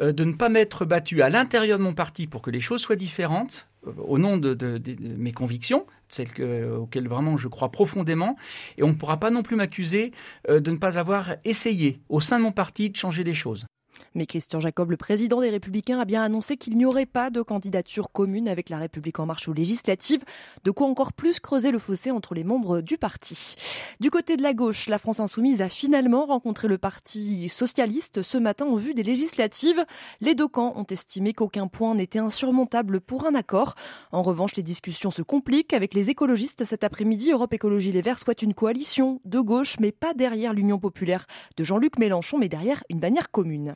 euh, 0.00 0.12
de 0.12 0.24
ne 0.24 0.32
pas 0.32 0.48
m'être 0.48 0.84
battu 0.84 1.22
à 1.22 1.30
l'intérieur 1.30 1.78
de 1.78 1.84
mon 1.84 1.94
parti 1.94 2.26
pour 2.26 2.42
que 2.42 2.50
les 2.50 2.60
choses 2.60 2.80
soient 2.80 2.96
différentes, 2.96 3.68
au 3.98 4.18
nom 4.18 4.36
de, 4.36 4.80
mes 5.16 5.32
convictions, 5.32 5.86
celles 6.08 6.28
auxquelles 6.76 7.08
vraiment 7.08 7.36
je 7.36 7.48
crois 7.48 7.70
profondément, 7.70 8.36
et 8.76 8.82
on 8.82 8.88
ne 8.88 8.94
pourra 8.94 9.18
pas 9.18 9.30
non 9.30 9.42
plus 9.42 9.56
m'accuser 9.56 10.12
euh, 10.48 10.60
de 10.60 10.70
ne 10.70 10.76
pas 10.76 10.98
avoir 10.98 11.36
essayé 11.44 12.00
au 12.08 12.20
sein 12.20 12.38
de 12.38 12.44
mon 12.44 12.52
parti 12.52 12.90
de 12.90 12.96
changer 12.96 13.24
les 13.24 13.34
choses. 13.34 13.66
Mais 14.14 14.26
Christian 14.26 14.60
Jacob, 14.60 14.90
le 14.90 14.96
président 14.96 15.40
des 15.40 15.50
Républicains, 15.50 16.00
a 16.00 16.04
bien 16.04 16.22
annoncé 16.22 16.56
qu'il 16.56 16.76
n'y 16.76 16.84
aurait 16.84 17.06
pas 17.06 17.30
de 17.30 17.42
candidature 17.42 18.10
commune 18.12 18.48
avec 18.48 18.68
la 18.68 18.78
République 18.78 19.18
en 19.20 19.26
marche 19.26 19.48
aux 19.48 19.52
législatives, 19.52 20.24
de 20.64 20.70
quoi 20.70 20.86
encore 20.86 21.12
plus 21.12 21.40
creuser 21.40 21.70
le 21.70 21.78
fossé 21.78 22.10
entre 22.10 22.34
les 22.34 22.44
membres 22.44 22.80
du 22.80 22.98
parti. 22.98 23.54
Du 24.00 24.10
côté 24.10 24.36
de 24.36 24.42
la 24.42 24.54
gauche, 24.54 24.88
la 24.88 24.98
France 24.98 25.20
insoumise 25.20 25.62
a 25.62 25.68
finalement 25.68 26.26
rencontré 26.26 26.68
le 26.68 26.78
parti 26.78 27.48
socialiste 27.48 28.22
ce 28.22 28.38
matin 28.38 28.66
en 28.66 28.76
vue 28.76 28.94
des 28.94 29.02
législatives. 29.02 29.84
Les 30.20 30.34
deux 30.34 30.48
camps 30.48 30.72
ont 30.76 30.86
estimé 30.88 31.32
qu'aucun 31.32 31.68
point 31.68 31.94
n'était 31.94 32.18
insurmontable 32.18 33.00
pour 33.00 33.26
un 33.26 33.34
accord. 33.34 33.74
En 34.12 34.22
revanche, 34.22 34.56
les 34.56 34.62
discussions 34.62 35.10
se 35.10 35.22
compliquent 35.22 35.72
avec 35.72 35.94
les 35.94 36.10
écologistes 36.10 36.64
cet 36.64 36.84
après-midi. 36.84 37.32
Europe 37.32 37.54
Écologie 37.54 37.92
Les 37.92 38.02
Verts 38.02 38.18
souhaite 38.18 38.42
une 38.42 38.54
coalition 38.54 39.20
de 39.24 39.40
gauche, 39.40 39.76
mais 39.80 39.92
pas 39.92 40.14
derrière 40.14 40.52
l'Union 40.52 40.78
populaire 40.78 41.26
de 41.56 41.64
Jean-Luc 41.64 41.98
Mélenchon, 41.98 42.38
mais 42.38 42.48
derrière 42.48 42.82
une 42.88 43.00
bannière 43.00 43.30
commune. 43.30 43.74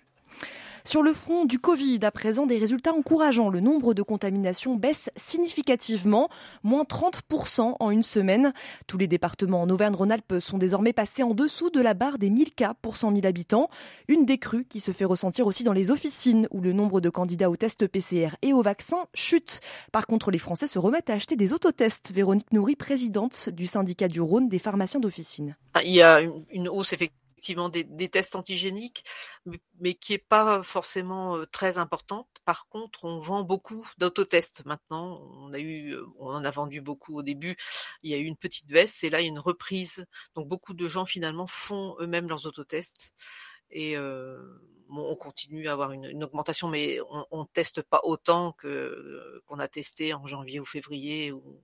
Sur 0.86 1.02
le 1.02 1.14
front 1.14 1.46
du 1.46 1.58
Covid, 1.58 2.00
à 2.02 2.10
présent, 2.10 2.44
des 2.44 2.58
résultats 2.58 2.92
encourageants. 2.92 3.48
Le 3.48 3.60
nombre 3.60 3.94
de 3.94 4.02
contaminations 4.02 4.76
baisse 4.76 5.08
significativement, 5.16 6.28
moins 6.62 6.82
30% 6.82 7.76
en 7.80 7.90
une 7.90 8.02
semaine. 8.02 8.52
Tous 8.86 8.98
les 8.98 9.06
départements 9.06 9.62
en 9.62 9.70
Auvergne-Rhône-Alpes 9.70 10.40
sont 10.40 10.58
désormais 10.58 10.92
passés 10.92 11.22
en 11.22 11.32
dessous 11.32 11.70
de 11.70 11.80
la 11.80 11.94
barre 11.94 12.18
des 12.18 12.28
1000 12.28 12.52
cas 12.52 12.74
pour 12.82 12.96
100 12.96 13.12
000 13.12 13.26
habitants. 13.26 13.70
Une 14.08 14.26
décrue 14.26 14.66
qui 14.66 14.80
se 14.80 14.92
fait 14.92 15.06
ressentir 15.06 15.46
aussi 15.46 15.64
dans 15.64 15.72
les 15.72 15.90
officines 15.90 16.48
où 16.50 16.60
le 16.60 16.74
nombre 16.74 17.00
de 17.00 17.08
candidats 17.08 17.48
aux 17.48 17.56
tests 17.56 17.86
PCR 17.86 18.36
et 18.42 18.52
aux 18.52 18.62
vaccins 18.62 19.06
chute. 19.14 19.60
Par 19.90 20.06
contre, 20.06 20.30
les 20.30 20.38
Français 20.38 20.66
se 20.66 20.78
remettent 20.78 21.08
à 21.08 21.14
acheter 21.14 21.36
des 21.36 21.54
autotests. 21.54 22.12
Véronique 22.12 22.52
Nourry, 22.52 22.76
présidente 22.76 23.48
du 23.48 23.66
syndicat 23.66 24.08
du 24.08 24.20
Rhône 24.20 24.50
des 24.50 24.58
pharmaciens 24.58 25.00
d'officine. 25.00 25.56
Il 25.82 25.94
y 25.94 26.02
a 26.02 26.20
une 26.50 26.68
hausse 26.68 26.92
effectivement 26.92 27.23
des, 27.70 28.08
tests 28.08 28.36
antigéniques, 28.36 29.04
mais, 29.80 29.94
qui 29.94 30.14
est 30.14 30.18
pas 30.18 30.62
forcément 30.62 31.36
euh, 31.36 31.46
très 31.46 31.78
importante. 31.78 32.28
Par 32.44 32.68
contre, 32.68 33.04
on 33.04 33.18
vend 33.18 33.42
beaucoup 33.42 33.86
d'autotests 33.98 34.64
maintenant. 34.66 35.20
On 35.38 35.52
a 35.52 35.58
eu, 35.58 35.92
euh, 35.92 36.06
on 36.18 36.28
en 36.34 36.44
a 36.44 36.50
vendu 36.50 36.80
beaucoup 36.80 37.18
au 37.18 37.22
début. 37.22 37.56
Il 38.02 38.10
y 38.10 38.14
a 38.14 38.18
eu 38.18 38.24
une 38.24 38.36
petite 38.36 38.68
baisse 38.68 39.04
et 39.04 39.10
là 39.10 39.20
une 39.20 39.38
reprise. 39.38 40.06
Donc 40.34 40.48
beaucoup 40.48 40.74
de 40.74 40.86
gens 40.86 41.04
finalement 41.04 41.46
font 41.46 41.96
eux-mêmes 42.00 42.28
leurs 42.28 42.46
autotests 42.46 43.12
et 43.70 43.96
euh, 43.96 44.38
on 44.88 45.16
continue 45.16 45.68
à 45.68 45.72
avoir 45.72 45.92
une, 45.92 46.22
augmentation, 46.24 46.68
mais 46.68 46.98
on, 47.30 47.40
ne 47.42 47.48
teste 47.52 47.82
pas 47.82 48.00
autant 48.04 48.52
que 48.52 49.42
qu'on 49.46 49.58
a 49.58 49.68
testé 49.68 50.14
en 50.14 50.26
janvier 50.26 50.60
ou 50.60 50.64
février 50.64 51.32
ou, 51.32 51.62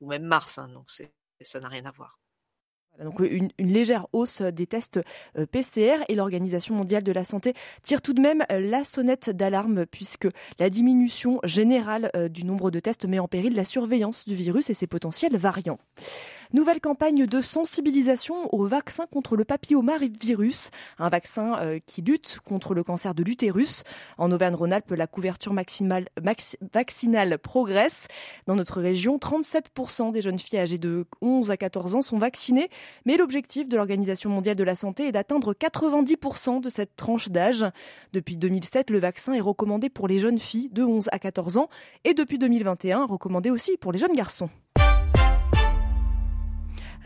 même 0.00 0.24
mars. 0.24 0.58
Hein, 0.58 0.68
donc 0.68 0.90
ça 1.40 1.60
n'a 1.60 1.68
rien 1.68 1.86
à 1.86 1.90
voir. 1.90 2.20
Donc 3.02 3.20
une, 3.20 3.50
légère 3.58 4.06
hausse 4.12 4.42
des 4.42 4.66
tests 4.66 5.00
euh, 5.38 5.46
PCR 5.46 6.04
et 6.08 6.14
l'Organisation 6.14 6.74
mondiale 6.74 7.02
de 7.02 7.12
la 7.12 7.24
santé 7.24 7.54
tire 7.82 8.02
tout 8.02 8.12
de 8.12 8.20
même 8.20 8.44
euh, 8.50 8.60
la 8.60 8.84
sonnette 8.84 9.30
d'alarme 9.30 9.86
puisque 9.86 10.28
la 10.58 10.70
diminution 10.70 11.40
générale 11.44 12.10
euh, 12.16 12.28
du 12.28 12.44
nombre 12.44 12.70
de 12.70 12.80
tests 12.80 13.04
met 13.04 13.18
en 13.18 13.28
péril 13.28 13.54
la 13.54 13.64
surveillance 13.64 14.24
du 14.26 14.34
virus 14.34 14.70
et 14.70 14.74
ses 14.74 14.86
potentiels 14.86 15.36
variants. 15.36 15.78
Nouvelle 16.52 16.80
campagne 16.80 17.26
de 17.26 17.40
sensibilisation 17.40 18.54
au 18.54 18.66
vaccin 18.66 19.06
contre 19.06 19.36
le 19.36 19.44
papillomavirus, 19.44 20.70
un 20.98 21.08
vaccin 21.08 21.58
euh, 21.58 21.78
qui 21.84 22.02
lutte 22.02 22.38
contre 22.44 22.74
le 22.74 22.84
cancer 22.84 23.14
de 23.14 23.24
l'utérus. 23.24 23.82
En 24.16 24.30
Auvergne-Rhône-Alpes, 24.30 24.92
la 24.92 25.06
couverture 25.06 25.52
maximale, 25.52 26.08
vaccinale 26.72 27.38
progresse. 27.38 28.06
Dans 28.46 28.54
notre 28.54 28.80
région, 28.80 29.16
37% 29.16 30.12
des 30.12 30.22
jeunes 30.22 30.38
filles 30.38 30.60
âgées 30.60 30.78
de 30.78 31.06
11 31.20 31.50
à 31.50 31.56
14 31.56 31.96
ans 31.96 32.02
sont 32.02 32.18
vaccinées, 32.18 32.70
mais 33.04 33.16
l'objectif 33.16 33.68
de 33.68 33.76
l'Organisation 33.76 34.30
mondiale 34.30 34.56
de 34.56 34.64
la 34.64 34.74
santé 34.74 35.08
est 35.08 35.12
d'atteindre 35.12 35.52
90% 35.52 36.60
de 36.60 36.70
cette 36.70 36.94
tranche 36.96 37.28
d'âge. 37.28 37.64
Depuis 38.12 38.36
2007, 38.36 38.90
le 38.90 39.00
vaccin 39.00 39.32
est 39.32 39.40
recommandé 39.40 39.90
pour 39.90 40.06
les 40.06 40.20
jeunes 40.20 40.38
filles 40.38 40.68
de 40.70 40.84
11 40.84 41.08
à 41.10 41.18
14 41.18 41.58
ans 41.58 41.68
et 42.04 42.14
depuis 42.14 42.38
2021, 42.38 43.06
recommandé 43.06 43.50
aussi 43.50 43.76
pour 43.76 43.92
les 43.92 43.98
jeunes 43.98 44.14
garçons. 44.14 44.48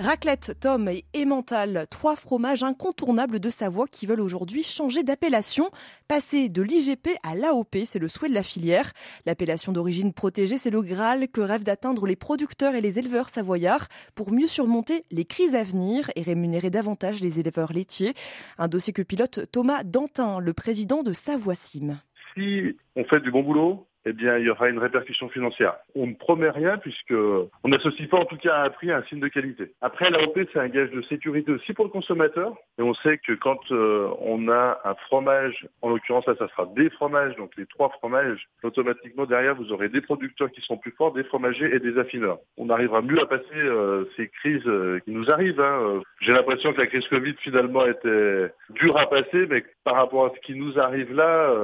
Raclette, 0.01 0.57
Tom 0.59 0.89
et 0.89 1.05
Emmental, 1.15 1.85
trois 1.91 2.17
fromages 2.17 2.63
incontournables 2.63 3.39
de 3.39 3.51
Savoie 3.51 3.87
qui 3.87 4.07
veulent 4.07 4.23
aujourd'hui 4.23 4.63
changer 4.63 5.03
d'appellation. 5.03 5.69
Passer 6.09 6.49
de 6.49 6.63
l'IGP 6.63 7.11
à 7.23 7.35
l'AOP, 7.35 7.77
c'est 7.85 7.99
le 7.99 8.09
souhait 8.09 8.31
de 8.31 8.35
la 8.35 8.43
filière. 8.43 8.93
L'appellation 9.27 9.73
d'origine 9.73 10.15
protégée, 10.15 10.57
c'est 10.57 10.71
le 10.71 10.81
Graal 10.81 11.29
que 11.29 11.43
rêvent 11.43 11.65
d'atteindre 11.65 12.07
les 12.07 12.17
producteurs 12.17 12.75
et 12.75 12.81
les 12.81 12.99
éleveurs 12.99 13.29
savoyards 13.29 13.89
pour 14.15 14.33
mieux 14.33 14.47
surmonter 14.47 15.05
les 15.11 15.27
crises 15.27 15.55
à 15.55 15.65
venir 15.65 16.11
et 16.17 16.23
rémunérer 16.23 16.71
davantage 16.71 17.21
les 17.21 17.39
éleveurs 17.39 17.75
laitiers. 17.75 18.15
Un 18.57 18.69
dossier 18.69 18.95
que 18.95 19.03
pilote 19.03 19.51
Thomas 19.53 19.85
Dantin, 19.85 20.41
le 20.41 20.55
président 20.55 21.03
de 21.03 21.13
Savoie-Sim. 21.13 22.01
Si 22.35 22.75
on 22.97 23.05
fait 23.05 23.21
du 23.21 23.31
bon 23.31 23.43
boulot, 23.43 23.87
eh 24.07 24.13
bien, 24.13 24.39
il 24.39 24.47
y 24.47 24.51
aura 24.51 24.69
une 24.69 24.79
répercussion 24.79 25.29
financière. 25.29 25.77
On 25.95 26.07
ne 26.07 26.15
promet 26.15 26.49
rien 26.49 26.79
puisque 26.79 27.13
on 27.13 27.69
n'associe 27.69 28.09
pas 28.09 28.19
en 28.19 28.25
tout 28.25 28.39
cas 28.39 28.63
un 28.63 28.71
prix 28.71 28.91
à 28.91 28.99
un 28.99 29.03
signe 29.05 29.21
de 29.21 29.29
qualité. 29.29 29.73
Après, 29.83 30.11
l'AOP, 30.11 30.39
c'est 30.53 30.59
un 30.59 30.69
gage 30.69 30.91
de 30.91 31.03
sécurité 31.03 31.53
aussi 31.53 31.75
pour 31.75 31.85
le 31.85 31.91
consommateur. 31.91 32.55
Et 32.79 32.83
on 32.83 32.95
sait 32.95 33.19
que 33.19 33.33
quand 33.33 33.61
euh, 33.73 34.09
on 34.21 34.49
a 34.49 34.81
un 34.85 34.95
fromage, 35.07 35.67
en 35.83 35.91
l'occurrence 35.91 36.27
là, 36.27 36.35
ça 36.39 36.49
sera 36.49 36.67
des 36.75 36.89
fromages, 36.91 37.37
donc 37.37 37.53
les 37.59 37.67
trois 37.67 37.91
fromages, 37.91 38.49
automatiquement 38.63 39.27
derrière, 39.27 39.55
vous 39.55 39.71
aurez 39.71 39.91
des 39.91 40.01
producteurs 40.01 40.51
qui 40.51 40.63
sont 40.63 40.79
plus 40.79 40.93
forts, 40.93 41.13
des 41.13 41.25
fromagers 41.25 41.75
et 41.75 41.79
des 41.79 41.99
affineurs. 41.99 42.39
On 42.57 42.71
arrivera 42.71 43.03
mieux 43.03 43.21
à 43.21 43.27
passer 43.27 43.45
euh, 43.55 44.07
ces 44.17 44.29
crises 44.29 44.67
euh, 44.67 45.01
qui 45.05 45.11
nous 45.11 45.31
arrivent. 45.31 45.61
Hein. 45.61 46.01
J'ai 46.21 46.33
l'impression 46.33 46.73
que 46.73 46.81
la 46.81 46.87
crise 46.87 47.07
Covid 47.09 47.35
finalement 47.43 47.87
était 47.87 48.51
dure 48.71 48.97
à 48.97 49.07
passer, 49.09 49.47
mais 49.49 49.63
par 49.85 49.97
rapport 49.97 50.27
à 50.27 50.33
ce 50.35 50.41
qui 50.41 50.55
nous 50.55 50.79
arrive 50.79 51.13
là, 51.15 51.55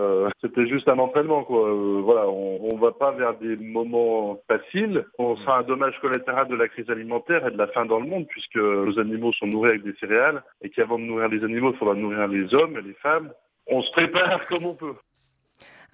c'était 0.40 0.66
juste 0.66 0.88
un 0.88 0.98
entraînement. 0.98 1.44
Quoi. 1.44 1.72
voilà 2.02 2.25
on 2.28 2.74
ne 2.74 2.80
va 2.80 2.92
pas 2.92 3.12
vers 3.12 3.34
des 3.38 3.56
moments 3.56 4.38
faciles. 4.48 5.04
On 5.18 5.36
sera 5.36 5.58
un 5.58 5.62
dommage 5.62 5.98
collatéral 6.00 6.48
de 6.48 6.54
la 6.54 6.68
crise 6.68 6.88
alimentaire 6.90 7.46
et 7.46 7.50
de 7.50 7.58
la 7.58 7.66
faim 7.68 7.86
dans 7.86 8.00
le 8.00 8.06
monde, 8.06 8.26
puisque 8.28 8.56
nos 8.56 8.98
animaux 8.98 9.32
sont 9.32 9.46
nourris 9.46 9.70
avec 9.70 9.82
des 9.82 9.94
céréales, 9.94 10.42
et 10.62 10.70
qu'avant 10.70 10.98
de 10.98 11.04
nourrir 11.04 11.28
les 11.28 11.44
animaux, 11.44 11.72
il 11.72 11.78
faudra 11.78 11.94
nourrir 11.94 12.26
les 12.28 12.54
hommes 12.54 12.76
et 12.78 12.82
les 12.82 12.94
femmes. 12.94 13.32
On 13.68 13.82
se 13.82 13.90
prépare 13.92 14.46
comme 14.46 14.66
on 14.66 14.74
peut. 14.74 14.94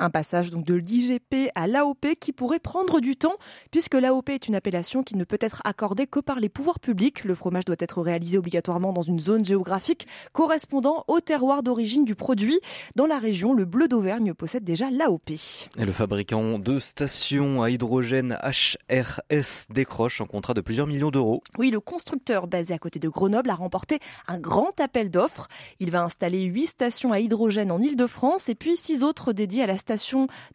Un 0.02 0.10
passage 0.10 0.50
donc 0.50 0.64
de 0.64 0.74
l'IGP 0.74 1.52
à 1.54 1.68
l'AOP 1.68 2.16
qui 2.18 2.32
pourrait 2.32 2.58
prendre 2.58 2.98
du 2.98 3.14
temps 3.14 3.36
puisque 3.70 3.94
l'AOP 3.94 4.30
est 4.30 4.48
une 4.48 4.56
appellation 4.56 5.04
qui 5.04 5.14
ne 5.14 5.22
peut 5.22 5.38
être 5.40 5.62
accordée 5.64 6.08
que 6.08 6.18
par 6.18 6.40
les 6.40 6.48
pouvoirs 6.48 6.80
publics. 6.80 7.22
Le 7.22 7.36
fromage 7.36 7.66
doit 7.66 7.76
être 7.78 8.02
réalisé 8.02 8.36
obligatoirement 8.36 8.92
dans 8.92 9.02
une 9.02 9.20
zone 9.20 9.44
géographique 9.44 10.08
correspondant 10.32 11.04
au 11.06 11.20
terroir 11.20 11.62
d'origine 11.62 12.04
du 12.04 12.16
produit. 12.16 12.58
Dans 12.96 13.06
la 13.06 13.20
région, 13.20 13.54
le 13.54 13.64
bleu 13.64 13.86
d'Auvergne 13.86 14.34
possède 14.34 14.64
déjà 14.64 14.90
l'AOP. 14.90 15.30
Et 15.78 15.84
le 15.84 15.92
fabricant 15.92 16.58
de 16.58 16.80
stations 16.80 17.62
à 17.62 17.70
hydrogène 17.70 18.36
HRS 18.42 19.66
décroche 19.70 20.20
un 20.20 20.26
contrat 20.26 20.54
de 20.54 20.62
plusieurs 20.62 20.88
millions 20.88 21.12
d'euros. 21.12 21.44
Oui, 21.58 21.70
le 21.70 21.78
constructeur 21.78 22.48
basé 22.48 22.74
à 22.74 22.78
côté 22.78 22.98
de 22.98 23.08
Grenoble 23.08 23.50
a 23.50 23.54
remporté 23.54 24.00
un 24.26 24.40
grand 24.40 24.80
appel 24.80 25.12
d'offres. 25.12 25.46
Il 25.78 25.92
va 25.92 26.02
installer 26.02 26.42
huit 26.42 26.66
stations 26.66 27.12
à 27.12 27.20
hydrogène 27.20 27.70
en 27.70 27.80
Ile-de-France 27.80 28.48
et 28.48 28.56
puis 28.56 28.76
six 28.76 29.04
autres 29.04 29.32
dédiées 29.32 29.62
à 29.62 29.66
la 29.68 29.76
station 29.76 29.91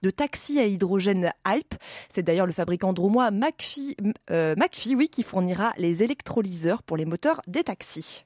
de 0.02 0.10
taxi 0.10 0.60
à 0.60 0.66
hydrogène 0.66 1.32
Hype. 1.48 1.76
C'est 2.10 2.24
d'ailleurs 2.24 2.46
le 2.46 2.54
fabricant 2.54 2.94
dromois 2.94 3.32
McPhee, 3.32 3.96
euh, 4.32 4.56
oui, 4.96 5.10
qui 5.10 5.24
fournira 5.24 5.74
les 5.78 6.04
électrolyseurs 6.04 6.84
pour 6.84 6.98
les 6.98 7.06
moteurs 7.06 7.42
des 7.48 7.64
taxis. 7.64 8.24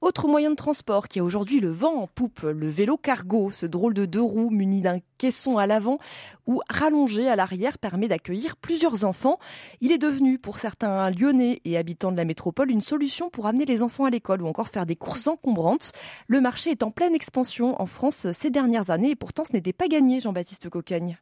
Autre 0.00 0.28
moyen 0.28 0.50
de 0.50 0.56
transport 0.56 1.08
qui 1.08 1.20
a 1.20 1.24
aujourd'hui 1.24 1.60
le 1.60 1.70
vent 1.70 2.02
en 2.02 2.06
poupe, 2.06 2.42
le 2.42 2.68
vélo 2.68 2.96
cargo, 2.96 3.50
ce 3.50 3.66
drôle 3.66 3.94
de 3.94 4.04
deux 4.04 4.22
roues 4.22 4.50
muni 4.50 4.82
d'un 4.82 4.98
caisson 5.18 5.58
à 5.58 5.66
l'avant 5.66 5.98
ou 6.46 6.60
rallongé 6.68 7.28
à 7.28 7.36
l'arrière 7.36 7.78
permet 7.78 8.08
d'accueillir 8.08 8.56
plusieurs 8.56 9.04
enfants. 9.04 9.38
Il 9.80 9.92
est 9.92 9.98
devenu 9.98 10.38
pour 10.38 10.58
certains 10.58 11.10
lyonnais 11.10 11.60
et 11.64 11.76
habitants 11.76 12.12
de 12.12 12.16
la 12.16 12.24
métropole 12.24 12.70
une 12.70 12.80
solution 12.80 13.30
pour 13.30 13.46
amener 13.46 13.64
les 13.64 13.82
enfants 13.82 14.04
à 14.04 14.10
l'école 14.10 14.42
ou 14.42 14.46
encore 14.46 14.68
faire 14.68 14.86
des 14.86 14.96
courses 14.96 15.26
encombrantes. 15.26 15.92
Le 16.28 16.40
marché 16.40 16.70
est 16.70 16.82
en 16.82 16.90
pleine 16.90 17.14
expansion 17.14 17.80
en 17.80 17.86
France 17.86 18.30
ces 18.32 18.50
dernières 18.50 18.90
années 18.90 19.10
et 19.10 19.16
pourtant 19.16 19.44
ce 19.44 19.52
n'était 19.52 19.72
pas 19.72 19.88
gagné, 19.88 20.20
Jean 20.20 20.32
Jean-Baptiste 20.46 20.70
Cocagne. 20.70 21.18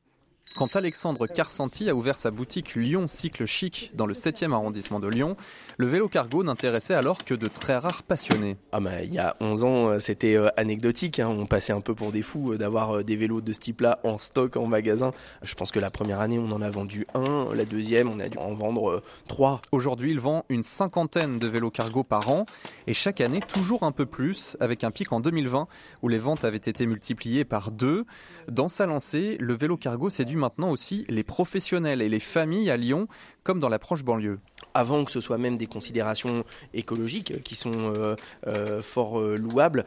Quand 0.57 0.77
Alexandre 0.77 1.27
Carsanti 1.27 1.91
a 1.91 1.97
ouvert 1.97 2.17
sa 2.17 2.31
boutique 2.31 2.77
Lyon 2.77 3.09
Cycle 3.09 3.45
Chic 3.45 3.91
dans 3.95 4.07
le 4.07 4.15
7e 4.15 4.53
arrondissement 4.53 5.01
de 5.01 5.09
Lyon, 5.09 5.35
le 5.79 5.87
vélo 5.89 6.09
cargo 6.09 6.45
n'intéressait 6.45 6.95
alors 6.95 7.25
que 7.25 7.35
de 7.35 7.49
très 7.49 7.77
rares 7.77 8.05
passionnés. 8.05 8.57
Ah 8.71 8.79
bah, 8.79 9.03
il 9.03 9.13
y 9.13 9.19
a 9.19 9.35
11 9.41 9.65
ans, 9.65 9.91
euh, 9.91 9.99
c'était 9.99 10.37
euh, 10.37 10.47
anecdotique. 10.57 11.19
Hein. 11.19 11.27
On 11.29 11.47
passait 11.47 11.73
un 11.73 11.81
peu 11.81 11.97
pour 11.97 12.13
des 12.13 12.23
fous 12.23 12.53
euh, 12.53 12.57
d'avoir 12.57 13.03
des 13.03 13.17
vélos 13.17 13.41
de 13.41 13.53
ce 13.53 13.59
type-là 13.59 13.99
en 14.05 14.17
stock 14.17 14.57
en 14.57 14.69
magasin. 14.69 15.11
Je 15.43 15.57
pense 15.57 15.73
que 15.73 15.81
la 15.81 15.91
première 15.91 16.21
année, 16.21 16.39
on 16.39 16.53
en 16.53 16.63
a 16.63 16.71
vendu 16.71 17.05
un. 17.15 17.53
La 17.53 17.65
deuxième, 17.65 18.09
on 18.09 18.21
a 18.21 18.29
dû 18.29 18.39
en 18.39 18.55
vendre 18.55 19.03
trois. 19.27 19.61
Aujourd'hui, 19.73 20.13
il 20.13 20.21
vend 20.21 20.45
une 20.51 20.63
cinquantaine 20.63 21.41
de 21.41 21.49
vélos 21.49 21.73
cargo 21.73 22.05
par 22.05 22.31
an 22.31 22.47
et 22.87 22.95
chaque 22.95 23.21
année, 23.21 23.41
toujours 23.41 23.83
un 23.83 23.93
peu 23.93 24.07
plus, 24.07 24.57
avec 24.61 24.85
un 24.85 24.93
pic 24.93 25.13
en 25.13 25.19
2020 25.19 25.67
où 26.03 26.09
les 26.09 26.19
ventes 26.19 26.45
avaient 26.45 26.59
été 26.59 26.87
multipliées 26.87 27.45
par 27.45 27.73
deux. 27.73 28.05
Dans 28.47 28.69
sa 28.69 28.87
lancée, 28.87 29.37
le 29.41 29.55
vélo 29.55 29.77
cargo 29.77 30.11
séduit 30.11 30.37
maintenant 30.45 30.71
aussi 30.71 31.07
les 31.09 31.25
professionnels 31.25 32.03
et 32.03 32.09
les 32.11 32.21
familles 32.21 32.71
à 32.71 32.77
Lyon, 32.77 33.09
comme 33.45 33.61
dans 33.61 33.69
la 33.69 33.79
proche 33.79 34.03
banlieue 34.03 34.41
avant 34.75 35.05
que 35.05 35.13
ce 35.13 35.21
soit 35.21 35.39
même 35.39 35.57
des 35.57 35.67
considérations 35.67 36.45
écologiques 36.75 37.43
qui 37.43 37.55
sont 37.55 37.73
euh, 37.75 38.17
euh, 38.49 38.83
fort 38.83 39.21
euh, 39.21 39.37
louables, 39.37 39.85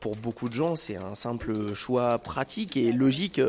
pour 0.00 0.16
beaucoup 0.16 0.48
de 0.48 0.54
gens, 0.54 0.74
c'est 0.74 0.96
un 0.96 1.14
simple 1.14 1.74
choix 1.74 2.18
pratique 2.18 2.78
et 2.78 2.92
logique. 2.92 3.40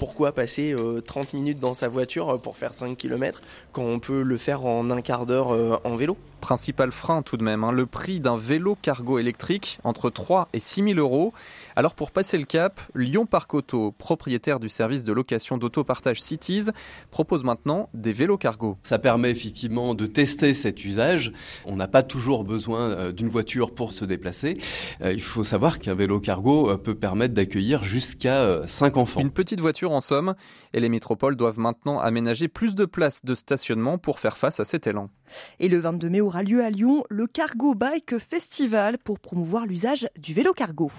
pourquoi 0.00 0.32
passer 0.32 0.74
30 1.04 1.32
minutes 1.32 1.60
dans 1.60 1.74
sa 1.74 1.86
voiture 1.86 2.42
pour 2.42 2.56
faire 2.56 2.74
5 2.74 2.96
km 2.98 3.40
quand 3.72 3.84
on 3.84 4.00
peut 4.00 4.22
le 4.22 4.36
faire 4.36 4.66
en 4.66 4.90
un 4.90 5.00
quart 5.00 5.26
d'heure 5.26 5.80
en 5.84 5.94
vélo? 5.94 6.16
Principal 6.40 6.90
frein 6.90 7.22
tout 7.22 7.36
de 7.36 7.44
même, 7.44 7.62
hein, 7.62 7.70
le 7.70 7.86
prix 7.86 8.18
d'un 8.18 8.36
vélo 8.36 8.76
cargo 8.82 9.20
électrique 9.20 9.78
entre 9.84 10.10
3 10.10 10.48
et 10.52 10.58
6 10.58 10.94
000 10.94 10.98
euros. 10.98 11.32
Alors 11.76 11.94
pour 11.94 12.10
passer 12.10 12.36
le 12.36 12.46
cap, 12.46 12.80
Lyon 12.96 13.26
Parc 13.26 13.54
Auto, 13.54 13.92
propriétaire 13.92 14.58
du 14.58 14.68
service 14.68 15.04
de 15.04 15.12
location 15.12 15.56
d'autopartage 15.56 16.20
Cities, 16.20 16.70
propose 17.12 17.44
maintenant 17.44 17.88
des 17.94 18.12
vélos 18.12 18.38
cargo. 18.38 18.76
Ça 18.82 18.98
permet 19.06 19.30
effectivement 19.30 19.94
de 19.94 20.04
tester 20.04 20.52
cet 20.52 20.84
usage. 20.84 21.30
On 21.64 21.76
n'a 21.76 21.86
pas 21.86 22.02
toujours 22.02 22.42
besoin 22.42 22.90
euh, 22.90 23.12
d'une 23.12 23.28
voiture 23.28 23.72
pour 23.72 23.92
se 23.92 24.04
déplacer. 24.04 24.58
Euh, 25.00 25.12
il 25.12 25.22
faut 25.22 25.44
savoir 25.44 25.78
qu'un 25.78 25.94
vélo 25.94 26.18
cargo 26.18 26.70
euh, 26.70 26.76
peut 26.76 26.96
permettre 26.96 27.32
d'accueillir 27.32 27.84
jusqu'à 27.84 28.66
5 28.66 28.96
enfants. 28.96 29.20
Une 29.20 29.30
petite 29.30 29.60
voiture 29.60 29.92
en 29.92 30.00
somme, 30.00 30.34
et 30.72 30.80
les 30.80 30.88
métropoles 30.88 31.36
doivent 31.36 31.60
maintenant 31.60 32.00
aménager 32.00 32.48
plus 32.48 32.74
de 32.74 32.84
places 32.84 33.24
de 33.24 33.36
stationnement 33.36 33.96
pour 33.96 34.18
faire 34.18 34.36
face 34.36 34.58
à 34.58 34.64
cet 34.64 34.88
élan. 34.88 35.08
Et 35.60 35.68
le 35.68 35.78
22 35.78 36.08
mai 36.08 36.20
aura 36.20 36.42
lieu 36.42 36.64
à 36.64 36.70
Lyon 36.70 37.04
le 37.08 37.26
Cargo 37.26 37.74
Bike 37.74 38.18
Festival 38.18 38.98
pour 38.98 39.18
promouvoir 39.18 39.66
l'usage 39.66 40.08
du 40.18 40.34
vélo 40.34 40.52
cargo. 40.52 40.90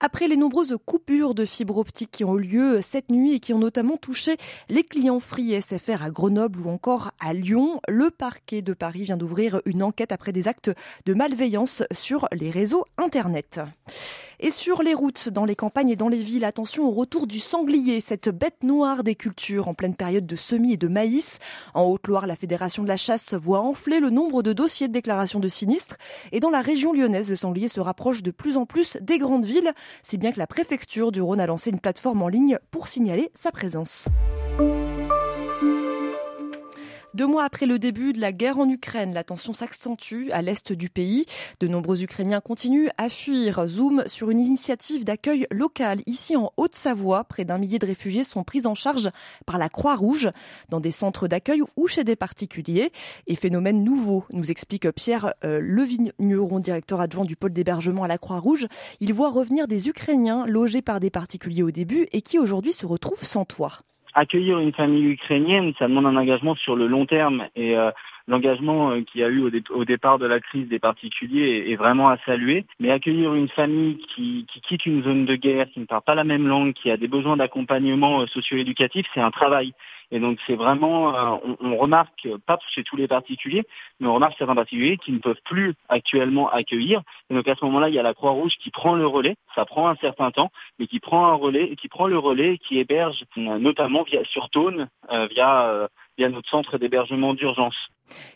Après 0.00 0.28
les 0.28 0.36
nombreuses 0.36 0.76
coupures 0.86 1.34
de 1.34 1.44
fibres 1.44 1.78
optiques 1.78 2.10
qui 2.10 2.24
ont 2.24 2.38
eu 2.38 2.42
lieu 2.42 2.82
cette 2.82 3.10
nuit 3.10 3.34
et 3.34 3.40
qui 3.40 3.52
ont 3.52 3.58
notamment 3.58 3.96
touché 3.96 4.36
les 4.68 4.84
clients 4.84 5.20
Free 5.20 5.60
SFR 5.60 6.02
à 6.02 6.10
Grenoble 6.10 6.60
ou 6.60 6.70
encore 6.70 7.12
à 7.20 7.34
Lyon, 7.34 7.80
le 7.88 8.10
parquet 8.10 8.62
de 8.62 8.72
Paris 8.72 9.04
vient 9.04 9.16
d'ouvrir 9.16 9.60
une 9.66 9.82
enquête 9.82 10.12
après 10.12 10.32
des 10.32 10.48
actes 10.48 10.70
de 11.06 11.14
malveillance 11.14 11.82
sur 11.92 12.28
les 12.32 12.50
réseaux 12.50 12.84
Internet. 12.96 13.60
Et 14.42 14.50
sur 14.50 14.82
les 14.82 14.94
routes, 14.94 15.28
dans 15.28 15.44
les 15.44 15.54
campagnes 15.54 15.90
et 15.90 15.96
dans 15.96 16.08
les 16.08 16.18
villes, 16.18 16.46
attention 16.46 16.86
au 16.86 16.92
retour 16.92 17.26
du 17.26 17.38
sanglier, 17.38 18.00
cette 18.00 18.30
bête 18.30 18.62
noire 18.62 19.04
des 19.04 19.14
cultures 19.14 19.68
en 19.68 19.74
pleine 19.74 19.94
période 19.94 20.24
de 20.24 20.34
semis 20.34 20.72
et 20.72 20.76
de 20.78 20.88
maïs. 20.88 21.38
En 21.74 21.82
Haute-Loire, 21.82 22.26
la 22.26 22.36
Fédération 22.36 22.82
de 22.82 22.88
la 22.88 22.96
chasse 22.96 23.34
voit 23.34 23.60
enfler 23.60 24.00
le 24.00 24.08
nombre 24.08 24.42
de 24.42 24.54
dossiers 24.54 24.88
de 24.88 24.94
déclaration 24.94 25.40
de 25.40 25.48
sinistres. 25.48 25.98
Et 26.32 26.40
dans 26.40 26.48
la 26.48 26.62
région 26.62 26.94
lyonnaise, 26.94 27.28
le 27.28 27.36
sanglier 27.36 27.68
se 27.68 27.80
rapproche 27.80 28.22
de 28.22 28.30
plus 28.30 28.56
en 28.56 28.64
plus 28.64 28.96
des 29.02 29.18
grandes 29.18 29.44
villes, 29.44 29.74
si 30.02 30.16
bien 30.16 30.32
que 30.32 30.38
la 30.38 30.46
préfecture 30.46 31.12
du 31.12 31.20
Rhône 31.20 31.40
a 31.40 31.46
lancé 31.46 31.68
une 31.68 31.78
plateforme 31.78 32.22
en 32.22 32.28
ligne 32.28 32.58
pour 32.70 32.88
signaler 32.88 33.30
sa 33.34 33.52
présence. 33.52 34.08
Deux 37.12 37.26
mois 37.26 37.42
après 37.42 37.66
le 37.66 37.80
début 37.80 38.12
de 38.12 38.20
la 38.20 38.30
guerre 38.30 38.60
en 38.60 38.68
Ukraine, 38.68 39.12
la 39.12 39.24
tension 39.24 39.52
s'accentue 39.52 40.30
à 40.30 40.42
l'est 40.42 40.72
du 40.72 40.88
pays. 40.88 41.26
De 41.58 41.66
nombreux 41.66 42.04
Ukrainiens 42.04 42.40
continuent 42.40 42.88
à 42.98 43.08
fuir. 43.08 43.66
Zoom 43.66 44.04
sur 44.06 44.30
une 44.30 44.38
initiative 44.38 45.04
d'accueil 45.04 45.48
local. 45.50 46.02
Ici 46.06 46.36
en 46.36 46.52
Haute-Savoie, 46.56 47.24
près 47.24 47.44
d'un 47.44 47.58
millier 47.58 47.80
de 47.80 47.86
réfugiés 47.86 48.22
sont 48.22 48.44
pris 48.44 48.64
en 48.64 48.76
charge 48.76 49.10
par 49.44 49.58
la 49.58 49.68
Croix-Rouge 49.68 50.30
dans 50.68 50.78
des 50.78 50.92
centres 50.92 51.26
d'accueil 51.26 51.62
ou 51.76 51.88
chez 51.88 52.04
des 52.04 52.14
particuliers. 52.14 52.92
Et 53.26 53.34
phénomène 53.34 53.82
nouveau, 53.82 54.24
nous 54.32 54.52
explique 54.52 54.88
Pierre 54.92 55.34
euh, 55.44 55.58
Levigneron, 55.60 56.60
directeur 56.60 57.00
adjoint 57.00 57.24
du 57.24 57.34
pôle 57.34 57.52
d'hébergement 57.52 58.04
à 58.04 58.08
la 58.08 58.18
Croix-Rouge. 58.18 58.68
Il 59.00 59.12
voit 59.12 59.30
revenir 59.30 59.66
des 59.66 59.88
Ukrainiens 59.88 60.46
logés 60.46 60.82
par 60.82 61.00
des 61.00 61.10
particuliers 61.10 61.64
au 61.64 61.72
début 61.72 62.06
et 62.12 62.22
qui 62.22 62.38
aujourd'hui 62.38 62.72
se 62.72 62.86
retrouvent 62.86 63.24
sans 63.24 63.44
toit 63.44 63.80
accueillir 64.14 64.58
une 64.58 64.72
famille 64.72 65.06
ukrainienne, 65.06 65.72
ça 65.78 65.88
demande 65.88 66.06
un 66.06 66.16
engagement 66.16 66.54
sur 66.56 66.76
le 66.76 66.86
long 66.86 67.06
terme. 67.06 67.46
Et 67.56 67.76
euh, 67.76 67.90
l'engagement 68.26 68.90
euh, 68.90 69.02
qu'il 69.02 69.20
y 69.20 69.24
a 69.24 69.28
eu 69.28 69.40
au, 69.70 69.84
départ 69.84 70.18
de 70.18 70.26
la 70.26 70.40
crise 70.40 70.68
des 70.68 70.78
particuliers 70.78 71.64
est, 71.68 71.76
vraiment 71.76 72.08
à 72.08 72.18
saluer. 72.26 72.66
Mais 72.78 72.90
accueillir 72.90 73.34
une 73.34 73.48
famille 73.48 73.98
qui, 74.14 74.46
quitte 74.62 74.86
une 74.86 75.02
zone 75.02 75.24
de 75.24 75.36
guerre, 75.36 75.68
qui 75.70 75.80
ne 75.80 75.86
parle 75.86 76.02
pas 76.02 76.14
la 76.14 76.24
même 76.24 76.46
langue, 76.46 76.72
qui 76.72 76.90
a 76.90 76.96
des 76.96 77.08
besoins 77.08 77.36
d'accompagnement 77.36 78.26
socio-éducatif, 78.26 79.06
c'est 79.14 79.20
un 79.20 79.30
travail. 79.30 79.72
Et 80.12 80.18
donc 80.18 80.38
c'est 80.46 80.56
vraiment, 80.56 81.40
on, 81.44 81.56
on, 81.60 81.76
remarque, 81.76 82.28
pas 82.44 82.58
chez 82.74 82.82
tous 82.82 82.96
les 82.96 83.06
particuliers, 83.06 83.62
mais 84.00 84.08
on 84.08 84.14
remarque 84.14 84.34
certains 84.36 84.56
particuliers 84.56 84.96
qui 84.96 85.12
ne 85.12 85.18
peuvent 85.18 85.40
plus 85.44 85.74
actuellement 85.88 86.50
accueillir. 86.50 87.02
Et 87.30 87.34
donc 87.34 87.46
à 87.46 87.54
ce 87.54 87.64
moment-là, 87.64 87.88
il 87.88 87.94
y 87.94 87.98
a 87.98 88.02
la 88.02 88.14
Croix-Rouge 88.14 88.54
qui 88.60 88.70
prend 88.70 88.96
le 88.96 89.06
relais. 89.06 89.36
Ça 89.54 89.64
prend 89.64 89.88
un 89.88 89.96
certain 89.96 90.32
temps, 90.32 90.50
mais 90.78 90.88
qui 90.88 90.98
prend 90.98 91.26
un 91.26 91.34
relais, 91.34 91.76
qui 91.76 91.88
prend 91.88 92.08
le 92.08 92.18
relais, 92.18 92.58
qui 92.58 92.78
héberge 92.78 93.24
notamment 93.36 94.02
via 94.02 94.24
sur 94.24 94.50
Tône, 94.50 94.88
via 95.30 95.88
via 96.18 96.28
notre 96.28 96.48
centre 96.50 96.78
d'hébergement 96.78 97.34
d'urgence. 97.34 97.76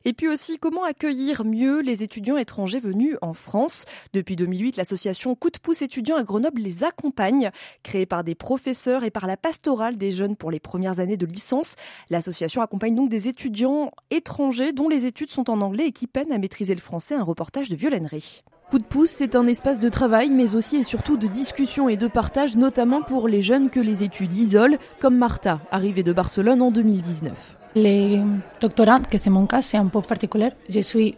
Et 0.05 0.13
puis 0.13 0.29
aussi, 0.29 0.59
comment 0.59 0.85
accueillir 0.85 1.45
mieux 1.45 1.81
les 1.81 2.03
étudiants 2.03 2.37
étrangers 2.37 2.81
venus 2.81 3.17
en 3.23 3.35
France? 3.35 3.85
Depuis 4.13 4.37
2008, 4.37 4.77
l'association 4.77 5.35
Coup 5.35 5.51
de 5.51 5.59
pouce 5.59 5.83
étudiants 5.83 6.17
à 6.17 6.23
Grenoble 6.23 6.61
les 6.61 6.85
accompagne. 6.85 7.51
Créée 7.83 8.07
par 8.07 8.25
des 8.25 8.35
professeurs 8.35 9.05
et 9.05 9.11
par 9.11 9.27
la 9.27 9.37
pastorale 9.37 9.97
des 9.97 10.11
jeunes 10.11 10.37
pour 10.37 10.51
les 10.51 10.61
premières 10.61 11.01
années 11.01 11.17
de 11.17 11.27
licence, 11.27 11.77
l'association 12.11 12.63
accompagne 12.63 12.95
donc 12.95 13.11
des 13.11 13.29
étudiants 13.29 13.91
étrangers 14.11 14.73
dont 14.73 14.89
les 14.89 15.07
études 15.07 15.31
sont 15.31 15.51
en 15.51 15.61
anglais 15.61 15.89
et 15.89 15.93
qui 15.93 16.07
peinent 16.07 16.33
à 16.33 16.39
maîtriser 16.39 16.75
le 16.75 16.81
français. 16.81 17.15
Un 17.15 17.25
reportage 17.25 17.69
de 17.69 17.77
Violennerie. 17.77 18.43
Coup 18.71 18.79
de 18.79 18.85
pouce, 18.85 19.11
c'est 19.11 19.37
un 19.37 19.47
espace 19.47 19.79
de 19.79 19.89
travail, 19.89 20.31
mais 20.31 20.57
aussi 20.57 20.77
et 20.77 20.85
surtout 20.85 21.17
de 21.17 21.27
discussion 21.27 21.89
et 21.89 21.97
de 21.97 22.09
partage, 22.09 22.57
notamment 22.57 23.03
pour 23.03 23.29
les 23.29 23.43
jeunes 23.43 23.69
que 23.71 23.79
les 23.79 24.03
études 24.03 24.35
isolent, 24.35 24.79
comme 25.01 25.17
Martha, 25.17 25.61
arrivée 25.71 26.03
de 26.03 26.13
Barcelone 26.13 26.63
en 26.63 26.71
2019. 26.71 27.33
Les 27.75 28.21
doctorants, 28.61 29.03
que 29.03 29.19
c'est 29.19 29.31
mon 29.31 29.47
cas, 29.47 29.61
c'est 29.61 29.77
un 29.77 29.87
peu 29.87 30.01
particulier. 30.01 30.51
Je 30.69 30.81
suis 30.81 31.17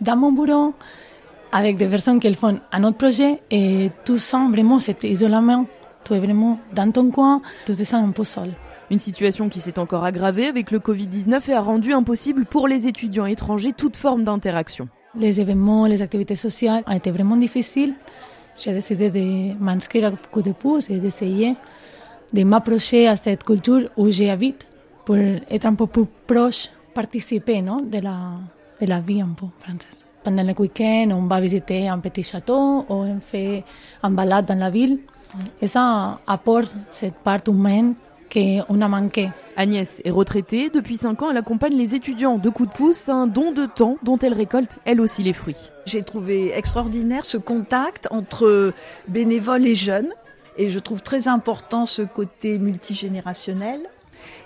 dans 0.00 0.16
mon 0.16 0.32
bureau 0.32 0.72
avec 1.52 1.76
des 1.76 1.86
personnes 1.86 2.20
qui 2.20 2.32
font 2.34 2.58
un 2.72 2.84
autre 2.84 2.96
projet 2.96 3.40
et 3.50 3.90
tout 4.04 4.18
sens 4.18 4.50
vraiment 4.50 4.78
cet 4.78 5.04
isolement. 5.04 5.66
Tu 6.04 6.14
es 6.14 6.18
vraiment 6.18 6.58
dans 6.74 6.90
ton 6.90 7.10
coin, 7.10 7.42
tu 7.66 7.76
te 7.76 7.84
sens 7.84 8.02
un 8.02 8.10
peu 8.10 8.24
seul. 8.24 8.50
Une 8.90 8.98
situation 8.98 9.48
qui 9.48 9.60
s'est 9.60 9.78
encore 9.78 10.04
aggravée 10.04 10.46
avec 10.46 10.70
le 10.70 10.78
Covid-19 10.78 11.50
et 11.50 11.54
a 11.54 11.60
rendu 11.60 11.92
impossible 11.92 12.44
pour 12.46 12.66
les 12.66 12.86
étudiants 12.86 13.26
étrangers 13.26 13.72
toute 13.72 13.96
forme 13.96 14.24
d'interaction. 14.24 14.88
Les 15.14 15.40
événements, 15.40 15.86
les 15.86 16.02
activités 16.02 16.34
sociales 16.34 16.82
ont 16.86 16.92
été 16.92 17.10
vraiment 17.10 17.36
difficiles. 17.36 17.94
J'ai 18.60 18.72
décidé 18.72 19.10
de 19.10 19.62
m'inscrire 19.62 20.06
à 20.06 20.12
coup 20.12 20.42
de 20.42 20.52
pouce 20.52 20.88
et 20.88 20.98
d'essayer 20.98 21.56
de 22.32 22.42
m'approcher 22.42 23.06
à 23.06 23.16
cette 23.16 23.44
culture 23.44 23.88
où 23.96 24.10
j'habite 24.10 24.66
pour 25.10 25.18
être 25.18 25.66
un 25.66 25.74
peu 25.74 25.88
plus 25.88 26.06
proche, 26.24 26.68
participer 26.94 27.60
non, 27.62 27.78
de, 27.80 27.98
la, 27.98 28.34
de 28.80 28.86
la 28.86 29.00
vie 29.00 29.20
un 29.20 29.34
peu 29.36 29.46
française. 29.58 30.06
Pendant 30.22 30.44
le 30.44 30.54
week-end, 30.56 31.08
on 31.10 31.26
va 31.26 31.40
visiter 31.40 31.88
un 31.88 31.98
petit 31.98 32.22
château 32.22 32.86
ou 32.88 32.94
on 32.94 33.18
fait 33.18 33.64
un 34.04 34.12
balade 34.12 34.46
dans 34.46 34.58
la 34.58 34.70
ville. 34.70 35.00
Et 35.60 35.66
ça 35.66 36.20
apporte 36.28 36.76
cette 36.88 37.16
part 37.16 37.40
humaine 37.48 37.94
qu'on 38.32 38.80
a 38.80 38.86
manqué. 38.86 39.30
Agnès 39.56 40.00
est 40.04 40.10
retraitée. 40.10 40.70
Depuis 40.70 40.96
5 40.96 41.20
ans, 41.24 41.30
elle 41.32 41.38
accompagne 41.38 41.74
les 41.74 41.96
étudiants 41.96 42.38
de 42.38 42.48
coup 42.48 42.66
de 42.66 42.70
pouce, 42.70 43.08
un 43.08 43.26
don 43.26 43.50
de 43.50 43.66
temps 43.66 43.96
dont 44.04 44.18
elle 44.18 44.34
récolte 44.34 44.78
elle 44.84 45.00
aussi 45.00 45.24
les 45.24 45.32
fruits. 45.32 45.70
J'ai 45.86 46.04
trouvé 46.04 46.56
extraordinaire 46.56 47.24
ce 47.24 47.36
contact 47.36 48.06
entre 48.12 48.72
bénévoles 49.08 49.66
et 49.66 49.74
jeunes. 49.74 50.12
Et 50.56 50.70
je 50.70 50.78
trouve 50.78 51.02
très 51.02 51.26
important 51.26 51.84
ce 51.84 52.02
côté 52.02 52.60
multigénérationnel 52.60 53.80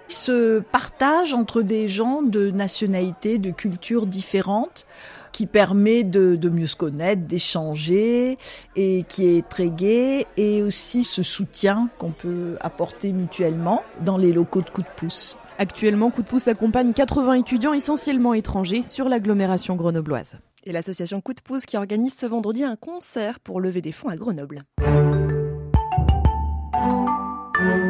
ce 0.09 0.61
partage 0.61 1.35
entre 1.35 1.63
des 1.63 1.89
gens 1.89 2.23
de 2.23 2.51
nationalités, 2.51 3.39
de 3.39 3.51
cultures 3.51 4.07
différentes 4.07 4.87
qui 5.33 5.47
permet 5.47 6.05
de, 6.05 6.49
mieux 6.49 6.69
se 6.69 6.77
connaître, 6.77 7.23
d'échanger 7.23 8.39
et 8.77 9.05
qui 9.09 9.37
est 9.37 9.49
très 9.49 9.69
gai 9.69 10.27
et 10.37 10.63
aussi 10.63 11.03
ce 11.03 11.25
soutien 11.25 11.91
qu'on 11.99 12.13
peut 12.13 12.57
apporter 12.61 13.13
mutuellement 13.13 13.83
dans 14.05 14.17
les 14.17 14.33
locaux 14.33 14.63
de 14.63 14.71
coup 14.71 14.83
de 14.83 14.89
pouce. 14.97 15.37
Actuellement, 15.59 16.11
Coup 16.11 16.23
de 16.23 16.29
pouce 16.29 16.49
accompagne 16.49 16.93
80 16.93 17.35
étudiants 17.35 17.73
essentiellement 17.73 18.35
étrangers 18.35 18.83
sur 18.83 19.09
l'agglomération 19.09 19.77
grenobloise. 19.77 20.39
Et 20.65 20.73
l'association 20.73 21.21
Coup 21.21 21.35
de 21.35 21.41
pouce 21.41 21.67
qui 21.67 21.77
organise 21.77 22.15
ce 22.15 22.27
vendredi 22.27 22.65
un 22.65 22.77
concert 22.77 23.41
pour 23.41 23.61
lever 23.61 23.81
des 23.81 23.93
fonds 23.93 24.09
à 24.09 24.17
Grenoble. 24.17 24.63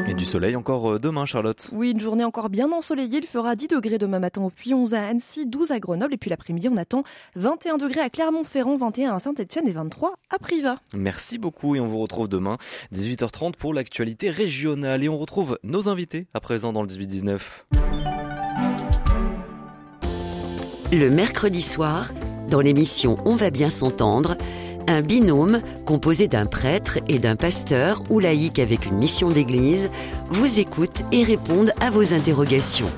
Et 0.06 0.12
du 0.12 0.26
soleil 0.26 0.54
encore 0.54 0.92
euh, 0.92 0.98
demain, 0.98 1.24
Charlotte 1.24 1.70
Oui, 1.72 1.92
une 1.92 2.00
journée 2.00 2.24
encore 2.24 2.50
bien 2.50 2.70
ensoleillée. 2.70 3.18
Il 3.18 3.26
fera 3.26 3.56
10 3.56 3.68
degrés 3.68 3.96
demain 3.96 4.18
matin, 4.18 4.50
puis 4.54 4.74
11 4.74 4.92
à 4.92 5.06
Annecy, 5.06 5.46
12 5.46 5.70
à 5.70 5.78
Grenoble. 5.78 6.12
Et 6.12 6.16
puis 6.18 6.28
l'après-midi, 6.28 6.68
on 6.68 6.76
attend 6.76 7.04
21 7.36 7.78
degrés 7.78 8.00
à 8.00 8.10
Clermont-Ferrand, 8.10 8.76
21 8.76 9.14
à 9.14 9.18
Saint-Etienne 9.18 9.66
et 9.66 9.72
23 9.72 10.14
à 10.28 10.38
Privas. 10.38 10.76
Merci 10.92 11.38
beaucoup 11.38 11.74
et 11.74 11.80
on 11.80 11.86
vous 11.86 11.98
retrouve 11.98 12.28
demain, 12.28 12.58
18h30 12.92 13.54
pour 13.54 13.72
l'actualité 13.72 14.30
régionale. 14.30 15.02
Et 15.02 15.08
on 15.08 15.16
retrouve 15.16 15.58
nos 15.64 15.88
invités 15.88 16.26
à 16.34 16.40
présent 16.40 16.74
dans 16.74 16.82
le 16.82 16.88
18-19. 16.88 17.40
Le 20.92 21.08
mercredi 21.08 21.62
soir, 21.62 22.12
dans 22.50 22.60
l'émission 22.60 23.16
On 23.24 23.34
va 23.34 23.50
bien 23.50 23.70
s'entendre, 23.70 24.36
un 24.88 25.02
binôme 25.02 25.60
composé 25.84 26.28
d'un 26.28 26.46
prêtre 26.46 26.98
et 27.08 27.18
d'un 27.18 27.36
pasteur 27.36 28.02
ou 28.10 28.18
laïque 28.18 28.58
avec 28.58 28.86
une 28.86 28.96
mission 28.96 29.30
d'église 29.30 29.90
vous 30.30 30.58
écoute 30.58 31.02
et 31.12 31.24
répondent 31.24 31.72
à 31.80 31.90
vos 31.90 32.14
interrogations. 32.14 32.90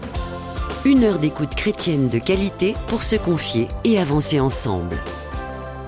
Une 0.84 1.04
heure 1.04 1.18
d'écoute 1.18 1.54
chrétienne 1.54 2.08
de 2.08 2.18
qualité 2.18 2.74
pour 2.86 3.02
se 3.02 3.16
confier 3.16 3.68
et 3.84 3.98
avancer 3.98 4.38
ensemble. 4.40 4.96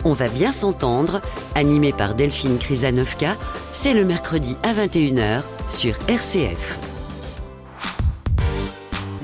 On 0.05 0.13
va 0.13 0.29
bien 0.29 0.53
s'entendre, 0.53 1.21
animé 1.55 1.93
par 1.93 2.15
Delphine 2.15 2.59
Krizanovka, 2.59 3.37
c'est 3.73 3.95
le 3.95 4.05
mercredi 4.05 4.57
à 4.63 4.73
21h 4.73 5.43
sur 5.67 5.95
RCF. 6.09 6.79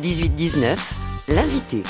18-19, 0.02 0.76
l'invité. 1.28 1.82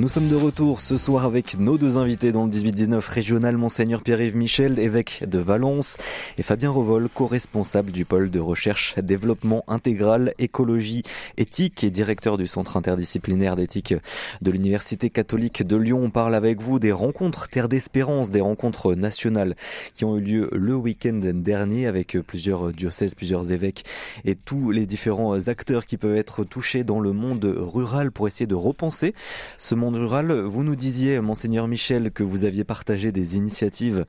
Nous 0.00 0.06
sommes 0.06 0.28
de 0.28 0.36
retour 0.36 0.80
ce 0.80 0.96
soir 0.96 1.24
avec 1.24 1.58
nos 1.58 1.76
deux 1.76 1.98
invités 1.98 2.30
dans 2.30 2.44
le 2.44 2.52
18-19 2.52 3.00
régional, 3.10 3.56
Monseigneur 3.56 4.00
Pierre-Yves 4.00 4.36
Michel, 4.36 4.78
évêque 4.78 5.24
de 5.26 5.40
Valence, 5.40 5.96
et 6.38 6.44
Fabien 6.44 6.70
Revol, 6.70 7.08
co-responsable 7.12 7.90
du 7.90 8.04
pôle 8.04 8.30
de 8.30 8.38
recherche, 8.38 8.94
développement 9.02 9.64
intégral, 9.66 10.34
écologie, 10.38 11.02
éthique 11.36 11.82
et 11.82 11.90
directeur 11.90 12.38
du 12.38 12.46
centre 12.46 12.76
interdisciplinaire 12.76 13.56
d'éthique 13.56 13.92
de 14.40 14.50
l'Université 14.52 15.10
catholique 15.10 15.66
de 15.66 15.74
Lyon. 15.74 16.00
On 16.04 16.10
parle 16.10 16.36
avec 16.36 16.62
vous 16.62 16.78
des 16.78 16.92
rencontres 16.92 17.48
Terre 17.48 17.68
d'Espérance, 17.68 18.30
des 18.30 18.40
rencontres 18.40 18.94
nationales 18.94 19.56
qui 19.94 20.04
ont 20.04 20.16
eu 20.16 20.20
lieu 20.20 20.48
le 20.52 20.76
week-end 20.76 21.18
dernier 21.34 21.88
avec 21.88 22.16
plusieurs 22.20 22.70
diocèses, 22.70 23.16
plusieurs 23.16 23.50
évêques 23.50 23.82
et 24.24 24.36
tous 24.36 24.70
les 24.70 24.86
différents 24.86 25.48
acteurs 25.48 25.84
qui 25.84 25.96
peuvent 25.96 26.16
être 26.16 26.44
touchés 26.44 26.84
dans 26.84 27.00
le 27.00 27.12
monde 27.12 27.52
rural 27.58 28.12
pour 28.12 28.28
essayer 28.28 28.46
de 28.46 28.54
repenser 28.54 29.12
ce 29.56 29.74
monde 29.74 29.87
rural. 29.96 30.32
Vous 30.32 30.64
nous 30.64 30.76
disiez, 30.76 31.20
monseigneur 31.20 31.68
Michel, 31.68 32.10
que 32.10 32.22
vous 32.22 32.44
aviez 32.44 32.64
partagé 32.64 33.12
des 33.12 33.36
initiatives 33.36 34.04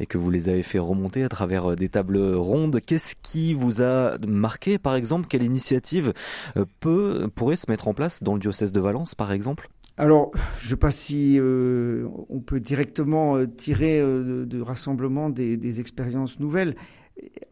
et 0.00 0.06
que 0.06 0.18
vous 0.18 0.30
les 0.30 0.48
avez 0.48 0.62
fait 0.62 0.78
remonter 0.78 1.22
à 1.22 1.28
travers 1.28 1.72
euh, 1.72 1.76
des 1.76 1.88
tables 1.88 2.18
rondes. 2.34 2.80
Qu'est-ce 2.84 3.14
qui 3.22 3.54
vous 3.54 3.82
a 3.82 4.16
marqué, 4.26 4.78
par 4.78 4.94
exemple? 4.94 5.26
Quelle 5.28 5.42
initiative 5.42 6.12
euh, 6.56 6.64
peut, 6.80 7.28
pourrait 7.34 7.56
se 7.56 7.70
mettre 7.70 7.88
en 7.88 7.94
place 7.94 8.22
dans 8.22 8.34
le 8.34 8.40
diocèse 8.40 8.72
de 8.72 8.80
Valence, 8.80 9.14
par 9.14 9.32
exemple? 9.32 9.68
Alors, 9.98 10.30
je 10.58 10.66
ne 10.66 10.70
sais 10.70 10.76
pas 10.76 10.90
si 10.90 11.36
euh, 11.38 12.06
on 12.28 12.40
peut 12.40 12.60
directement 12.60 13.44
tirer 13.46 14.00
de, 14.00 14.60
rassemblement 14.60 15.28
des, 15.30 15.80
expériences 15.80 16.40
nouvelles. 16.40 16.74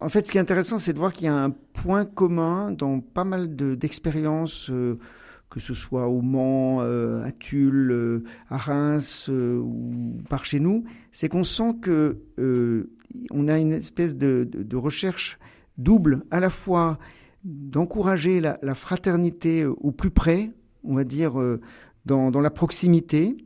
En 0.00 0.08
fait, 0.08 0.26
ce 0.26 0.32
qui 0.32 0.38
est 0.38 0.40
intéressant, 0.40 0.78
c'est 0.78 0.92
de 0.92 0.98
voir 0.98 1.12
qu'il 1.12 1.26
y 1.26 1.28
a 1.28 1.34
un 1.34 1.50
point 1.50 2.04
commun 2.04 2.70
dans 2.70 3.00
pas 3.00 3.24
mal 3.24 3.54
d'expériences 3.54 4.70
que 5.50 5.58
ce 5.58 5.74
soit 5.74 6.08
au 6.08 6.22
Mans, 6.22 6.78
euh, 6.80 7.24
à 7.24 7.32
Tulle, 7.32 7.90
euh, 7.90 8.24
à 8.48 8.56
Reims 8.56 9.26
euh, 9.28 9.58
ou 9.58 10.22
par 10.28 10.44
chez 10.44 10.60
nous, 10.60 10.84
c'est 11.10 11.28
qu'on 11.28 11.44
sent 11.44 11.74
que 11.82 12.18
on 13.32 13.48
a 13.48 13.58
une 13.58 13.72
espèce 13.72 14.16
de, 14.16 14.48
recherche 14.76 15.38
double, 15.76 16.22
à 16.30 16.38
la 16.38 16.48
fois 16.48 16.98
d'encourager 17.44 18.40
la, 18.40 18.74
fraternité 18.74 19.66
au 19.66 19.90
plus 19.90 20.12
près, 20.12 20.52
on 20.84 20.94
va 20.94 21.02
dire 21.02 21.32
dans, 22.06 22.30
la 22.30 22.50
proximité, 22.50 23.36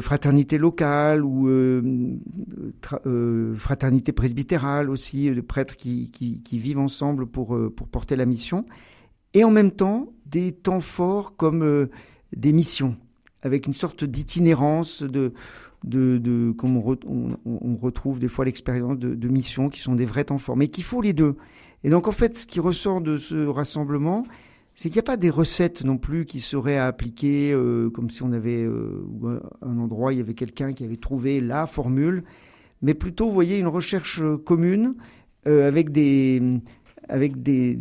fraternité 0.00 0.58
locale 0.58 1.24
ou 1.24 1.48
fraternité 3.56 4.10
presbytérale 4.12 4.90
aussi, 4.90 5.30
de 5.30 5.40
prêtres 5.40 5.76
qui, 5.76 6.40
vivent 6.52 6.80
ensemble 6.80 7.26
pour 7.26 7.56
porter 7.92 8.16
la 8.16 8.26
mission, 8.26 8.66
et 9.34 9.44
en 9.44 9.50
même 9.50 9.72
temps 9.72 10.12
des 10.26 10.52
temps 10.52 10.80
forts 10.80 11.36
comme 11.36 11.62
euh, 11.62 11.90
des 12.34 12.52
missions, 12.52 12.96
avec 13.42 13.66
une 13.66 13.74
sorte 13.74 14.04
d'itinérance, 14.04 15.02
de, 15.02 15.32
de, 15.84 16.52
comme 16.52 16.76
on, 16.76 17.76
retrouve 17.76 18.18
des 18.18 18.28
fois 18.28 18.44
l'expérience 18.44 18.98
de, 18.98 19.28
missions 19.28 19.68
qui 19.68 19.80
sont 19.80 19.94
des 19.94 20.06
vrais 20.06 20.24
temps 20.24 20.38
forts, 20.38 20.56
mais 20.56 20.68
qu'il 20.68 20.84
faut 20.84 21.02
les 21.02 21.12
deux. 21.12 21.36
Et 21.82 21.90
donc 21.90 22.08
en 22.08 22.12
fait, 22.12 22.36
ce 22.36 22.46
qui 22.46 22.58
ressort 22.58 23.00
de 23.00 23.18
ce 23.18 23.46
rassemblement, 23.46 24.26
c'est 24.74 24.88
qu'il 24.88 24.96
n'y 24.96 25.00
a 25.00 25.02
pas 25.04 25.16
des 25.16 25.30
recettes 25.30 25.84
non 25.84 25.98
plus 25.98 26.24
qui 26.24 26.40
seraient 26.40 26.78
à 26.78 26.86
appliquer, 26.86 27.52
euh, 27.52 27.90
comme 27.90 28.10
si 28.10 28.22
on 28.22 28.32
avait 28.32 28.64
euh, 28.64 29.04
un 29.62 29.78
endroit, 29.78 30.12
il 30.12 30.18
y 30.18 30.22
avait 30.22 30.34
quelqu'un 30.34 30.72
qui 30.72 30.84
avait 30.84 30.96
trouvé 30.96 31.40
la 31.40 31.66
formule, 31.66 32.24
mais 32.82 32.94
plutôt, 32.94 33.26
vous 33.26 33.34
voyez, 33.34 33.58
une 33.58 33.68
recherche 33.68 34.20
commune 34.44 34.94
avec 35.46 35.90
des 35.90 36.40
avec 37.08 37.42
des, 37.42 37.76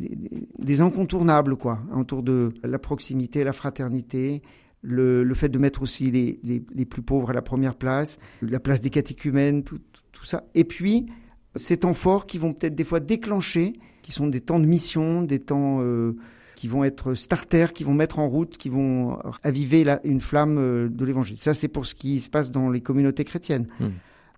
des, 0.59 0.81
incontournables, 0.81 1.55
quoi, 1.55 1.79
autour 1.95 2.23
de 2.23 2.49
la 2.63 2.79
proximité, 2.79 3.43
la 3.43 3.53
fraternité, 3.53 4.41
le, 4.81 5.33
fait 5.33 5.49
de 5.49 5.57
mettre 5.57 5.81
aussi 5.81 6.11
les, 6.11 6.39
les, 6.43 6.85
plus 6.85 7.01
pauvres 7.01 7.29
à 7.29 7.33
la 7.33 7.41
première 7.41 7.75
place, 7.75 8.19
la 8.41 8.59
place 8.59 8.81
des 8.81 8.89
catéchumènes, 8.89 9.63
tout, 9.63 9.79
ça. 10.23 10.43
Et 10.55 10.63
puis, 10.63 11.07
ces 11.55 11.77
temps 11.77 11.93
forts 11.93 12.25
qui 12.25 12.37
vont 12.37 12.53
peut-être 12.53 12.75
des 12.75 12.83
fois 12.83 12.99
déclencher, 12.99 13.73
qui 14.01 14.11
sont 14.11 14.27
des 14.27 14.41
temps 14.41 14.59
de 14.59 14.65
mission, 14.65 15.21
des 15.21 15.39
temps 15.39 15.79
euh, 15.81 16.17
qui 16.55 16.67
vont 16.67 16.83
être 16.83 17.13
starters, 17.13 17.73
qui 17.73 17.83
vont 17.83 17.93
mettre 17.93 18.19
en 18.19 18.29
route, 18.29 18.57
qui 18.57 18.69
vont 18.69 19.17
aviver 19.43 19.85
une 20.03 20.21
flamme 20.21 20.57
euh, 20.57 20.89
de 20.89 21.05
l'évangile. 21.05 21.37
Ça, 21.39 21.53
c'est 21.53 21.67
pour 21.67 21.85
ce 21.85 21.95
qui 21.95 22.19
se 22.19 22.29
passe 22.29 22.51
dans 22.51 22.69
les 22.69 22.81
communautés 22.81 23.23
chrétiennes. 23.23 23.67
Hmm. 23.79 23.89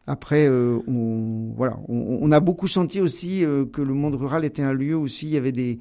Après, 0.07 0.47
euh, 0.47 0.79
on, 0.87 1.53
voilà, 1.55 1.79
on, 1.87 2.19
on, 2.21 2.31
a 2.31 2.39
beaucoup 2.39 2.67
senti 2.67 3.01
aussi 3.01 3.43
euh, 3.43 3.65
que 3.65 3.81
le 3.81 3.93
monde 3.93 4.15
rural 4.15 4.45
était 4.45 4.61
un 4.61 4.73
lieu 4.73 4.95
aussi, 4.95 5.25
il 5.25 5.31
y 5.31 5.37
avait 5.37 5.51
des, 5.51 5.79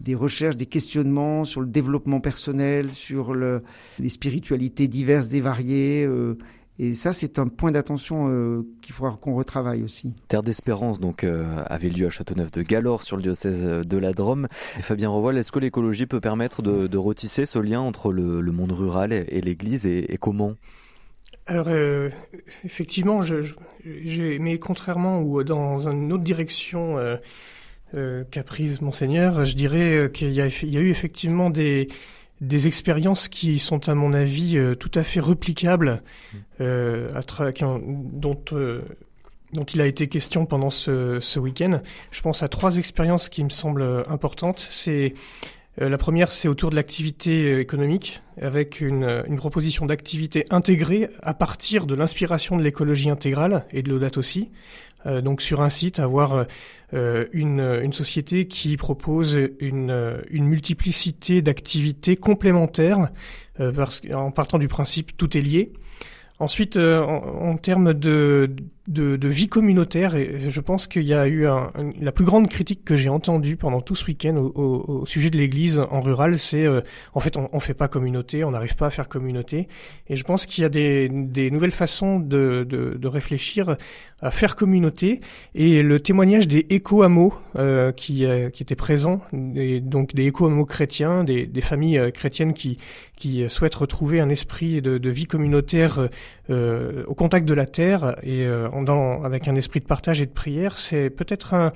des 0.00 0.14
recherches, 0.14 0.56
des 0.56 0.66
questionnements 0.66 1.44
sur 1.44 1.60
le 1.60 1.66
développement 1.66 2.20
personnel, 2.20 2.92
sur 2.92 3.34
le, 3.34 3.62
les 3.98 4.08
spiritualités 4.08 4.86
diverses 4.86 5.32
et 5.34 5.40
variées. 5.40 6.04
Euh, 6.04 6.38
et 6.78 6.92
ça, 6.92 7.12
c'est 7.12 7.38
un 7.38 7.46
point 7.46 7.70
d'attention 7.70 8.26
euh, 8.28 8.66
qu'il 8.82 8.92
faudra 8.94 9.16
qu'on 9.20 9.34
retravaille 9.34 9.84
aussi. 9.84 10.14
Terre 10.26 10.42
d'Espérance 10.42 10.98
donc 10.98 11.22
euh, 11.22 11.62
avait 11.66 11.88
lieu 11.88 12.06
à 12.06 12.10
Châteauneuf 12.10 12.50
de 12.50 12.62
Galore 12.62 13.04
sur 13.04 13.16
le 13.16 13.22
diocèse 13.22 13.64
de 13.64 13.96
la 13.96 14.12
Drôme. 14.12 14.48
Fabien 14.50 15.08
Revoil, 15.08 15.38
est-ce 15.38 15.52
que 15.52 15.60
l'écologie 15.60 16.06
peut 16.06 16.20
permettre 16.20 16.62
de, 16.62 16.88
de, 16.88 16.98
retisser 16.98 17.46
ce 17.46 17.60
lien 17.60 17.80
entre 17.80 18.12
le, 18.12 18.40
le 18.40 18.52
monde 18.52 18.72
rural 18.72 19.12
et, 19.12 19.24
et 19.28 19.40
l'Église 19.40 19.86
et, 19.86 20.12
et, 20.12 20.16
comment? 20.16 20.54
Alors 21.46 21.66
euh, 21.68 22.10
effectivement, 22.64 23.22
je, 23.22 23.42
je, 23.42 24.38
mais 24.38 24.58
contrairement 24.58 25.20
ou 25.20 25.42
dans 25.44 25.88
une 25.88 26.12
autre 26.12 26.24
direction 26.24 26.98
euh, 26.98 27.16
euh, 27.94 28.24
qu'a 28.30 28.42
prise 28.42 28.80
monseigneur, 28.80 29.44
je 29.44 29.54
dirais 29.54 30.10
qu'il 30.12 30.32
y, 30.32 30.40
a 30.40 30.46
eu 30.46 30.90
effectivement 30.90 31.50
des 31.50 31.88
des 32.40 32.66
expériences 32.66 33.28
qui 33.28 33.58
sont 33.58 33.88
à 33.88 33.94
mon 33.94 34.12
avis 34.12 34.58
euh, 34.58 34.74
tout 34.74 34.90
à 34.94 35.02
fait 35.02 35.20
replicables, 35.20 36.02
euh, 36.60 37.08
à 37.14 37.52
qui, 37.52 37.64
dont 37.64 38.40
euh, 38.52 38.82
dont 39.52 39.64
il 39.64 39.80
a 39.80 39.86
été 39.86 40.08
question 40.08 40.46
pendant 40.46 40.70
ce, 40.70 41.20
ce 41.20 41.38
week-end. 41.38 41.80
Je 42.10 42.22
pense 42.22 42.42
à 42.42 42.48
trois 42.48 42.76
expériences 42.76 43.28
qui 43.28 43.44
me 43.44 43.50
semblent 43.50 44.04
importantes. 44.08 44.66
C'est 44.70 45.14
la 45.76 45.98
première, 45.98 46.30
c'est 46.30 46.46
autour 46.46 46.70
de 46.70 46.76
l'activité 46.76 47.58
économique, 47.58 48.22
avec 48.40 48.80
une, 48.80 49.24
une 49.26 49.36
proposition 49.36 49.86
d'activité 49.86 50.46
intégrée 50.50 51.08
à 51.22 51.34
partir 51.34 51.86
de 51.86 51.94
l'inspiration 51.94 52.56
de 52.56 52.62
l'écologie 52.62 53.10
intégrale 53.10 53.66
et 53.72 53.82
de 53.82 53.90
l'audate 53.90 54.16
aussi. 54.16 54.50
Euh, 55.06 55.20
donc 55.20 55.42
sur 55.42 55.60
un 55.60 55.68
site, 55.68 55.98
avoir 55.98 56.46
euh, 56.94 57.26
une, 57.32 57.92
société 57.92 58.46
qui 58.46 58.76
propose 58.76 59.38
une, 59.60 60.22
multiplicité 60.32 61.42
d'activités 61.42 62.16
complémentaires, 62.16 63.08
euh, 63.60 63.72
parce, 63.72 64.02
en 64.12 64.30
partant 64.30 64.58
du 64.58 64.68
principe 64.68 65.16
tout 65.16 65.36
est 65.36 65.42
lié. 65.42 65.72
Ensuite, 66.40 66.76
en, 66.76 67.50
en 67.50 67.56
termes 67.56 67.94
de, 67.94 68.54
de, 68.88 69.16
de, 69.16 69.28
vie 69.28 69.48
communautaire, 69.48 70.14
je 70.16 70.60
pense 70.60 70.86
qu'il 70.86 71.04
y 71.04 71.14
a 71.14 71.26
eu 71.26 71.46
un, 71.46 71.70
la 72.00 72.12
plus 72.12 72.24
grande 72.24 72.48
critique 72.48 72.84
que 72.84 72.96
j'ai 72.96 73.08
entendue 73.08 73.56
pendant 73.56 73.80
tout 73.80 73.94
ce 73.94 74.04
week-end 74.04 74.36
au, 74.36 75.06
sujet 75.06 75.30
de 75.30 75.38
l'Église 75.38 75.78
en 75.78 76.00
rural, 76.00 76.38
c'est 76.38 76.66
euh, 76.66 76.82
en 77.14 77.20
fait 77.20 77.36
on, 77.36 77.48
on 77.52 77.60
fait 77.60 77.74
pas 77.74 77.88
communauté, 77.88 78.44
on 78.44 78.50
n'arrive 78.50 78.76
pas 78.76 78.86
à 78.86 78.90
faire 78.90 79.08
communauté, 79.08 79.68
et 80.08 80.16
je 80.16 80.24
pense 80.24 80.44
qu'il 80.44 80.62
y 80.62 80.64
a 80.64 80.68
des, 80.68 81.08
nouvelles 81.50 81.70
façons 81.70 82.20
de, 82.20 82.98
réfléchir 83.04 83.76
à 84.24 84.30
faire 84.30 84.56
communauté, 84.56 85.20
et 85.54 85.82
le 85.82 86.00
témoignage 86.00 86.48
des 86.48 86.66
éco-hameaux 86.70 87.34
euh, 87.56 87.92
qui, 87.92 88.24
euh, 88.24 88.48
qui 88.48 88.62
étaient 88.62 88.74
présents, 88.74 89.20
donc 89.32 90.14
des 90.14 90.26
éco-hameaux 90.26 90.64
chrétiens, 90.64 91.24
des, 91.24 91.46
des 91.46 91.60
familles 91.60 91.98
euh, 91.98 92.10
chrétiennes 92.10 92.54
qui, 92.54 92.78
qui 93.16 93.48
souhaitent 93.50 93.74
retrouver 93.74 94.20
un 94.20 94.30
esprit 94.30 94.80
de, 94.80 95.10
vie 95.10 95.26
communautaire 95.26 96.08
euh, 96.48 97.04
au 97.06 97.14
contact 97.14 97.46
de 97.46 97.52
la 97.52 97.66
terre 97.66 98.16
et 98.22 98.46
dans, 98.84 99.22
avec 99.22 99.46
un 99.46 99.54
esprit 99.54 99.80
de 99.80 99.84
partage 99.84 100.22
et 100.22 100.26
de 100.26 100.32
prière, 100.32 100.78
c'est 100.78 101.10
peut-être 101.10 101.52
un, 101.52 101.72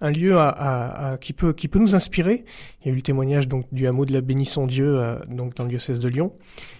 un 0.00 0.10
lieu 0.10 0.38
à, 0.38 0.48
à, 0.48 1.10
à, 1.10 1.16
qui 1.18 1.32
peut 1.32 1.52
qui 1.52 1.68
peut 1.68 1.78
nous 1.78 1.94
inspirer. 1.94 2.44
Il 2.80 2.86
y 2.86 2.90
a 2.90 2.92
eu 2.92 2.96
le 2.96 3.02
témoignage 3.02 3.48
donc 3.48 3.66
du 3.72 3.86
hameau 3.86 4.04
de 4.04 4.12
la 4.12 4.20
Bénisson 4.20 4.66
Dieu 4.66 4.98
euh, 4.98 5.18
donc 5.28 5.54
dans 5.56 5.64
le 5.64 5.70
diocèse 5.70 5.98
de 6.00 6.08
Lyon. 6.08 6.32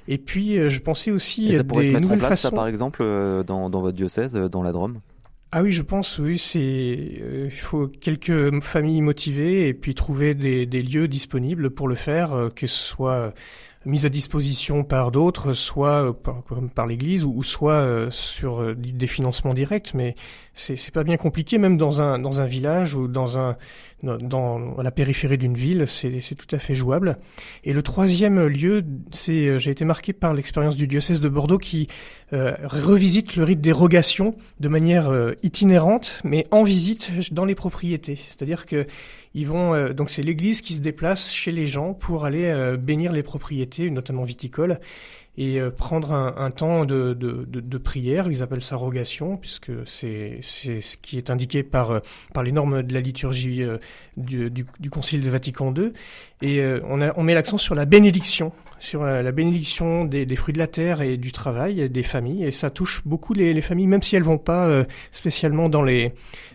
Et 0.06 0.18
puis 0.18 0.58
euh, 0.58 0.68
je 0.68 0.80
pensais 0.80 1.10
aussi 1.10 1.48
et 1.48 1.52
ça 1.52 1.64
pourrait 1.64 1.82
des 1.82 1.88
se 1.88 1.92
mettre 1.92 2.02
nouvelles 2.02 2.18
en 2.18 2.26
place 2.26 2.40
façons. 2.42 2.48
ça 2.50 2.54
par 2.56 2.66
exemple 2.66 3.00
euh, 3.02 3.42
dans, 3.42 3.70
dans 3.70 3.80
votre 3.80 3.96
diocèse 3.96 4.34
dans 4.34 4.62
la 4.62 4.72
Drôme? 4.72 5.00
Ah 5.50 5.62
oui, 5.62 5.72
je 5.72 5.80
pense, 5.80 6.18
oui, 6.18 6.36
c'est 6.36 6.60
il 6.60 7.50
faut 7.50 7.88
quelques 7.88 8.62
familles 8.62 9.00
motivées 9.00 9.66
et 9.66 9.72
puis 9.72 9.94
trouver 9.94 10.34
des, 10.34 10.66
des 10.66 10.82
lieux 10.82 11.08
disponibles 11.08 11.70
pour 11.70 11.88
le 11.88 11.94
faire, 11.94 12.50
que 12.54 12.66
ce 12.66 12.76
soit 12.76 13.32
mis 13.84 14.06
à 14.06 14.08
disposition 14.08 14.84
par 14.84 15.10
d'autres, 15.10 15.52
soit 15.52 16.20
par, 16.22 16.42
par 16.74 16.86
l'Église 16.86 17.24
ou, 17.24 17.42
soit 17.42 17.74
euh, 17.74 18.10
sur 18.10 18.74
des 18.74 19.06
financements 19.06 19.54
directs. 19.54 19.94
Mais 19.94 20.14
c'est 20.54 20.92
pas 20.92 21.04
bien 21.04 21.16
compliqué, 21.16 21.58
même 21.58 21.76
dans 21.76 22.02
un 22.02 22.18
dans 22.18 22.40
un 22.40 22.44
village 22.44 22.94
ou 22.94 23.08
dans 23.08 23.38
un 23.38 23.56
dans 24.02 24.80
la 24.80 24.90
périphérie 24.90 25.38
d'une 25.38 25.56
ville, 25.56 25.86
c'est 25.88 26.34
tout 26.36 26.54
à 26.54 26.58
fait 26.58 26.74
jouable. 26.74 27.18
Et 27.64 27.72
le 27.72 27.82
troisième 27.82 28.46
lieu, 28.46 28.84
c'est 29.12 29.58
j'ai 29.58 29.70
été 29.70 29.84
marqué 29.84 30.12
par 30.12 30.34
l'expérience 30.34 30.76
du 30.76 30.86
diocèse 30.86 31.20
de 31.20 31.28
Bordeaux 31.28 31.58
qui 31.58 31.88
euh, 32.32 32.54
revisite 32.64 33.36
le 33.36 33.44
rite 33.44 33.62
d'érogation 33.62 34.36
de 34.60 34.68
manière 34.68 35.08
euh, 35.08 35.32
itinérante, 35.42 36.20
mais 36.24 36.46
en 36.50 36.62
visite 36.62 37.32
dans 37.32 37.46
les 37.46 37.54
propriétés. 37.54 38.16
C'est-à-dire 38.16 38.66
que 38.66 38.86
ils 39.38 39.46
vont 39.46 39.72
euh, 39.72 39.92
donc 39.92 40.10
c'est 40.10 40.22
l'Église 40.22 40.60
qui 40.62 40.74
se 40.74 40.80
déplace 40.80 41.32
chez 41.32 41.52
les 41.52 41.68
gens 41.68 41.94
pour 41.94 42.24
aller 42.24 42.46
euh, 42.46 42.76
bénir 42.76 43.12
les 43.12 43.22
propriétés, 43.22 43.88
notamment 43.88 44.24
viticoles, 44.24 44.80
et 45.36 45.60
euh, 45.60 45.70
prendre 45.70 46.10
un, 46.10 46.50
temps 46.50 46.84
de, 46.84 47.78
prière. 47.78 48.26
Ils 48.28 48.42
appellent 48.42 48.60
ça 48.60 48.74
rogation, 48.74 49.36
puisque 49.36 49.70
c'est 49.86 50.40
ce 50.42 50.96
qui 50.96 51.18
est 51.18 51.30
indiqué 51.30 51.62
par 51.62 52.00
par 52.34 52.42
les 52.42 52.50
normes 52.50 52.82
de 52.82 52.92
la 52.92 53.00
liturgie 53.00 53.62
du, 54.16 54.50
du, 54.50 54.90
Concile 54.90 55.22
de 55.22 55.30
Vatican 55.30 55.72
II. 55.72 55.92
Et 56.42 56.60
on, 56.84 57.00
a, 57.00 57.16
on 57.16 57.22
met 57.22 57.34
l'accent 57.34 57.56
sur 57.56 57.76
la 57.76 57.84
bénédiction, 57.84 58.50
sur 58.80 59.04
la, 59.04 59.30
bénédiction 59.30 60.04
des, 60.04 60.26
fruits 60.34 60.54
de 60.54 60.58
la 60.58 60.66
terre 60.66 61.02
et 61.02 61.16
du 61.16 61.30
travail 61.30 61.88
des 61.88 62.02
familles. 62.02 62.44
Et 62.44 62.50
ça 62.50 62.70
touche 62.70 63.02
beaucoup 63.06 63.32
les, 63.32 63.54
les 63.54 63.60
familles, 63.60 63.86
même 63.86 64.02
si 64.02 64.16
elles 64.16 64.24
vont 64.24 64.38
pas 64.38 64.68
spécialement 65.12 65.68
dans 65.68 65.82
les 65.82 66.12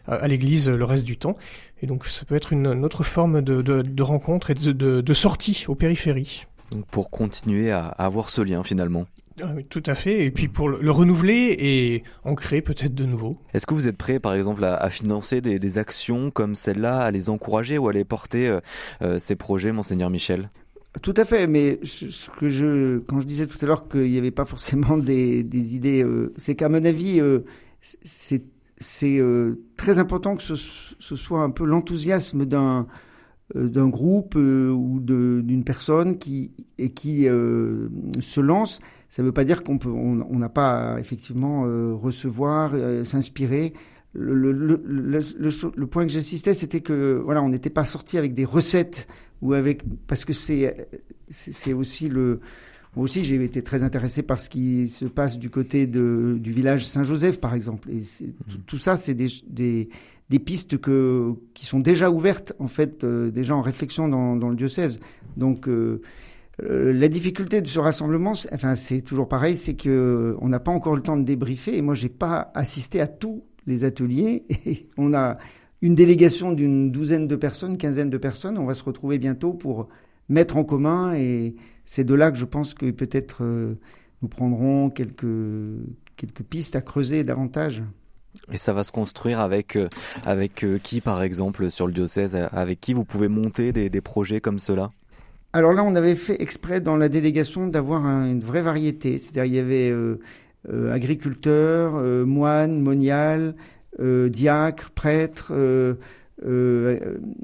à 0.08 0.28
l'église 0.28 0.70
le 0.70 0.84
reste 0.84 1.06
du 1.06 1.16
temps. 1.16 1.38
Et 1.84 1.86
donc 1.86 2.06
ça 2.06 2.24
peut 2.24 2.36
être 2.36 2.54
une, 2.54 2.66
une 2.66 2.86
autre 2.86 3.04
forme 3.04 3.42
de, 3.42 3.62
de, 3.62 3.82
de, 3.82 4.04
rencontre 4.04 4.52
et 4.52 4.54
de, 4.54 4.72
de, 4.72 5.02
de 5.02 5.14
sortie 5.14 5.66
aux 5.68 5.76
périphéries. 5.76 6.46
Donc 6.72 6.86
pour 6.88 7.12
continuer 7.12 7.72
à, 7.72 7.88
à 7.88 8.06
avoir 8.06 8.30
ce 8.30 8.42
lien 8.42 8.64
finalement. 8.64 9.06
Oui, 9.54 9.66
tout 9.66 9.84
à 9.86 9.94
fait. 9.94 10.24
Et 10.24 10.32
puis 10.32 10.48
pour 10.48 10.70
le 10.70 10.92
renouveler 10.92 11.58
et 11.60 12.04
en 12.24 12.36
créer 12.36 12.62
peut-être 12.62 12.96
de 12.96 13.04
nouveau. 13.04 13.36
Est-ce 13.54 13.68
que 13.68 13.74
vous 13.74 13.90
êtes 13.90 13.98
prêt, 13.98 14.22
par 14.22 14.34
exemple, 14.34 14.64
à, 14.64 14.76
à 14.78 14.90
financer 14.90 15.42
des, 15.42 15.60
des, 15.60 15.78
actions 15.78 16.32
comme 16.32 16.56
celle-là, 16.56 17.00
à 17.00 17.12
les 17.12 17.30
encourager 17.30 17.78
ou 17.78 17.90
à 17.90 17.94
les 17.94 18.06
porter 18.06 18.48
euh, 18.48 18.60
euh, 19.02 19.20
ces 19.20 19.36
projets, 19.36 19.74
monseigneur 19.74 20.10
Michel? 20.10 20.50
Tout 21.02 21.16
à 21.18 21.26
fait, 21.26 21.48
mais 21.48 21.80
ce 21.84 22.30
que 22.30 22.50
je, 22.50 23.00
quand 23.00 23.20
je 23.20 23.26
disais 23.26 23.48
tout 23.48 23.58
à 23.62 23.66
l'heure 23.66 23.90
qu'il 23.90 24.10
n'y 24.10 24.18
avait 24.20 24.32
pas 24.32 24.46
forcément 24.46 24.98
des, 24.98 25.44
des 25.44 25.76
idées, 25.76 26.04
euh, 26.04 26.32
c'est 26.38 26.56
qu'à 26.56 26.70
mon 26.70 26.86
avis, 26.86 27.20
euh, 27.20 27.40
c'est 27.82 28.44
c'est 28.84 29.18
euh, 29.18 29.64
très 29.78 29.98
important 29.98 30.36
que 30.36 30.44
ce, 30.44 30.56
soit 31.16 31.42
un 31.42 31.50
peu 31.50 31.66
l'enthousiasme 31.66 32.46
d'un 32.46 32.88
euh, 33.56 33.68
d'un 33.68 33.88
groupe 33.88 34.36
euh, 34.36 34.70
ou 34.70 35.00
d'une 35.00 35.64
personne 35.64 36.18
qui 36.18 36.54
et 36.78 36.92
qui 36.92 37.28
euh, 37.28 37.90
se 38.20 38.42
lance. 38.42 38.80
Ça 39.10 39.22
ne 39.22 39.28
veut 39.28 39.34
pas 39.34 39.46
dire 39.46 39.64
qu'on 39.64 39.78
peut 39.78 39.90
on 39.90 40.38
n'a 40.38 40.50
pas 40.50 40.98
effectivement 41.00 41.66
euh, 41.66 41.94
recevoir, 41.94 42.74
s'inspirer. 43.04 43.74
Le, 44.16 44.36
le, 44.36 44.52
le, 44.86 45.22
le, 45.76 45.88
point 45.88 46.06
que 46.06 46.12
j'insistais, 46.12 46.54
c'était 46.54 46.82
que 46.82 47.20
voilà, 47.26 47.42
on 47.42 47.50
n'était 47.50 47.72
pas 47.72 47.84
sorti 47.84 48.20
avec 48.20 48.36
des 48.36 48.46
recettes 48.46 49.08
ou 49.42 49.54
avec 49.54 49.84
parce 50.06 50.24
que 50.24 50.34
c'est 50.34 50.88
c'est 51.30 51.74
aussi 51.74 52.10
le 52.10 52.40
moi 52.96 53.06
aussi, 53.06 53.24
j'ai 53.24 53.44
été 53.44 53.64
très 53.64 53.82
intéressé 53.82 54.22
par 54.22 54.40
ce 54.40 54.50
qui 54.50 54.88
se 54.88 55.06
passe 55.06 55.40
du 55.40 55.50
côté 55.50 55.88
de, 55.88 56.38
du 56.40 56.52
village 56.52 56.86
Saint-Joseph, 56.86 57.40
par 57.40 57.56
exemple. 57.56 57.90
Et 57.90 57.98
mmh. 58.02 58.32
tout, 58.48 58.58
tout, 58.68 58.78
ça, 58.78 58.98
c'est 58.98 59.16
des, 59.16 59.28
des, 59.48 59.90
des, 60.30 60.40
pistes 60.40 60.78
que, 60.78 61.34
qui 61.56 61.66
sont 61.66 61.80
déjà 61.80 62.12
ouvertes, 62.12 62.54
en 62.60 62.68
fait, 62.68 63.04
euh, 63.04 63.32
déjà 63.32 63.56
en 63.56 63.62
réflexion 63.62 64.08
dans, 64.08 64.36
dans 64.36 64.50
le 64.50 64.56
diocèse. 64.56 65.00
Donc, 65.38 65.68
euh, 65.68 66.02
euh, 66.62 66.94
la 66.94 67.08
difficulté 67.08 67.62
de 67.62 67.68
ce 67.68 67.80
rassemblement, 67.80 68.34
enfin, 68.52 68.76
c'est 68.76 69.02
toujours 69.02 69.28
pareil, 69.28 69.56
c'est 69.56 69.74
que 69.74 70.38
on 70.40 70.50
n'a 70.50 70.60
pas 70.60 70.72
encore 70.72 70.96
le 70.96 71.02
temps 71.02 71.18
de 71.18 71.24
débriefer. 71.24 71.76
Et 71.76 71.82
moi, 71.82 71.96
j'ai 71.96 72.10
pas 72.10 72.52
assisté 72.54 73.02
à 73.02 73.08
tous 73.08 73.44
les 73.66 73.86
ateliers. 73.86 74.44
Et 74.68 74.88
on 74.98 75.16
a 75.16 75.40
une 75.82 75.96
délégation 75.96 76.52
d'une 76.52 76.92
douzaine 76.92 77.28
de 77.28 77.36
personnes, 77.36 77.78
quinzaine 77.78 78.12
de 78.12 78.18
personnes. 78.20 78.60
On 78.60 78.66
va 78.66 78.76
se 78.76 78.84
retrouver 78.84 79.18
bientôt 79.18 79.54
pour 79.54 79.90
mettre 80.30 80.58
en 80.58 80.64
commun. 80.64 81.16
Et 81.16 81.56
c'est 81.86 82.04
de 82.04 82.14
là 82.14 82.32
que 82.32 82.38
je 82.38 82.46
pense 82.46 82.74
que 82.74 82.92
peut-être 82.92 83.44
nous 83.44 84.28
prendrons 84.28 84.90
quelques, 84.90 85.26
quelques 86.16 86.44
pistes 86.44 86.76
à 86.76 86.82
creuser 86.82 87.24
davantage. 87.24 87.84
Et 88.52 88.58
ça 88.58 88.74
va 88.74 88.84
se 88.84 88.92
construire 88.92 89.40
avec, 89.40 89.78
avec 90.26 90.66
qui, 90.82 91.02
par 91.02 91.22
exemple, 91.24 91.70
sur 91.72 91.88
le 91.88 91.94
diocèse? 91.94 92.36
Avec 92.52 92.82
qui 92.82 92.94
vous 92.94 93.06
pouvez 93.06 93.28
monter 93.28 93.72
des, 93.72 93.90
des 93.90 94.02
projets 94.02 94.42
comme 94.42 94.60
cela? 94.60 94.92
Alors 95.56 95.72
là, 95.72 95.84
on 95.84 95.94
avait 95.94 96.16
fait 96.16 96.42
exprès 96.42 96.82
dans 96.82 96.98
la 96.98 97.10
délégation 97.10 97.68
d'avoir 97.68 98.08
une 98.08 98.40
vraie 98.40 98.64
variété. 98.64 99.20
C'est-à-dire, 99.20 99.46
il 99.46 99.56
y 99.56 99.60
avait 99.60 99.92
euh, 99.92 100.20
euh, 100.70 100.92
agriculteurs, 100.92 101.94
euh, 101.96 102.26
moines, 102.26 102.82
moniales, 102.82 103.56
diacres, 104.00 104.90
prêtres, 104.90 105.54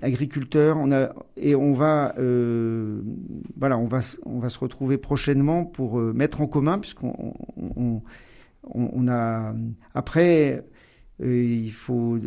agriculteurs. 0.02 0.78
On 0.78 0.92
a, 0.92 1.14
et 1.38 1.56
on 1.56 1.74
va, 1.74 2.14
voilà, 3.58 3.78
on 3.78 3.86
va, 3.86 4.00
on 4.26 4.40
va 4.40 4.50
se 4.50 4.60
retrouver 4.60 4.98
prochainement 4.98 5.66
pour 5.66 5.98
mettre 6.00 6.42
en 6.42 6.48
commun, 6.48 6.80
puisqu'on 6.80 7.34
on, 8.64 9.08
a. 9.08 9.54
Après, 9.94 10.64
il 11.20 11.72
faut 11.72 12.18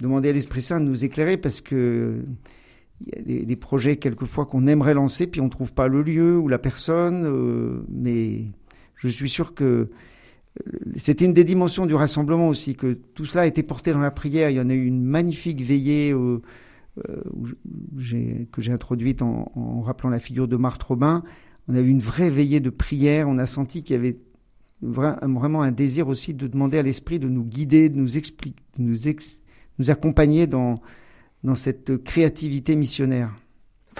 demander 0.00 0.30
à 0.30 0.32
l'Esprit 0.32 0.62
Saint 0.62 0.80
de 0.80 0.86
nous 0.86 1.04
éclairer 1.04 1.36
parce 1.36 1.60
que 1.60 2.24
il 3.00 3.14
y 3.14 3.18
a 3.18 3.22
des, 3.22 3.46
des 3.46 3.56
projets 3.56 3.96
quelquefois 3.96 4.46
qu'on 4.46 4.66
aimerait 4.66 4.94
lancer, 4.94 5.26
puis 5.26 5.40
on 5.40 5.46
ne 5.46 5.50
trouve 5.50 5.72
pas 5.72 5.88
le 5.88 6.02
lieu 6.02 6.38
ou 6.38 6.48
la 6.48 6.58
personne. 6.58 7.24
Euh, 7.24 7.82
mais 7.88 8.42
je 8.96 9.08
suis 9.08 9.28
sûr 9.28 9.54
que 9.54 9.64
euh, 9.64 9.90
c'était 10.96 11.24
une 11.24 11.32
des 11.32 11.44
dimensions 11.44 11.86
du 11.86 11.94
rassemblement 11.94 12.48
aussi, 12.48 12.74
que 12.74 12.94
tout 13.14 13.24
cela 13.24 13.42
a 13.42 13.46
été 13.46 13.62
porté 13.62 13.92
dans 13.92 14.00
la 14.00 14.10
prière. 14.10 14.50
Il 14.50 14.56
y 14.56 14.60
en 14.60 14.68
a 14.68 14.74
eu 14.74 14.84
une 14.84 15.02
magnifique 15.02 15.62
veillée 15.62 16.12
euh, 16.12 16.42
que 18.52 18.60
j'ai 18.60 18.72
introduite 18.72 19.22
en, 19.22 19.80
rappelant 19.82 20.10
la 20.10 20.18
figure 20.18 20.48
de 20.48 20.56
Marthe 20.56 20.82
Robin. 20.82 21.22
On 21.68 21.74
a 21.74 21.80
eu 21.80 21.88
une 21.88 22.00
vraie 22.00 22.30
veillée 22.30 22.60
de 22.60 22.70
prière. 22.70 23.28
On 23.28 23.38
a 23.38 23.46
senti 23.46 23.82
qu'il 23.82 23.96
y 23.96 23.98
avait 23.98 24.18
vraiment 24.82 25.62
un 25.62 25.72
désir 25.72 26.08
aussi 26.08 26.34
de 26.34 26.46
demander 26.46 26.78
à 26.78 26.82
l'Esprit 26.82 27.18
de 27.18 27.28
nous 27.28 27.44
guider, 27.44 27.88
de 27.88 27.98
nous 27.98 28.18
expliquer, 28.18 28.62
nous, 28.78 28.96
nous 29.78 29.90
accompagner 29.90 30.46
dans 30.46 30.80
cette 31.54 32.02
créativité 32.02 32.76
missionnaire. 32.76 33.30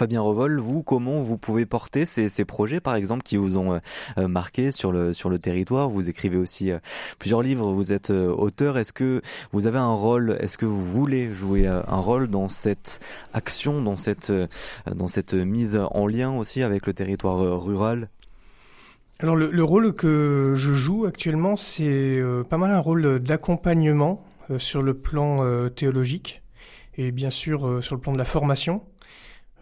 Fabien 0.01 0.23
Revol, 0.23 0.59
vous, 0.61 0.83
comment 0.83 1.21
vous 1.21 1.37
pouvez 1.37 1.67
porter 1.67 2.07
ces, 2.07 2.45
projets, 2.47 2.81
par 2.81 2.95
exemple, 2.95 3.23
qui 3.23 3.37
vous 3.37 3.59
ont 3.59 3.79
euh, 4.17 4.29
marqué 4.29 4.73
sur 4.73 4.93
le, 4.93 5.13
sur 5.13 5.29
le 5.29 5.39
territoire? 5.39 5.91
Vous 5.91 6.09
écrivez 6.09 6.39
aussi 6.39 6.73
euh, 6.73 6.79
plusieurs 7.19 7.43
livres, 7.43 7.71
vous 7.71 7.93
êtes 7.93 8.09
euh, 8.09 8.33
auteur. 8.33 8.79
Est-ce 8.79 8.95
que 8.95 9.21
vous 9.53 9.67
avez 9.67 9.77
un 9.77 9.93
rôle? 9.93 10.39
Est-ce 10.41 10.57
que 10.57 10.65
vous 10.65 10.83
voulez 10.83 11.35
jouer 11.35 11.67
un 11.67 12.01
rôle 12.01 12.29
dans 12.29 12.49
cette 12.49 13.01
action, 13.35 13.83
dans 13.83 13.99
cette, 13.99 14.33
dans 14.91 15.07
cette 15.07 15.35
mise 15.35 15.79
en 15.91 16.07
lien 16.07 16.33
aussi 16.35 16.63
avec 16.63 16.87
le 16.87 16.95
territoire 16.95 17.63
rural? 17.63 18.09
Alors 19.19 19.37
le, 19.37 19.51
le, 19.51 19.65
rôle 19.65 19.93
que 19.93 20.55
je 20.57 20.73
joue 20.73 21.05
actuellement, 21.05 21.57
c'est 21.57 22.23
pas 22.49 22.57
mal 22.57 22.71
un 22.71 22.81
rôle 22.81 23.19
d'accompagnement 23.19 24.25
sur 24.57 24.81
le 24.81 24.95
plan 24.95 25.69
théologique 25.69 26.43
et 26.97 27.13
bien 27.13 27.29
sûr 27.29 27.85
sur 27.85 27.97
le 27.97 28.01
plan 28.01 28.15
de 28.15 28.19
la 28.19 28.25
formation. 28.25 28.81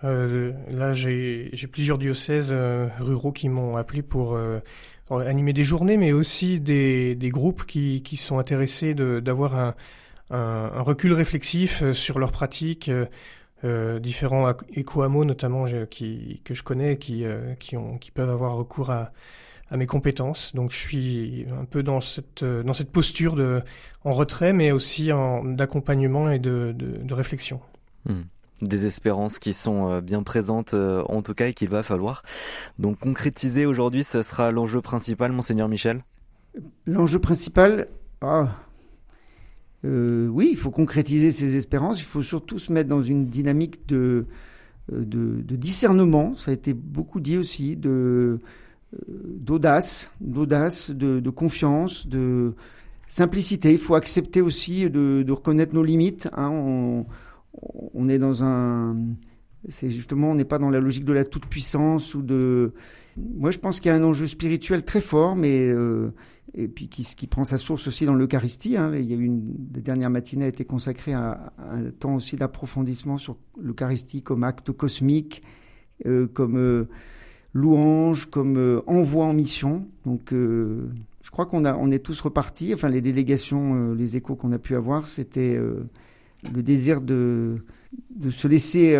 Euh, 0.04 0.52
là, 0.70 0.92
j'ai 0.92 1.50
plusieurs 1.70 1.98
diocèses 1.98 2.50
euh, 2.52 2.88
ruraux 2.98 3.32
qui 3.32 3.48
m'ont 3.48 3.76
appelé 3.76 4.02
pour 4.02 4.38
animer 5.10 5.52
des 5.52 5.64
journées, 5.64 5.96
mais 5.96 6.12
aussi 6.12 6.60
des, 6.60 7.16
groupes 7.32 7.64
qui, 7.64 8.16
sont 8.16 8.38
intéressés 8.38 8.94
d'avoir 8.94 9.74
un, 10.30 10.82
recul 10.82 11.12
réflexif 11.12 11.92
sur 11.92 12.18
leurs 12.18 12.32
pratiques, 12.32 12.90
euh, 13.64 13.98
différents 13.98 14.52
éco-hameaux 14.72 15.24
notamment 15.24 15.64
que 15.64 16.54
je 16.54 16.62
connais, 16.62 16.96
qui, 16.96 17.24
qui, 17.58 18.10
peuvent 18.12 18.30
avoir 18.30 18.56
recours 18.56 18.90
à, 18.90 19.12
mes 19.72 19.86
compétences. 19.86 20.54
Donc 20.54 20.72
je 20.72 20.78
suis 20.78 21.46
un 21.60 21.64
peu 21.64 21.82
dans 21.82 22.00
cette, 22.00 22.44
posture 22.92 23.34
de, 23.34 23.62
en 24.04 24.12
retrait, 24.12 24.52
mais 24.52 24.70
aussi 24.70 25.10
d'accompagnement 25.44 26.30
et 26.30 26.38
de 26.38 27.12
réflexion. 27.14 27.60
Hmm. 28.04 28.22
Des 28.60 28.86
espérances 28.86 29.38
qui 29.38 29.52
sont 29.52 29.88
euh, 29.88 30.00
bien 30.00 30.24
présentes 30.24 30.74
euh, 30.74 31.04
en 31.08 31.22
tout 31.22 31.34
cas 31.34 31.46
et 31.46 31.54
qu'il 31.54 31.68
va 31.68 31.84
falloir 31.84 32.24
donc 32.80 32.98
concrétiser 32.98 33.66
aujourd'hui. 33.66 34.02
Ce 34.02 34.22
sera 34.22 34.50
l'enjeu 34.50 34.80
principal, 34.80 35.30
monseigneur 35.30 35.68
Michel? 35.68 36.02
L'enjeu 36.84 37.20
principal, 37.20 37.86
ah, 38.20 38.48
euh, 39.84 40.26
oui, 40.26 40.48
il 40.50 40.56
faut 40.56 40.72
concrétiser 40.72 41.30
ces 41.30 41.56
espérances. 41.56 42.00
Il 42.00 42.04
faut 42.04 42.22
surtout 42.22 42.58
se 42.58 42.72
mettre 42.72 42.88
dans 42.88 43.02
une 43.02 43.26
dynamique 43.26 43.86
de, 43.86 44.26
de, 44.90 45.54
discernement. 45.54 46.34
Ça 46.34 46.50
a 46.50 46.54
été 46.54 46.72
beaucoup 46.72 47.20
dit 47.20 47.36
aussi 47.36 47.76
de 47.76 48.40
d'audace, 49.06 50.10
d'audace, 50.20 50.90
de, 50.90 51.30
confiance, 51.30 52.06
de 52.06 52.54
simplicité. 53.06 53.70
Il 53.70 53.78
faut 53.78 53.94
accepter 53.94 54.40
aussi 54.40 54.88
de, 54.90 55.30
reconnaître 55.30 55.74
nos 55.74 55.84
limites. 55.84 56.28
Hein. 56.32 57.04
On, 57.62 58.08
est 58.08 58.18
dans 58.18 58.44
un, 58.44 58.96
c'est 59.68 59.90
justement, 59.90 60.30
on 60.30 60.34
n'est 60.34 60.44
pas 60.44 60.58
dans 60.58 60.70
la 60.70 60.80
logique 60.80 61.04
de 61.04 61.12
la 61.12 61.24
toute 61.24 61.46
puissance 61.46 62.14
ou 62.14 62.22
de. 62.22 62.72
Moi, 63.16 63.50
je 63.50 63.58
pense 63.58 63.80
qu'il 63.80 63.90
y 63.90 63.94
a 63.94 63.96
un 63.96 64.04
enjeu 64.04 64.26
spirituel 64.26 64.84
très 64.84 65.00
fort, 65.00 65.34
mais 65.34 65.68
euh, 65.68 66.10
et 66.54 66.68
puis 66.68 66.88
qui, 66.88 67.04
qui, 67.04 67.26
prend 67.26 67.44
sa 67.44 67.58
source 67.58 67.88
aussi 67.88 68.06
dans 68.06 68.14
l'Eucharistie. 68.14 68.76
Hein. 68.76 68.92
Il 68.94 69.04
y 69.04 69.12
a 69.12 69.16
eu 69.16 69.24
une 69.24 69.54
des 69.56 69.80
dernières 69.80 70.10
matinées 70.10 70.44
a 70.44 70.48
été 70.48 70.64
consacrée 70.64 71.14
à, 71.14 71.52
un 71.58 71.90
temps 71.90 72.14
aussi 72.14 72.36
d'approfondissement 72.36 73.18
sur 73.18 73.36
l'Eucharistie 73.60 74.22
comme 74.22 74.44
acte 74.44 74.70
cosmique, 74.70 75.42
euh, 76.06 76.28
comme 76.28 76.56
euh, 76.56 76.88
louange, 77.52 78.26
comme 78.26 78.82
envoi 78.86 79.24
en 79.24 79.32
mission. 79.32 79.88
Donc, 80.06 80.30
je 80.32 81.30
crois 81.32 81.46
qu'on 81.46 81.64
a, 81.64 81.74
on 81.74 81.90
est 81.90 81.98
tous 81.98 82.20
repartis. 82.20 82.72
Enfin, 82.72 82.88
les 82.88 83.00
délégations, 83.00 83.94
les 83.94 84.16
échos 84.16 84.36
qu'on 84.36 84.52
a 84.52 84.58
pu 84.58 84.76
avoir, 84.76 85.08
c'était 85.08 85.58
le 86.54 86.62
désir 86.62 87.00
de, 87.00 87.64
de 88.14 88.30
se 88.30 88.48
laisser 88.48 88.98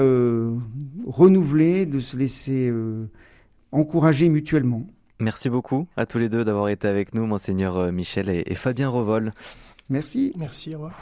renouveler, 1.07 1.87
de 1.87 1.99
se 1.99 2.17
laisser 2.17 2.73
encourager 3.73 4.29
mutuellement. 4.29 4.87
Merci 5.21 5.51
beaucoup 5.51 5.87
à 5.97 6.07
tous 6.07 6.19
les 6.19 6.29
deux 6.29 6.45
d'avoir 6.45 6.69
été 6.69 6.87
avec 6.89 7.15
nous, 7.15 7.27
Monseigneur 7.27 7.93
Michel 7.93 8.29
et, 8.29 8.45
et 8.47 8.55
Fabien 8.55 8.89
Revol. 8.89 9.33
Merci. 9.91 10.33
Merci, 10.37 10.71
au 10.75 10.79
revoir. 10.79 11.01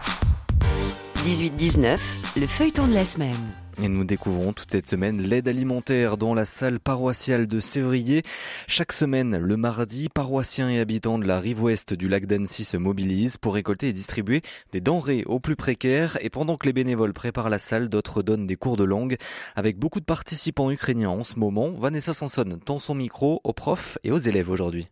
18-19, 1.24 1.98
le 2.36 2.46
feuilleton 2.46 2.86
de 2.86 2.94
la 2.94 3.04
semaine. 3.04 3.34
Et 3.82 3.88
nous 3.88 4.04
découvrons 4.04 4.54
toute 4.54 4.70
cette 4.70 4.86
semaine 4.86 5.20
l'aide 5.20 5.48
alimentaire 5.48 6.16
dans 6.16 6.32
la 6.32 6.46
salle 6.46 6.80
paroissiale 6.80 7.46
de 7.46 7.60
Sévrier. 7.60 8.22
Chaque 8.66 8.92
semaine, 8.92 9.36
le 9.36 9.56
mardi, 9.58 10.08
paroissiens 10.08 10.70
et 10.70 10.80
habitants 10.80 11.18
de 11.18 11.26
la 11.26 11.38
rive 11.38 11.62
ouest 11.62 11.92
du 11.92 12.08
lac 12.08 12.24
d'Annecy 12.24 12.64
se 12.64 12.78
mobilisent 12.78 13.36
pour 13.36 13.52
récolter 13.52 13.88
et 13.88 13.92
distribuer 13.92 14.40
des 14.72 14.80
denrées 14.80 15.24
aux 15.26 15.40
plus 15.40 15.56
précaires. 15.56 16.16
Et 16.22 16.30
pendant 16.30 16.56
que 16.56 16.66
les 16.66 16.72
bénévoles 16.72 17.12
préparent 17.12 17.50
la 17.50 17.58
salle, 17.58 17.90
d'autres 17.90 18.22
donnent 18.22 18.46
des 18.46 18.56
cours 18.56 18.78
de 18.78 18.84
langue. 18.84 19.16
Avec 19.56 19.78
beaucoup 19.78 20.00
de 20.00 20.06
participants 20.06 20.70
ukrainiens 20.70 21.10
en 21.10 21.24
ce 21.24 21.38
moment, 21.38 21.70
Vanessa 21.72 22.14
Sanson 22.14 22.58
tend 22.64 22.78
son 22.78 22.94
micro 22.94 23.42
aux 23.44 23.52
profs 23.52 23.98
et 24.04 24.10
aux 24.10 24.18
élèves 24.18 24.48
aujourd'hui. 24.48 24.88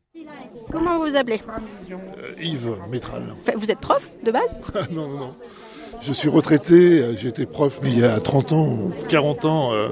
Comment 0.71 0.99
vous 0.99 1.05
vous 1.11 1.17
appelez? 1.17 1.41
Euh, 1.91 2.43
Yves 2.43 2.77
Métral. 2.91 3.35
Vous 3.57 3.71
êtes 3.71 3.81
prof 3.81 4.11
de 4.25 4.31
base? 4.31 4.57
Non, 4.91 5.09
non, 5.09 5.19
non. 5.19 5.37
Je 6.01 6.13
suis 6.13 6.29
retraité, 6.29 7.17
j'ai 7.17 7.29
été 7.29 7.47
prof 7.47 7.81
mais 7.83 7.91
il 7.91 7.99
y 8.01 8.05
a 8.05 8.21
30 8.21 8.53
ans, 8.53 8.79
40 9.09 9.45
ans. 9.45 9.73
Euh... 9.73 9.89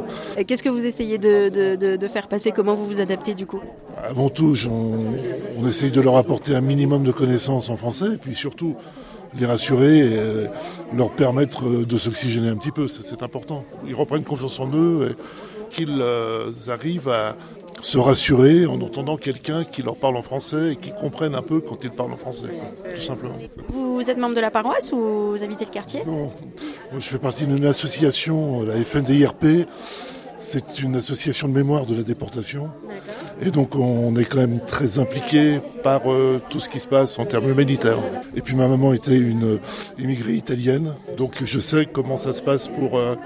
Qu'est-ce 0.46 0.62
que 0.62 0.68
vous 0.68 0.86
essayez 0.86 1.18
de, 1.18 1.48
de, 1.48 1.96
de, 1.96 2.09
faire 2.09 2.28
passer? 2.28 2.53
Comment 2.53 2.74
vous 2.74 2.86
vous 2.86 3.00
adaptez 3.00 3.34
du 3.34 3.46
coup? 3.46 3.61
Avant 4.05 4.28
tout, 4.28 4.55
on, 4.70 5.62
on, 5.62 5.68
essaye 5.68 5.90
de 5.90 6.00
leur 6.00 6.16
apporter 6.16 6.55
un 6.55 6.61
minimum 6.61 7.05
de 7.05 7.12
connaissances 7.12 7.70
en 7.70 7.76
français, 7.76 8.14
et 8.14 8.18
puis 8.18 8.34
surtout 8.34 8.76
les 9.38 9.46
rassurer 9.46 9.98
et 9.98 10.18
euh, 10.18 10.46
leur 10.94 11.11
permettre 11.11 11.84
de 11.84 11.98
s'oxygéner 11.98 12.48
un 12.48 12.57
petit 12.57 12.70
peu, 12.70 12.88
c'est 12.88 13.22
important. 13.22 13.64
Ils 13.86 13.94
reprennent 13.94 14.24
confiance 14.24 14.61
en 14.61 14.70
eux 14.74 15.11
et 15.11 15.74
qu'ils 15.74 16.00
euh, 16.00 16.50
arrivent 16.68 17.09
à 17.09 17.36
se 17.82 17.98
rassurer 17.98 18.64
en 18.66 18.80
entendant 18.80 19.16
quelqu'un 19.16 19.64
qui 19.64 19.82
leur 19.82 19.96
parle 19.96 20.16
en 20.16 20.22
français 20.22 20.72
et 20.72 20.76
qui 20.76 20.92
comprenne 20.92 21.34
un 21.34 21.42
peu 21.42 21.60
quand 21.60 21.84
ils 21.84 21.90
parlent 21.90 22.12
en 22.12 22.16
français, 22.16 22.46
quoi, 22.46 22.90
tout 22.94 23.00
simplement. 23.00 23.34
Vous 23.68 24.08
êtes 24.08 24.18
membre 24.18 24.36
de 24.36 24.40
la 24.40 24.50
paroisse 24.50 24.92
ou 24.92 25.32
vous 25.32 25.42
habitez 25.42 25.64
le 25.64 25.70
quartier? 25.70 26.04
Non, 26.06 26.30
je 26.94 27.00
fais 27.00 27.18
partie 27.18 27.44
d'une 27.44 27.66
association, 27.66 28.62
la 28.62 28.76
FNDIRP. 28.76 29.66
C'est 30.38 30.80
une 30.80 30.96
association 30.96 31.46
de 31.46 31.52
mémoire 31.52 31.86
de 31.86 31.94
la 31.94 32.02
déportation. 32.02 32.70
Et 33.40 33.50
donc 33.50 33.74
on 33.76 34.14
est 34.16 34.24
quand 34.24 34.38
même 34.38 34.60
très 34.64 34.98
impliqué 34.98 35.60
par 35.82 36.12
euh, 36.12 36.40
tout 36.50 36.60
ce 36.60 36.68
qui 36.68 36.80
se 36.80 36.86
passe 36.86 37.18
en 37.18 37.26
termes 37.26 37.48
humanitaires. 37.48 37.98
Et 38.36 38.40
puis 38.40 38.54
ma 38.54 38.68
maman 38.68 38.92
était 38.92 39.16
une 39.16 39.58
immigrée 39.98 40.34
italienne, 40.34 40.94
donc 41.16 41.42
je 41.44 41.60
sais 41.60 41.86
comment 41.86 42.16
ça 42.16 42.32
se 42.32 42.42
passe 42.42 42.68
pour 42.68 42.98
euh, 42.98 43.16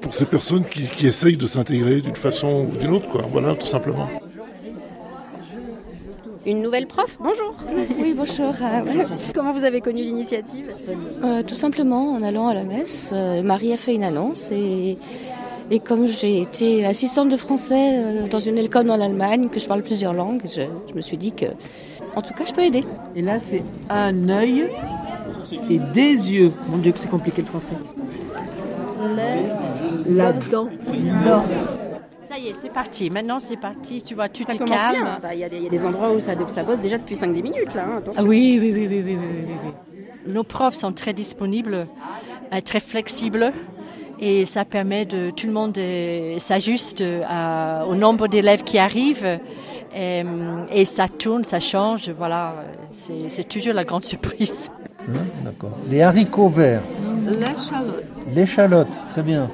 pour 0.00 0.14
ces 0.14 0.26
personnes 0.26 0.64
qui, 0.64 0.82
qui 0.88 1.06
essayent 1.06 1.36
de 1.36 1.46
s'intégrer 1.46 2.00
d'une 2.00 2.16
façon 2.16 2.66
ou 2.72 2.76
d'une 2.76 2.92
autre, 2.92 3.08
quoi. 3.08 3.22
Voilà, 3.30 3.54
tout 3.54 3.66
simplement. 3.66 4.08
Une 6.46 6.62
nouvelle 6.62 6.86
prof, 6.86 7.18
bonjour. 7.20 7.54
Oui, 8.00 8.14
bonjour. 8.16 8.54
Euh, 8.62 9.04
Comment 9.34 9.52
vous 9.52 9.64
avez 9.64 9.80
connu 9.82 10.02
l'initiative? 10.02 10.66
Euh, 11.22 11.42
Tout 11.42 11.54
simplement 11.56 12.12
en 12.14 12.22
allant 12.22 12.48
à 12.48 12.54
la 12.54 12.64
messe. 12.64 13.10
Euh, 13.12 13.42
Marie 13.42 13.72
a 13.72 13.76
fait 13.76 13.94
une 13.94 14.04
annonce 14.04 14.50
et, 14.50 14.96
Et 15.70 15.80
comme 15.80 16.06
j'ai 16.06 16.40
été 16.40 16.86
assistante 16.86 17.28
de 17.28 17.36
français 17.36 17.98
euh, 17.98 18.28
dans 18.28 18.38
une 18.38 18.56
école 18.56 18.90
en 18.90 18.98
Allemagne, 18.98 19.48
que 19.50 19.60
je 19.60 19.68
parle 19.68 19.82
plusieurs 19.82 20.14
langues, 20.14 20.40
je, 20.46 20.62
je 20.88 20.94
me 20.94 21.02
suis 21.02 21.18
dit 21.18 21.32
que, 21.32 21.46
en 22.16 22.22
tout 22.22 22.32
cas, 22.32 22.44
je 22.46 22.54
peux 22.54 22.62
aider. 22.62 22.82
Et 23.14 23.20
là, 23.20 23.38
c'est 23.38 23.62
un 23.90 24.30
œil 24.30 24.64
et 25.68 25.78
des 25.92 26.32
yeux. 26.32 26.52
Mon 26.70 26.78
Dieu, 26.78 26.92
que 26.92 26.98
c'est 26.98 27.10
compliqué 27.10 27.42
le 27.42 27.48
français. 27.48 27.74
Là-dedans. 30.08 30.68
Là. 31.24 31.44
Ça 32.24 32.38
y 32.38 32.48
est, 32.48 32.54
c'est 32.54 32.72
parti. 32.72 33.08
Maintenant, 33.10 33.40
c'est 33.40 33.56
parti. 33.56 34.02
Tu 34.02 34.14
vois, 34.14 34.28
tout 34.28 34.44
Ça 34.44 34.52
est 34.54 34.58
commence 34.58 34.80
calme. 34.80 34.92
bien. 35.02 35.18
Bah, 35.22 35.34
Il 35.34 35.40
y, 35.40 35.44
a 35.44 35.48
des- 35.48 35.56
il 35.56 35.62
y 35.64 35.66
a 35.66 35.70
des 35.70 35.86
endroits 35.86 36.12
où 36.12 36.20
ça, 36.20 36.32
ça 36.48 36.62
bosse 36.62 36.80
déjà 36.80 36.98
depuis 36.98 37.16
5-10 37.16 37.42
minutes 37.42 37.74
là. 37.74 37.84
hein, 37.88 37.96
attention. 37.98 38.22
Ah 38.22 38.28
oui, 38.28 38.58
oui, 38.60 38.72
oui, 38.74 38.86
oui, 38.88 39.02
oui, 39.04 39.16
oui, 39.18 39.26
oui, 39.46 39.54
oui. 39.64 40.02
Nos 40.32 40.44
profs 40.44 40.74
sont 40.74 40.92
très 40.92 41.12
disponibles, 41.14 41.86
euh, 42.52 42.60
très 42.64 42.80
flexibles. 42.80 43.52
Et 44.20 44.44
ça 44.44 44.64
permet 44.64 45.04
de 45.06 45.30
tout 45.30 45.46
le 45.46 45.52
monde 45.52 45.78
euh, 45.78 46.38
s'ajuste 46.38 47.02
à- 47.28 47.86
au 47.88 47.94
nombre 47.94 48.26
d'élèves 48.26 48.62
qui 48.62 48.76
arrivent 48.76 49.38
et, 49.94 50.22
et 50.72 50.84
ça 50.84 51.06
tourne, 51.08 51.44
ça 51.44 51.60
change. 51.60 52.10
Voilà, 52.10 52.52
c'est 52.90 53.48
toujours 53.48 53.74
la 53.74 53.84
grande 53.84 54.04
surprise. 54.14 54.70
D'accord. 55.44 55.70
Les 55.88 56.02
haricots 56.02 56.48
verts, 56.48 56.82
L'échalote, 57.26 58.04
l'échalote, 58.34 58.88
très 59.10 59.22
bien. 59.22 59.48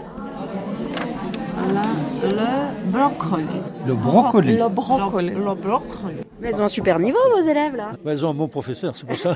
Le, 3.09 3.15
brocoli. 3.15 3.45
Le 3.87 3.95
brocoli. 3.95 4.57
Le 4.57 4.69
brocoli. 4.69 5.29
Le, 5.31 5.35
le 5.39 5.55
brocoli. 5.55 6.15
Mais 6.41 6.49
elles 6.49 6.61
ont 6.61 6.65
un 6.65 6.69
super 6.69 6.99
niveau 6.99 7.19
vos 7.35 7.43
élèves 7.49 7.77
là. 7.77 7.93
Bah, 8.05 8.13
elles 8.13 8.25
ont 8.27 8.31
un 8.31 8.35
bon 8.35 8.49
professeur, 8.49 8.95
c'est 8.97 9.07
pour 9.07 9.19
ça. 9.19 9.35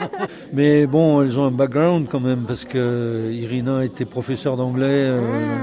Mais 0.52 0.86
bon, 0.86 1.22
elles 1.22 1.38
ont 1.38 1.44
un 1.44 1.50
background 1.50 2.06
quand 2.10 2.20
même, 2.20 2.40
parce 2.46 2.64
que 2.64 3.30
Irina 3.32 3.84
était 3.84 4.04
professeure 4.04 4.56
d'anglais. 4.56 4.86
euh, 4.88 5.56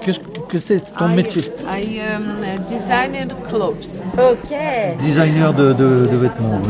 Qu'est-ce 0.00 0.20
que 0.48 0.58
c'est 0.58 0.80
ton 0.96 1.08
I- 1.10 1.16
métier? 1.16 1.42
I 1.68 2.00
um, 2.16 2.64
designer 2.66 3.26
clothes. 3.48 4.02
Ok. 4.16 4.56
Designer 5.02 5.52
de, 5.52 5.72
de- 5.72 6.06
de 6.10 6.16
vêtements. 6.16 6.60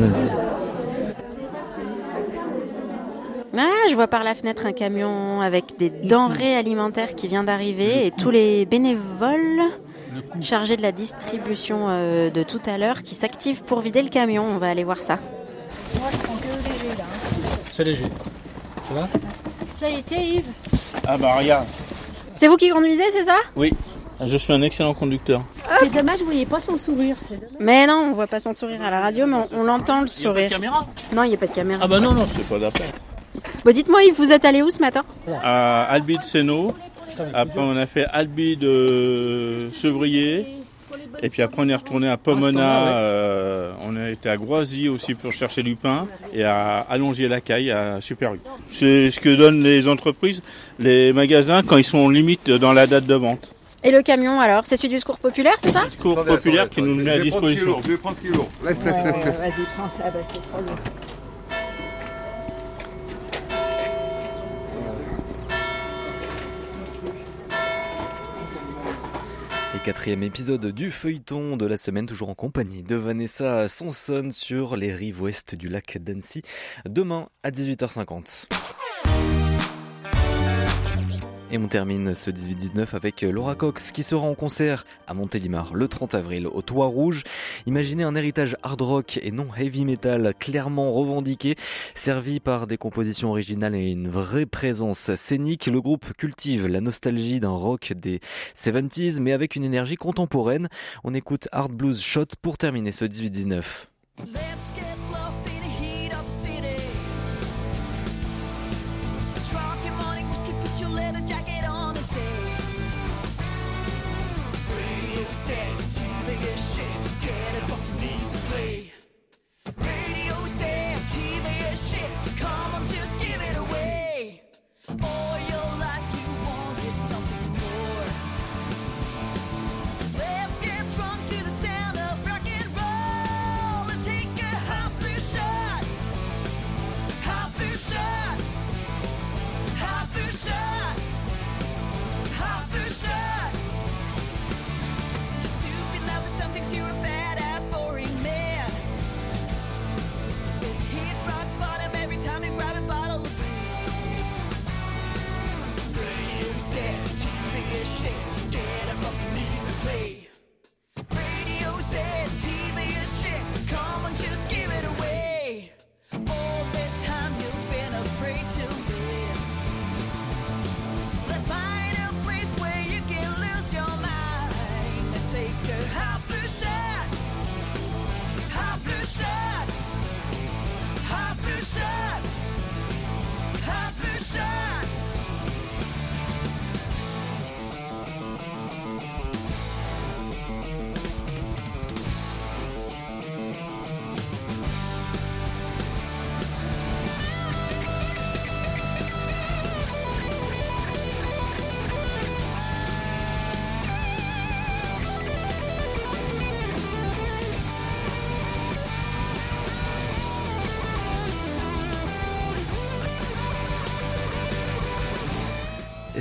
Ah, 3.57 3.89
je 3.91 3.95
vois 3.95 4.07
par 4.07 4.25
la 4.25 4.35
fenêtre 4.35 4.67
un 4.67 4.73
camion 4.73 5.41
avec 5.41 5.77
des 5.79 5.91
denrées 5.91 6.55
alimentaires 6.57 7.15
qui 7.15 7.29
vient 7.29 7.43
d'arriver 7.45 8.07
et 8.07 8.11
tous 8.11 8.31
les 8.31 8.67
bénévoles 8.67 9.63
chargés 10.43 10.77
de 10.77 10.83
la 10.83 10.93
distribution 10.93 11.87
euh, 11.89 12.31
de 12.31 12.43
tout 12.43 12.61
à 12.67 12.79
l'heure 12.79 13.03
qui 13.03 13.15
s'activent 13.15 13.63
pour 13.65 13.81
vider 13.81 14.03
le 14.03 14.09
camion. 14.09 14.45
On 14.45 14.59
va 14.59 14.69
aller 14.71 14.85
voir 14.85 14.99
ça. 14.99 15.19
C'est 17.73 17.85
léger. 17.85 18.05
Tu 18.87 18.93
vois 18.95 19.09
Ça 19.73 19.87
a 19.87 19.91
été, 19.91 20.17
Yves 20.17 20.45
Ah 21.07 21.17
bah 21.17 21.35
regarde. 21.39 21.67
C'est 22.35 22.49
vous 22.49 22.57
qui 22.57 22.71
conduisez, 22.71 23.05
c'est 23.13 23.25
ça? 23.25 23.37
Oui, 23.57 23.73
je 24.25 24.37
suis 24.37 24.53
un 24.53 24.63
excellent 24.63 24.95
conducteur. 24.95 25.43
C'est 25.79 25.93
dommage, 25.93 26.21
vous 26.21 26.25
voyez 26.27 26.47
pas 26.47 26.61
son 26.61 26.77
sourire. 26.77 27.17
Mais 27.61 27.87
non, 27.87 28.09
on 28.11 28.13
voit 28.13 28.27
pas 28.27 28.41
son 28.41 28.53
sourire 28.53 28.83
à 28.83 28.91
la 28.91 29.01
radio, 29.01 29.27
mais 29.27 29.37
on, 29.53 29.61
on 29.61 29.65
l'entend 29.65 30.01
le 30.01 30.07
Il 30.09 30.23
y 30.23 30.27
a 30.27 30.33
pas 30.33 30.41
de 30.41 30.49
sourire. 30.49 30.51
caméra? 30.51 30.87
Non, 31.15 31.23
il 31.25 31.29
n'y 31.29 31.35
a 31.35 31.39
pas 31.39 31.47
de 31.47 31.53
caméra. 31.53 31.81
Ah 31.85 31.89
bah 31.89 32.01
non, 32.01 32.15
non, 32.15 32.25
c'est 32.27 32.47
pas 32.47 32.59
d'appel. 32.59 32.87
Bon, 33.65 33.73
dites-moi, 33.73 34.03
Yves, 34.05 34.15
vous 34.17 34.33
êtes 34.33 34.45
allé 34.45 34.63
où 34.63 34.71
ce 34.71 34.79
matin? 34.81 35.03
À 35.43 35.83
Albi 35.85 36.17
de 36.17 36.23
Sénaux, 36.23 36.69
après 37.35 37.61
on 37.61 37.77
a 37.77 37.87
fait 37.87 38.07
Albi 38.13 38.57
de 38.57 39.69
Sevrier, 39.73 40.47
et 41.23 41.29
puis 41.31 41.43
après 41.43 41.63
on 41.63 41.69
est 41.69 41.75
retourné 41.75 42.09
à 42.09 42.17
Pomona, 42.17 42.89
euh, 42.89 43.73
on 43.85 43.97
a 43.97 44.11
été 44.11 44.29
à 44.29 44.37
Groisy 44.37 44.89
aussi 44.89 45.15
pour 45.15 45.33
chercher 45.33 45.63
du 45.63 45.77
pain, 45.77 46.07
et 46.33 46.45
à 46.45 46.81
Allongier-la-Caille, 46.89 47.71
à 47.71 48.01
Super 48.01 48.35
U. 48.35 48.41
C'est 48.69 49.11
ce 49.11 49.21
que 49.21 49.35
donnent 49.35 49.63
les 49.63 49.89
entreprises, 49.89 50.43
les 50.79 51.13
magasins 51.13 51.63
quand 51.63 51.77
ils 51.77 51.85
sont 51.85 52.09
limite 52.09 52.51
dans 52.51 52.73
la 52.73 52.87
date 52.87 53.07
de 53.07 53.15
vente. 53.15 53.55
Et 53.85 53.93
le 53.93 54.03
camion 54.03 54.41
alors 54.41 54.63
C'est 54.67 54.77
celui 54.77 54.95
du 54.95 54.99
secours 54.99 55.21
populaire, 55.21 55.55
c'est 55.59 55.71
ça? 55.71 55.85
Cours 56.01 56.25
populaire 56.25 56.69
qui 56.69 56.83
nous 56.83 56.97
le 56.97 57.05
met 57.05 57.13
à 57.13 57.19
disposition. 57.21 57.77
Je 57.83 57.93
vais 57.93 57.97
prendre 57.97 58.19
kilo. 58.19 58.49
Laisse, 58.65 58.77
laisse, 58.85 59.05
laisse, 59.05 59.25
laisse. 59.25 59.39
Vas-y, 59.39 59.65
prends 59.77 59.89
ça, 59.89 60.11
bah, 60.11 60.19
c'est 60.29 60.41
trop 60.41 60.63
quatrième 69.89 70.23
épisode 70.23 70.67
du 70.67 70.91
feuilleton 70.91 71.57
de 71.57 71.65
la 71.65 71.79
semaine, 71.79 72.05
toujours 72.05 72.29
en 72.29 72.35
compagnie 72.35 72.83
de 72.83 72.95
Vanessa 72.95 73.69
Sonson 73.69 74.29
sur 74.31 74.77
les 74.77 74.93
rives 74.93 75.23
ouest 75.23 75.55
du 75.55 75.71
lac 75.71 75.97
d'Annecy, 75.97 76.43
demain 76.85 77.31
à 77.43 77.51
18h50. 77.51 78.49
Et 81.51 81.57
on 81.57 81.67
termine 81.67 82.15
ce 82.15 82.31
18-19 82.31 82.95
avec 82.95 83.23
Laura 83.23 83.55
Cox 83.55 83.91
qui 83.91 84.03
sera 84.03 84.27
en 84.27 84.35
concert 84.35 84.85
à 85.07 85.15
Montélimar 85.15 85.73
le 85.73 85.89
30 85.89 86.15
avril 86.15 86.47
au 86.47 86.61
Toit 86.61 86.87
Rouge. 86.87 87.23
Imaginez 87.67 88.03
un 88.03 88.15
héritage 88.15 88.55
hard 88.63 88.83
rock 88.83 89.19
et 89.23 89.31
non 89.31 89.49
heavy 89.57 89.87
metal 89.87 90.35
clairement 90.39 90.93
revendiqué, 90.93 91.55
servi 91.95 92.39
par 92.39 92.67
des 92.67 92.77
compositions 92.77 93.31
originales 93.31 93.75
et 93.75 93.93
une 93.93 94.09
vraie 94.09 94.45
présence 94.45 95.15
scénique. 95.15 95.69
Le 95.69 95.81
groupe 95.81 96.13
cultive 96.19 96.67
la 96.67 96.83
nostalgie 96.83 97.41
d'un 97.41 97.49
rock 97.49 97.95
des 97.97 98.21
70s 98.55 99.19
mais 99.21 99.33
avec 99.33 99.57
une 99.57 99.65
énergie 99.65 99.97
contemporaine. 99.97 100.69
On 101.03 101.15
écoute 101.15 101.49
Hard 101.53 101.73
Blues 101.73 102.03
Shot 102.03 102.27
pour 102.43 102.59
terminer 102.59 102.93
ce 102.93 103.07
18-19. 103.07 103.63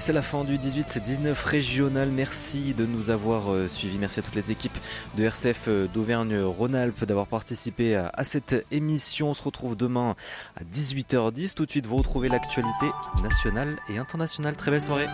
C'est 0.08 0.14
la 0.14 0.22
fin 0.22 0.46
du 0.46 0.58
18-19 0.58 1.34
régional. 1.44 2.12
Merci 2.12 2.74
de 2.74 2.86
nous 2.86 3.10
avoir 3.10 3.52
euh, 3.52 3.68
suivis. 3.68 3.98
Merci 3.98 4.22
à 4.22 4.24
toutes 4.24 4.36
les 4.36 4.52
équipes 4.52 4.78
de 5.18 5.26
RCF 5.26 5.66
euh, 5.68 5.88
d'Auvergne-Rhône-Alpes 5.94 7.04
d'avoir 7.04 7.28
participé 7.28 7.98
à, 7.98 8.10
à 8.14 8.24
cette 8.24 8.66
émission. 8.72 9.32
On 9.32 9.34
se 9.34 9.44
retrouve 9.44 9.76
demain 9.76 10.16
à 10.56 10.64
18h10. 10.64 11.56
Tout 11.56 11.66
de 11.66 11.72
suite, 11.72 11.88
vous 11.88 11.98
retrouvez 11.98 12.30
l'actualité 12.30 12.86
nationale 13.22 13.76
et 13.90 13.98
internationale. 13.98 14.56
Très 14.56 14.72
belle 14.72 14.82
soirée. 14.82 15.08